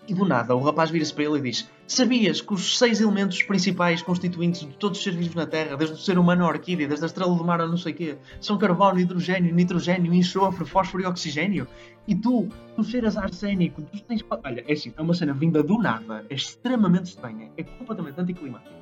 e 0.08 0.14
do 0.14 0.24
nada 0.24 0.56
o 0.56 0.60
rapaz 0.62 0.90
vira-se 0.90 1.12
para 1.12 1.24
ele 1.24 1.38
e 1.38 1.42
diz: 1.42 1.68
Sabias 1.86 2.40
que 2.40 2.54
os 2.54 2.78
seis 2.78 3.00
elementos 3.00 3.42
principais 3.42 4.00
constituintes 4.02 4.62
de 4.62 4.68
todos 4.76 4.98
os 4.98 5.04
seres 5.04 5.18
vivos 5.18 5.34
na 5.34 5.46
Terra, 5.46 5.76
desde 5.76 5.94
o 5.96 5.98
ser 5.98 6.18
humano 6.18 6.44
à 6.44 6.48
orquídea, 6.48 6.88
desde 6.88 7.04
a 7.04 7.08
estrela 7.08 7.34
do 7.34 7.44
mar 7.44 7.60
a 7.60 7.66
não 7.66 7.76
sei 7.76 7.92
quê, 7.92 8.16
são 8.40 8.56
carbono, 8.58 8.98
hidrogênio, 8.98 9.54
nitrogênio, 9.54 10.12
enxofre, 10.14 10.64
fósforo 10.64 11.02
e 11.02 11.06
oxigênio? 11.06 11.68
E 12.06 12.14
tu, 12.14 12.48
tu 12.74 12.82
cheiras 12.82 13.16
a 13.16 13.22
arsénico, 13.24 13.82
tu 13.82 14.00
tens. 14.02 14.24
Olha, 14.30 14.64
é 14.66 14.72
assim, 14.72 14.92
é 14.96 15.02
uma 15.02 15.12
cena 15.14 15.34
vinda 15.34 15.62
do 15.62 15.78
nada, 15.78 16.24
é 16.30 16.34
extremamente 16.34 17.06
estranha, 17.06 17.50
é 17.56 17.62
completamente 17.62 18.18
anticlimática. 18.20 18.72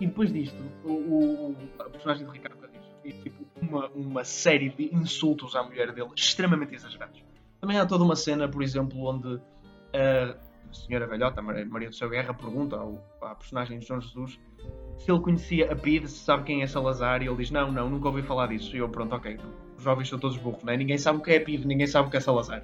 E 0.00 0.06
depois 0.06 0.32
disto, 0.32 0.56
o, 0.84 0.90
o, 0.92 1.50
o- 1.50 1.90
personagem 1.90 2.24
de 2.24 2.32
Ricardo 2.32 2.56
Carriço 2.58 2.88
e 3.04 3.12
tipo, 3.12 3.44
uma, 3.60 3.88
uma 3.88 4.24
série 4.24 4.68
de 4.70 4.94
insultos 4.94 5.54
à 5.56 5.62
mulher 5.62 5.92
dele 5.92 6.10
extremamente 6.16 6.74
exagerados. 6.74 7.20
Também 7.60 7.78
há 7.78 7.86
toda 7.86 8.02
uma 8.04 8.16
cena, 8.16 8.48
por 8.48 8.62
exemplo, 8.62 9.04
onde 9.04 9.40
a 9.94 10.34
senhora 10.74 11.06
velhota, 11.06 11.40
a 11.40 11.42
Maria 11.42 11.88
do 11.88 11.94
Céu 11.94 12.08
Guerra, 12.08 12.34
pergunta 12.34 12.76
ao, 12.76 13.02
à 13.22 13.34
personagem 13.34 13.78
de 13.78 13.86
João 13.86 14.00
Jesus 14.00 14.38
se 14.98 15.10
ele 15.10 15.20
conhecia 15.20 15.72
a 15.72 15.76
PID, 15.76 16.06
se 16.08 16.18
sabe 16.18 16.44
quem 16.44 16.62
é 16.62 16.66
Salazar, 16.66 17.22
e 17.22 17.26
ele 17.26 17.36
diz: 17.36 17.50
Não, 17.50 17.72
não, 17.72 17.90
nunca 17.90 18.08
ouvi 18.08 18.22
falar 18.22 18.46
disso. 18.48 18.74
E 18.76 18.78
eu, 18.78 18.88
pronto, 18.88 19.14
ok, 19.14 19.38
os 19.76 19.82
jovens 19.82 20.08
são 20.08 20.18
todos 20.18 20.36
burros, 20.36 20.62
não 20.62 20.72
é? 20.72 20.76
Ninguém 20.76 20.98
sabe 20.98 21.18
o 21.18 21.22
que 21.22 21.32
é 21.32 21.40
PID, 21.40 21.66
ninguém 21.66 21.86
sabe 21.86 22.08
o 22.08 22.10
que 22.10 22.16
é 22.16 22.20
Salazar. 22.20 22.62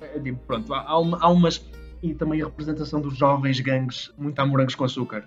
É, 0.00 0.18
tipo, 0.18 0.38
pronto, 0.46 0.72
há, 0.74 0.82
há, 0.82 0.98
uma, 0.98 1.18
há 1.20 1.28
umas. 1.28 1.64
E 2.02 2.12
também 2.12 2.42
a 2.42 2.46
representação 2.46 3.00
dos 3.00 3.16
jovens 3.16 3.60
gangues 3.60 4.12
muito 4.18 4.38
a 4.40 4.46
morangos 4.46 4.74
com 4.74 4.84
açúcar. 4.84 5.26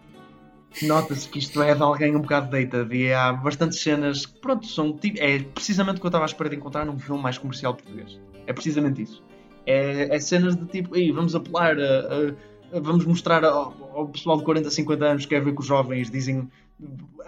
Nota-se 0.83 1.27
que 1.27 1.39
isto 1.39 1.63
é 1.63 1.73
de 1.73 1.81
alguém 1.81 2.15
um 2.15 2.21
bocado 2.21 2.51
dated 2.51 2.95
e 2.95 3.11
há 3.11 3.33
bastantes 3.33 3.81
cenas 3.81 4.27
que, 4.27 4.39
pronto, 4.39 4.67
são 4.67 4.95
tipo, 4.95 5.17
é 5.19 5.39
precisamente 5.39 5.97
o 5.97 5.99
que 5.99 6.05
eu 6.05 6.09
estava 6.09 6.25
à 6.25 6.27
espera 6.27 6.49
de 6.49 6.57
encontrar 6.57 6.85
num 6.85 6.99
filme 6.99 7.21
mais 7.21 7.39
comercial 7.39 7.73
português. 7.73 8.19
É 8.45 8.53
precisamente 8.53 9.01
isso. 9.01 9.23
É, 9.69 10.15
é 10.15 10.19
cenas 10.19 10.55
de 10.55 10.65
tipo, 10.65 10.95
Ei, 10.95 11.11
vamos 11.11 11.35
apelar 11.35 11.77
a, 11.79 12.75
a, 12.75 12.79
vamos 12.79 13.05
mostrar 13.05 13.43
ao, 13.45 13.73
ao, 13.93 14.07
pessoal 14.07 14.37
de 14.37 14.43
40, 14.43 14.69
50 14.69 15.05
anos 15.05 15.25
que 15.25 15.35
quer 15.35 15.43
ver 15.43 15.53
que 15.53 15.61
os 15.61 15.67
jovens 15.67 16.09
dizem 16.09 16.49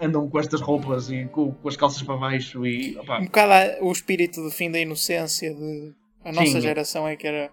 andam 0.00 0.28
com 0.28 0.38
estas 0.38 0.60
roupas 0.60 1.10
e 1.10 1.26
com, 1.26 1.52
com 1.52 1.68
as 1.68 1.76
calças 1.76 2.02
para 2.02 2.16
baixo 2.16 2.66
e 2.66 2.96
opa. 2.96 3.18
um 3.20 3.24
bocado 3.26 3.84
o 3.84 3.92
espírito 3.92 4.42
do 4.42 4.50
fim 4.50 4.70
da 4.70 4.80
inocência 4.80 5.54
de 5.54 5.92
a 6.24 6.32
nossa 6.32 6.52
sim. 6.52 6.60
geração 6.60 7.06
é 7.06 7.16
que 7.16 7.26
era 7.26 7.50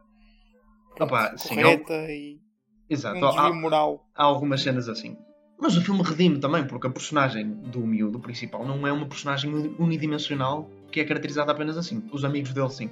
opa, 1.00 1.36
correta 1.48 2.06
sim, 2.08 2.12
e 2.12 2.50
Exato. 2.90 3.20
Um 3.20 3.28
há, 3.28 3.54
moral. 3.54 4.06
Há 4.16 4.24
algumas 4.24 4.62
cenas 4.62 4.90
assim. 4.90 5.16
Mas 5.60 5.78
o 5.78 5.82
filme 5.82 6.02
redime 6.02 6.40
também, 6.40 6.66
porque 6.66 6.88
a 6.88 6.90
personagem 6.90 7.48
do 7.48 7.82
miúdo 7.82 8.20
principal 8.20 8.66
não 8.66 8.88
é 8.88 8.92
uma 8.92 9.06
personagem 9.06 9.52
unidimensional 9.78 10.70
que 10.92 11.00
é 11.00 11.06
caracterizada 11.06 11.52
apenas 11.52 11.78
assim. 11.78 12.04
Os 12.12 12.26
amigos 12.26 12.54
dele, 12.54 12.70
sim. 12.70 12.90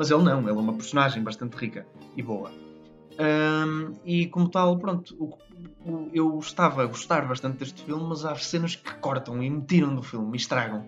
Mas 0.00 0.10
ele 0.10 0.22
não, 0.22 0.40
ele 0.40 0.48
é 0.48 0.52
uma 0.54 0.72
personagem 0.72 1.22
bastante 1.22 1.54
rica 1.58 1.86
e 2.16 2.22
boa. 2.22 2.50
Um, 3.20 3.92
e 4.02 4.28
como 4.28 4.48
tal, 4.48 4.78
pronto, 4.78 5.14
o, 5.18 5.36
o, 5.84 6.10
eu 6.14 6.38
estava 6.38 6.84
a 6.84 6.86
gostar 6.86 7.28
bastante 7.28 7.58
deste 7.58 7.84
filme, 7.84 8.02
mas 8.08 8.24
há 8.24 8.34
cenas 8.34 8.74
que 8.74 8.94
cortam 8.94 9.42
e 9.42 9.50
me 9.50 9.60
tiram 9.60 9.94
do 9.94 10.02
filme, 10.02 10.30
me 10.30 10.38
estragam. 10.38 10.86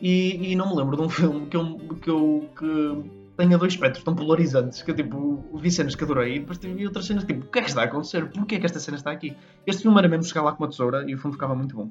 E, 0.00 0.52
e 0.52 0.56
não 0.56 0.70
me 0.70 0.76
lembro 0.76 0.96
de 0.96 1.02
um 1.02 1.10
filme 1.10 1.46
que 1.46 1.58
eu, 1.58 1.78
que 2.00 2.08
eu 2.08 2.48
que 2.58 3.36
tenha 3.36 3.58
dois 3.58 3.74
espectros 3.74 4.02
tão 4.02 4.14
polarizantes 4.16 4.80
que 4.80 4.92
eu 4.92 4.96
tipo, 4.96 5.46
vi 5.60 5.70
cenas 5.70 5.94
que 5.94 6.02
adorei 6.02 6.36
e 6.36 6.38
depois 6.38 6.56
vi 6.56 6.86
outras 6.86 7.04
cenas 7.04 7.24
tipo, 7.24 7.44
o 7.44 7.50
que 7.50 7.58
é 7.58 7.62
que 7.62 7.68
está 7.68 7.82
a 7.82 7.84
acontecer? 7.84 8.30
Porquê 8.30 8.54
é 8.54 8.60
que 8.60 8.64
esta 8.64 8.80
cena 8.80 8.96
está 8.96 9.10
aqui? 9.10 9.36
Este 9.66 9.82
filme 9.82 9.98
era 9.98 10.08
mesmo 10.08 10.24
chegar 10.24 10.40
lá 10.40 10.52
com 10.52 10.64
uma 10.64 10.70
tesoura 10.70 11.04
e 11.06 11.14
o 11.14 11.18
filme 11.18 11.34
ficava 11.34 11.54
muito 11.54 11.76
bom. 11.76 11.90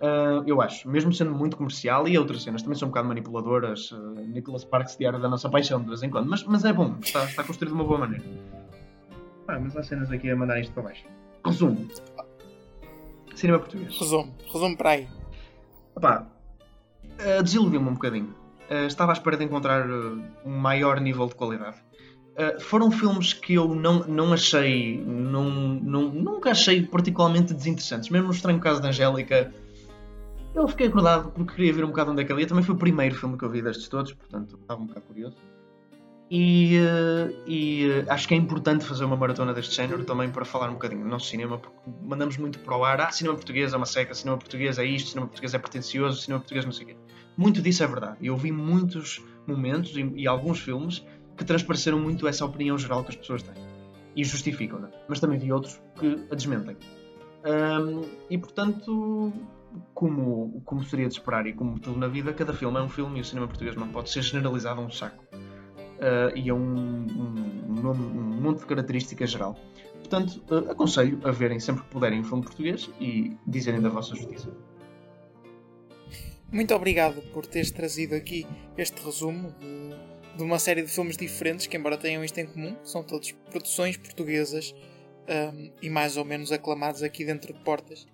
Uh, 0.00 0.44
eu 0.46 0.62
acho, 0.62 0.88
mesmo 0.88 1.12
sendo 1.12 1.32
muito 1.32 1.56
comercial 1.56 2.06
e 2.06 2.16
outras 2.16 2.44
cenas 2.44 2.62
também 2.62 2.78
são 2.78 2.86
um 2.86 2.90
bocado 2.90 3.08
manipuladoras. 3.08 3.90
Uh, 3.90 4.14
Nicholas 4.28 4.62
Sparks 4.62 4.96
diário 4.96 5.20
da 5.20 5.28
nossa 5.28 5.50
paixão 5.50 5.80
de 5.80 5.88
vez 5.88 6.02
em 6.04 6.10
quando, 6.10 6.28
mas, 6.28 6.44
mas 6.44 6.64
é 6.64 6.72
bom, 6.72 6.96
está, 7.02 7.24
está 7.24 7.42
construído 7.42 7.70
de 7.70 7.74
uma 7.74 7.84
boa 7.84 7.98
maneira. 7.98 8.24
Ah, 9.48 9.58
mas 9.58 9.76
há 9.76 9.82
cenas 9.82 10.12
aqui 10.12 10.30
a 10.30 10.36
mandar 10.36 10.60
isto 10.60 10.72
para 10.72 10.84
baixo. 10.84 11.04
Resumo: 11.44 11.88
Cinema 13.34 13.58
português. 13.58 13.98
Resumo, 13.98 14.34
resumo 14.52 14.76
para 14.76 14.90
aí. 14.90 15.08
Opá, 15.96 16.26
uh, 17.04 17.42
desiludiu-me 17.42 17.88
um 17.88 17.94
bocadinho. 17.94 18.34
Uh, 18.70 18.86
estava 18.86 19.10
à 19.10 19.14
espera 19.14 19.36
de 19.36 19.44
encontrar 19.44 19.88
uh, 19.88 20.22
um 20.44 20.56
maior 20.58 21.00
nível 21.00 21.26
de 21.26 21.34
qualidade. 21.34 21.78
Uh, 22.38 22.60
foram 22.60 22.88
filmes 22.88 23.32
que 23.32 23.54
eu 23.54 23.74
não, 23.74 24.00
não 24.06 24.32
achei, 24.32 25.02
não, 25.04 25.50
não, 25.50 26.02
nunca 26.02 26.52
achei 26.52 26.82
particularmente 26.86 27.52
desinteressantes. 27.52 28.10
Mesmo 28.10 28.28
no 28.28 28.32
Estranho 28.32 28.60
Caso 28.60 28.80
da 28.80 28.90
Angélica, 28.90 29.52
eu 30.62 30.68
fiquei 30.68 30.88
acordado 30.88 31.30
porque 31.30 31.54
queria 31.54 31.72
ver 31.72 31.84
um 31.84 31.88
bocado 31.88 32.12
onde 32.12 32.22
é 32.22 32.24
que 32.24 32.32
ele 32.32 32.42
ia. 32.42 32.46
Também 32.46 32.64
foi 32.64 32.74
o 32.74 32.78
primeiro 32.78 33.14
filme 33.14 33.36
que 33.38 33.44
eu 33.44 33.50
vi 33.50 33.62
destes 33.62 33.88
todos, 33.88 34.12
portanto 34.12 34.58
estava 34.60 34.80
um 34.80 34.86
bocado 34.86 35.06
curioso. 35.06 35.36
E, 36.30 36.76
e, 37.46 38.04
acho 38.06 38.28
que 38.28 38.34
é 38.34 38.36
importante 38.36 38.84
fazer 38.84 39.04
uma 39.04 39.16
maratona 39.16 39.54
deste 39.54 39.74
género 39.74 40.04
também 40.04 40.30
para 40.30 40.44
falar 40.44 40.68
um 40.68 40.74
bocadinho 40.74 41.02
do 41.02 41.08
nosso 41.08 41.26
cinema, 41.26 41.56
porque 41.56 41.78
mandamos 42.02 42.36
muito 42.36 42.58
para 42.58 42.76
o 42.76 42.84
ar. 42.84 43.00
Ah, 43.00 43.10
cinema 43.10 43.34
português 43.34 43.72
é 43.72 43.76
uma 43.76 43.86
seca, 43.86 44.12
cinema 44.14 44.36
português 44.36 44.78
é 44.78 44.84
isto, 44.84 45.08
cinema 45.08 45.26
português 45.26 45.54
é 45.54 45.58
pretencioso, 45.58 46.20
cinema 46.20 46.40
português 46.40 46.66
não 46.66 46.72
sei 46.72 46.84
o 46.84 46.88
quê. 46.88 46.96
Muito 47.34 47.62
disso 47.62 47.82
é 47.82 47.86
verdade. 47.86 48.16
Eu 48.20 48.36
vi 48.36 48.52
muitos 48.52 49.22
momentos 49.46 49.96
e, 49.96 50.02
e 50.16 50.28
alguns 50.28 50.60
filmes 50.60 51.02
que 51.34 51.44
transpareceram 51.44 51.98
muito 51.98 52.28
essa 52.28 52.44
opinião 52.44 52.76
geral 52.76 53.02
que 53.04 53.10
as 53.10 53.16
pessoas 53.16 53.42
têm 53.42 53.54
e 54.14 54.22
justificam-na. 54.24 54.90
Mas 55.08 55.20
também 55.20 55.38
vi 55.38 55.50
outros 55.50 55.80
que 55.98 56.26
a 56.30 56.34
desmentem. 56.34 56.76
E 58.28 58.36
portanto, 58.36 59.32
como, 59.94 60.60
como 60.64 60.82
seria 60.84 61.08
de 61.08 61.14
esperar 61.14 61.46
e 61.46 61.52
como 61.52 61.78
tudo 61.78 61.98
na 61.98 62.08
vida, 62.08 62.32
cada 62.32 62.52
filme 62.52 62.78
é 62.78 62.82
um 62.82 62.88
filme 62.88 63.18
e 63.18 63.20
o 63.20 63.24
cinema 63.24 63.46
português 63.46 63.76
não 63.76 63.88
pode 63.88 64.10
ser 64.10 64.22
generalizado 64.22 64.80
a 64.80 64.84
um 64.84 64.90
saco. 64.90 65.24
Uh, 65.34 66.36
e 66.36 66.48
a 66.48 66.54
um, 66.54 66.58
um, 66.60 67.80
um, 67.80 67.90
um, 67.90 68.40
monte 68.40 68.60
de 68.60 68.66
características 68.66 69.30
geral. 69.30 69.58
Portanto, 69.94 70.40
uh, 70.48 70.70
aconselho 70.70 71.20
a 71.24 71.32
verem 71.32 71.58
sempre 71.58 71.82
que 71.82 71.88
puderem 71.88 72.20
um 72.20 72.24
filme 72.24 72.44
português 72.44 72.88
e 73.00 73.36
dizerem 73.44 73.80
da 73.80 73.88
vossa 73.88 74.14
justiça. 74.14 74.48
Muito 76.50 76.72
obrigado 76.74 77.20
por 77.32 77.44
teres 77.44 77.70
trazido 77.70 78.14
aqui 78.14 78.46
este 78.76 79.04
resumo 79.04 79.52
de, 79.60 80.36
de, 80.36 80.42
uma 80.42 80.58
série 80.58 80.82
de 80.82 80.88
filmes 80.88 81.16
diferentes 81.16 81.66
que, 81.66 81.76
embora 81.76 81.98
tenham 81.98 82.24
isto 82.24 82.38
em 82.38 82.46
comum, 82.46 82.76
são 82.84 83.02
todos 83.02 83.32
produções 83.50 83.96
portuguesas 83.96 84.74
um, 85.28 85.70
e 85.82 85.90
mais 85.90 86.16
ou 86.16 86.24
menos 86.24 86.50
aclamados 86.50 87.02
aqui 87.02 87.24
dentro 87.24 87.52
de 87.52 87.60
portas. 87.60 88.06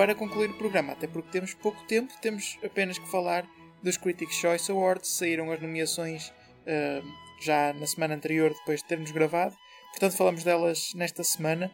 Para 0.00 0.14
concluir 0.14 0.48
o 0.48 0.54
programa, 0.54 0.94
até 0.94 1.06
porque 1.06 1.28
temos 1.30 1.52
pouco 1.52 1.82
tempo, 1.82 2.10
temos 2.22 2.58
apenas 2.64 2.98
que 2.98 3.06
falar 3.10 3.46
dos 3.82 3.98
Critics' 3.98 4.36
Choice 4.36 4.72
Awards. 4.72 5.06
Saíram 5.06 5.52
as 5.52 5.60
nomeações 5.60 6.32
uh, 6.64 7.06
já 7.38 7.74
na 7.74 7.86
semana 7.86 8.14
anterior, 8.14 8.50
depois 8.50 8.80
de 8.80 8.88
termos 8.88 9.10
gravado, 9.10 9.54
portanto, 9.90 10.16
falamos 10.16 10.42
delas 10.42 10.94
nesta 10.94 11.22
semana. 11.22 11.70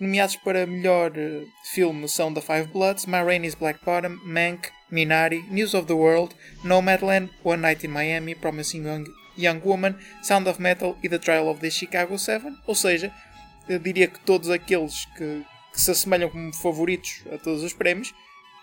Nomeados 0.00 0.34
para 0.34 0.66
melhor 0.66 1.12
uh, 1.12 1.46
filme 1.72 2.08
são 2.08 2.34
The 2.34 2.40
Five 2.40 2.66
Bloods, 2.72 3.06
Ma 3.06 3.22
Rainey's 3.22 3.54
Black 3.54 3.78
Bottom, 3.84 4.18
Mank, 4.24 4.70
Minari, 4.90 5.44
News 5.48 5.72
of 5.72 5.86
the 5.86 5.92
World, 5.92 6.34
Nomadland, 6.64 7.30
One 7.44 7.62
Night 7.62 7.86
in 7.86 7.90
Miami, 7.90 8.34
Promising 8.34 8.86
Young, 8.86 9.04
Young 9.36 9.60
Woman, 9.64 9.96
Sound 10.24 10.48
of 10.48 10.60
Metal 10.60 10.98
e 11.00 11.08
The 11.08 11.20
Trial 11.20 11.46
of 11.46 11.60
the 11.60 11.70
Chicago 11.70 12.18
7. 12.18 12.56
Ou 12.66 12.74
seja, 12.74 13.14
eu 13.68 13.78
diria 13.78 14.08
que 14.08 14.18
todos 14.18 14.50
aqueles 14.50 15.04
que 15.16 15.44
que 15.78 15.82
se 15.82 15.92
assemelham 15.92 16.28
como 16.28 16.52
favoritos 16.52 17.22
a 17.32 17.38
todos 17.38 17.62
os 17.62 17.72
prémios, 17.72 18.12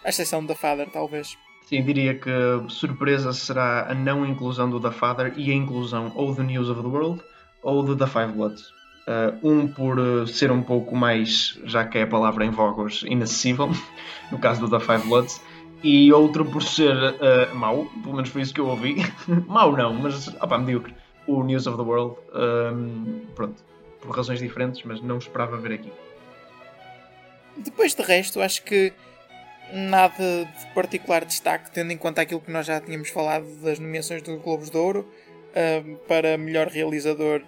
à 0.04 0.10
exceção 0.10 0.46
da 0.46 0.54
Father, 0.54 0.90
talvez. 0.92 1.38
Sim, 1.66 1.82
diria 1.82 2.14
que 2.14 2.30
surpresa 2.68 3.32
será 3.32 3.90
a 3.90 3.96
não 3.96 4.26
inclusão 4.26 4.70
do 4.70 4.82
The 4.82 4.92
Father 4.92 5.34
e 5.38 5.50
a 5.50 5.54
inclusão 5.54 6.12
ou 6.14 6.36
do 6.36 6.44
News 6.44 6.68
of 6.68 6.82
the 6.82 6.88
World 6.88 7.22
ou 7.64 7.82
do 7.82 7.96
The 7.96 8.06
Five 8.06 8.34
Bloods. 8.34 8.64
Uh, 9.08 9.50
um 9.50 9.68
por 9.68 9.98
uh, 9.98 10.28
ser 10.28 10.52
um 10.52 10.62
pouco 10.62 10.94
mais, 10.94 11.58
já 11.64 11.86
que 11.86 12.00
é 12.00 12.02
a 12.02 12.08
palavra 12.08 12.44
em 12.44 12.50
vogos, 12.50 13.04
inacessível, 13.08 13.70
no 14.30 14.38
caso 14.38 14.60
do 14.60 14.70
The 14.70 14.84
Five 14.84 15.08
Bloods, 15.08 15.42
e 15.84 16.12
outro 16.12 16.44
por 16.44 16.64
ser 16.64 16.96
uh, 16.96 17.56
mau, 17.56 17.86
pelo 18.04 18.16
menos 18.16 18.30
foi 18.30 18.42
isso 18.42 18.54
que 18.54 18.60
eu 18.60 18.68
ouvi. 18.68 18.98
mau 19.48 19.72
não, 19.72 19.94
mas 19.94 20.28
opá, 20.28 20.58
medíocre. 20.58 20.94
O 21.28 21.44
News 21.44 21.66
of 21.66 21.78
the 21.78 21.84
World, 21.84 22.18
um, 22.34 23.22
pronto, 23.34 23.64
por 24.02 24.16
razões 24.16 24.40
diferentes, 24.40 24.84
mas 24.84 25.02
não 25.02 25.18
esperava 25.18 25.56
ver 25.56 25.74
aqui. 25.74 25.92
Depois 27.58 27.94
de 27.96 28.02
resto, 28.02 28.42
acho 28.42 28.64
que 28.64 28.94
nada 29.74 30.46
de 30.46 30.74
particular 30.74 31.26
destaque, 31.26 31.72
tendo 31.72 31.92
em 31.92 31.98
conta 31.98 32.22
aquilo 32.22 32.42
que 32.42 32.52
nós 32.52 32.66
já 32.66 32.80
tínhamos 32.80 33.10
falado 33.10 33.46
das 33.62 33.80
nomeações 33.80 34.22
do 34.22 34.38
Globos 34.38 34.70
de 34.70 34.78
Ouro. 34.78 35.08
Uh, 35.56 35.96
para 36.06 36.38
melhor 36.38 36.68
realizador 36.68 37.42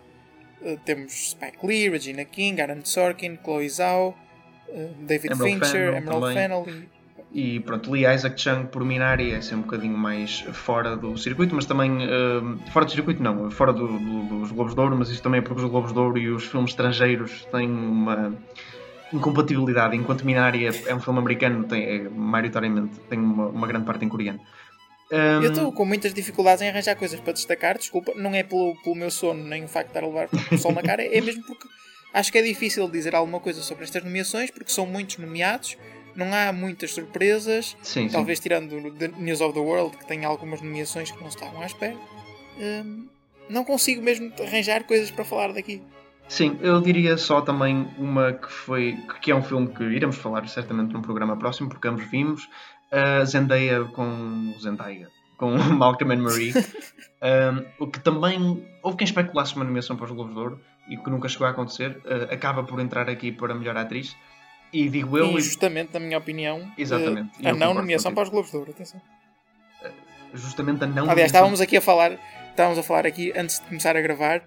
uh, 0.62 0.78
temos 0.86 1.32
Spike 1.32 1.58
Lee, 1.62 1.90
Regina 1.90 2.24
King, 2.24 2.62
Aaron 2.62 2.80
Sorkin, 2.86 3.38
Chloe 3.44 3.68
Zhao, 3.68 4.16
uh, 4.70 5.06
David 5.06 5.34
Emerald 5.34 5.60
Fincher, 5.60 5.72
Fennel, 5.72 5.98
Emerald 5.98 6.34
Fennel 6.34 6.66
e... 7.34 7.56
e... 7.56 7.60
pronto, 7.60 7.92
Lee 7.92 8.06
Isaac 8.08 8.40
Chung 8.40 8.68
por 8.68 8.86
Minari 8.86 9.34
é 9.34 9.42
ser 9.42 9.56
um 9.56 9.62
bocadinho 9.62 9.98
mais 9.98 10.40
fora 10.54 10.96
do 10.96 11.18
circuito, 11.18 11.54
mas 11.54 11.66
também 11.66 11.92
fora 12.72 12.86
do 12.86 12.92
circuito 12.92 13.22
não, 13.22 13.52
fora 13.52 13.74
do, 13.74 13.86
do, 13.86 14.40
dos 14.40 14.52
Globos 14.54 14.74
de 14.74 14.80
Ouro, 14.80 14.96
mas 14.96 15.10
isto 15.10 15.22
também 15.22 15.40
é 15.40 15.42
porque 15.42 15.62
os 15.62 15.70
Globos 15.70 15.92
de 15.92 16.00
Ouro 16.00 16.18
e 16.18 16.30
os 16.30 16.46
filmes 16.46 16.72
estrangeiros 16.72 17.46
têm 17.52 17.70
uma 17.70 18.34
incompatibilidade, 19.14 19.96
enquanto 19.96 20.26
Minari 20.26 20.66
é, 20.66 20.72
é 20.88 20.96
um 20.96 21.00
filme 21.00 21.20
americano, 21.20 21.64
tem, 21.66 21.84
é, 21.84 22.10
maioritariamente 22.10 23.00
tem 23.10 23.20
uma, 23.20 23.48
uma, 23.48 23.68
grande 23.68 23.86
parte 23.86 24.06
em 24.06 24.10
coreano. 24.10 24.40
Um, 25.12 25.42
Eu 25.42 25.52
estou 25.52 25.72
com 25.72 25.86
muitas 25.86 26.14
dificuldades 26.14 26.62
em 26.62 26.70
arranjar 26.70 26.96
coisas 26.96 27.20
para 27.20 27.34
destacar, 27.34 27.78
desculpa, 27.78 28.14
não 28.16 28.34
é 28.36 28.44
pelo, 28.44 28.76
pelo 28.84 28.96
meu 28.96 29.10
sono 29.10 29.44
nem 29.44 29.64
o 29.64 29.68
facto 29.68 29.88
de 29.88 29.98
estar 29.98 30.04
a 30.04 30.08
levar 30.08 30.30
o 30.52 30.58
sol 30.58 30.74
na 30.74 30.82
cara, 30.82 31.04
é 31.04 31.22
mesmo 31.22 31.44
porque 31.46 31.68
acho 32.14 32.32
que 32.32 32.38
é 32.38 32.42
difícil 32.42 32.90
dizer 32.90 33.16
alguma 33.16 33.40
coisa 33.40 33.62
sobre 33.62 33.86
estas 33.86 34.04
nomeações, 34.04 34.52
porque 34.52 34.72
são 34.72 34.86
muitos 34.86 35.18
nomeados, 35.18 35.78
não 36.16 36.34
há 36.34 36.52
muitas 36.52 36.92
surpresas, 36.92 37.78
sim, 37.82 38.08
sim. 38.08 38.10
talvez 38.10 38.40
tirando 38.40 38.74
o 38.74 38.92
The 38.92 39.10
News 39.18 39.40
of 39.40 39.54
the 39.54 39.60
World, 39.60 39.98
que 39.98 40.06
tem 40.06 40.26
algumas 40.26 40.62
nomeações 40.62 41.12
que 41.12 41.22
não 41.22 41.30
estavam 41.30 41.62
à 41.62 41.66
espera. 41.66 41.96
Hum, 42.60 43.08
não 43.50 43.64
consigo 43.64 44.02
mesmo 44.02 44.34
arranjar 44.42 44.84
coisas 44.84 45.12
para 45.12 45.24
falar 45.24 45.54
daqui. 45.54 45.82
Sim, 46.28 46.58
eu 46.62 46.82
diria 46.82 47.18
só 47.18 47.42
também 47.42 47.88
uma 47.98 48.34
que 48.34 48.52
foi 48.52 48.98
que 49.22 49.32
é 49.32 49.36
um 49.36 49.42
filme 49.42 49.68
que 49.68 49.84
iremos 49.84 50.18
falar 50.18 50.48
certamente 50.48 50.94
num 50.94 51.02
programa 51.02 51.38
próximo, 51.38 51.70
porque 51.70 51.88
ambos 51.88 52.06
vimos, 52.06 52.50
a 52.92 53.24
Zendaya 53.24 53.86
com 53.86 54.54
Zendaya, 54.60 55.10
com 55.38 55.52
Malcolm 55.74 56.14
and 56.14 56.22
Marie, 56.22 56.54
um, 57.80 57.84
o 57.84 57.88
que 57.88 58.00
também 58.00 58.68
houve 58.84 58.98
quem 58.98 59.06
especulasse 59.06 59.56
uma 59.56 59.64
nomeação 59.64 59.96
para 59.96 60.06
os 60.06 60.12
Globos 60.12 60.34
de 60.34 60.40
Ouro 60.40 60.62
e 60.90 60.98
que 60.98 61.10
nunca 61.10 61.30
chegou 61.30 61.48
a 61.48 61.52
acontecer, 61.52 61.92
uh, 62.06 62.34
acaba 62.34 62.64
por 62.64 62.80
entrar 62.80 63.10
aqui 63.10 63.32
para 63.32 63.56
melhor 63.56 63.78
atriz. 63.78 64.16
E 64.72 64.90
digo 64.90 65.18
eu. 65.18 65.32
Injustamente, 65.32 65.94
na 65.94 66.00
minha 66.00 66.18
opinião, 66.18 66.70
Exatamente. 66.78 67.42
uh, 67.42 67.48
a 67.48 67.54
não 67.54 67.74
nomeação 67.74 68.14
para 68.14 68.24
os 68.24 68.30
Globos 68.30 68.52
de 68.52 68.58
Ouro, 68.58 68.72
atenção. 68.72 69.02
Justamente 70.34 70.84
a 70.84 70.88
não 70.88 71.10
Aliás, 71.10 71.30
estávamos 71.30 71.62
aqui 71.62 71.78
a 71.78 71.82
falar, 71.82 72.18
estávamos 72.50 72.78
a 72.78 72.84
falar 72.84 73.06
aqui 73.06 73.32
antes 73.36 73.62
de 73.62 73.66
começar 73.66 73.96
a 73.96 74.02
gravar 74.02 74.44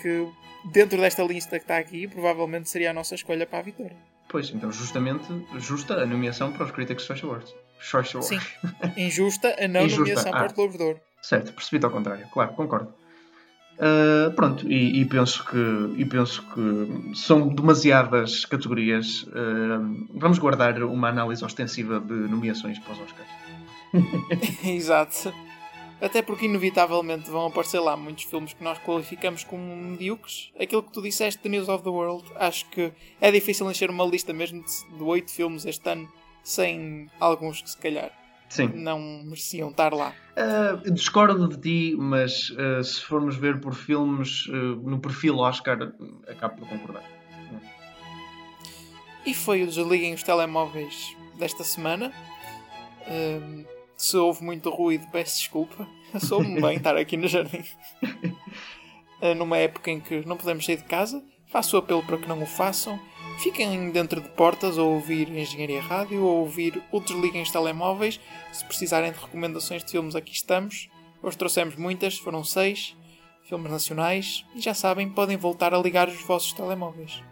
que 0.00 0.26
dentro 0.64 0.98
desta 0.98 1.22
lista 1.22 1.58
que 1.58 1.64
está 1.64 1.78
aqui, 1.78 2.06
provavelmente 2.06 2.68
seria 2.68 2.90
a 2.90 2.94
nossa 2.94 3.14
escolha 3.14 3.46
para 3.46 3.58
a 3.60 3.62
vitória. 3.62 3.96
Pois, 4.28 4.50
então 4.50 4.70
justamente 4.70 5.26
justa 5.58 5.94
a 5.94 6.06
nomeação 6.06 6.52
para 6.52 6.64
os 6.64 6.70
Critics' 6.70 7.04
Choice 7.04 7.24
Awards. 7.24 7.54
Choice 7.80 8.16
Awards. 8.16 8.28
Sim, 8.28 8.92
injusta 8.96 9.56
a 9.58 9.66
não 9.66 9.82
Injusta, 9.82 10.00
nomeação 10.00 10.32
ah. 10.32 10.36
para 10.38 10.46
os 10.46 10.52
Globos 10.52 10.76
de 10.76 10.82
Ouro. 10.84 11.00
Certo, 11.20 11.52
percebi 11.52 11.84
ao 11.84 11.90
contrário, 11.90 12.26
claro, 12.32 12.52
concordo. 12.52 12.94
Uh, 13.80 14.30
pronto, 14.32 14.70
e, 14.70 15.00
e 15.00 15.04
penso 15.06 15.44
que, 15.46 15.94
e 15.96 16.04
penso 16.04 16.44
que 16.54 17.16
são 17.16 17.48
demasiadas 17.48 18.44
categorias. 18.44 19.22
Uh, 19.22 20.06
vamos 20.14 20.38
guardar 20.38 20.82
uma 20.82 21.08
análise 21.08 21.42
ostensiva 21.42 21.98
de 21.98 22.12
nomeações 22.12 22.78
para 22.78 22.92
os 22.92 23.00
Oscars. 23.00 23.28
Exato. 24.62 25.32
Até 26.00 26.22
porque 26.22 26.46
inevitavelmente 26.46 27.30
vão 27.30 27.46
aparecer 27.46 27.78
lá 27.78 27.96
muitos 27.96 28.24
filmes 28.24 28.54
que 28.54 28.64
nós 28.64 28.78
qualificamos 28.78 29.44
como 29.44 29.76
medíocres. 29.76 30.50
Aquilo 30.58 30.82
que 30.82 30.92
tu 30.92 31.02
disseste 31.02 31.42
de 31.42 31.48
News 31.48 31.68
of 31.68 31.84
the 31.84 31.90
World, 31.90 32.24
acho 32.36 32.68
que 32.70 32.92
é 33.20 33.30
difícil 33.30 33.70
encher 33.70 33.90
uma 33.90 34.04
lista 34.04 34.32
mesmo 34.32 34.64
de 34.64 35.02
oito 35.02 35.30
filmes 35.30 35.66
este 35.66 35.88
ano 35.90 36.10
sem 36.42 37.08
alguns 37.20 37.60
que 37.60 37.70
se 37.70 37.76
calhar 37.76 38.10
Sim. 38.48 38.72
não 38.74 38.98
mereciam 39.24 39.70
estar 39.70 39.92
lá. 39.92 40.14
Uh, 40.36 40.90
discordo 40.90 41.48
de 41.48 41.58
ti, 41.58 41.96
mas 41.98 42.50
uh, 42.50 42.82
se 42.82 43.00
formos 43.02 43.36
ver 43.36 43.60
por 43.60 43.74
filmes 43.74 44.46
uh, 44.46 44.76
no 44.82 44.98
perfil 44.98 45.38
Oscar, 45.38 45.92
acabo 46.26 46.56
por 46.56 46.68
concordar. 46.68 47.04
E 49.24 49.34
foi 49.34 49.62
o 49.62 49.66
Desliguem 49.66 50.14
os 50.14 50.22
Telemóveis 50.22 51.14
desta 51.38 51.62
semana. 51.62 52.10
Se 54.00 54.16
houve 54.16 54.42
muito 54.42 54.70
ruído, 54.70 55.06
peço 55.12 55.36
desculpa. 55.36 55.86
Soube-me 56.18 56.58
bem 56.58 56.78
estar 56.78 56.96
aqui 56.96 57.18
no 57.18 57.28
jardim. 57.28 57.62
Uh, 59.20 59.34
numa 59.36 59.58
época 59.58 59.90
em 59.90 60.00
que 60.00 60.26
não 60.26 60.38
podemos 60.38 60.64
sair 60.64 60.78
de 60.78 60.84
casa, 60.84 61.22
faço 61.48 61.76
o 61.76 61.80
apelo 61.80 62.02
para 62.04 62.16
que 62.16 62.26
não 62.26 62.42
o 62.42 62.46
façam. 62.46 62.98
Fiquem 63.40 63.90
dentro 63.90 64.22
de 64.22 64.28
portas 64.30 64.78
a 64.78 64.82
ouvir 64.82 65.28
Engenharia 65.28 65.82
Rádio 65.82 66.24
ou 66.24 66.38
ouvir 66.38 66.82
o 66.90 66.98
Desliguem 66.98 67.42
os 67.42 67.50
Telemóveis. 67.50 68.18
Se 68.50 68.64
precisarem 68.64 69.12
de 69.12 69.18
recomendações 69.18 69.84
de 69.84 69.90
filmes, 69.90 70.16
aqui 70.16 70.32
estamos. 70.32 70.88
Hoje 71.22 71.36
trouxemos 71.36 71.76
muitas, 71.76 72.16
foram 72.16 72.42
seis 72.42 72.96
filmes 73.44 73.70
nacionais. 73.70 74.46
E 74.54 74.62
já 74.62 74.72
sabem, 74.72 75.10
podem 75.10 75.36
voltar 75.36 75.74
a 75.74 75.78
ligar 75.78 76.08
os 76.08 76.22
vossos 76.22 76.54
telemóveis. 76.54 77.22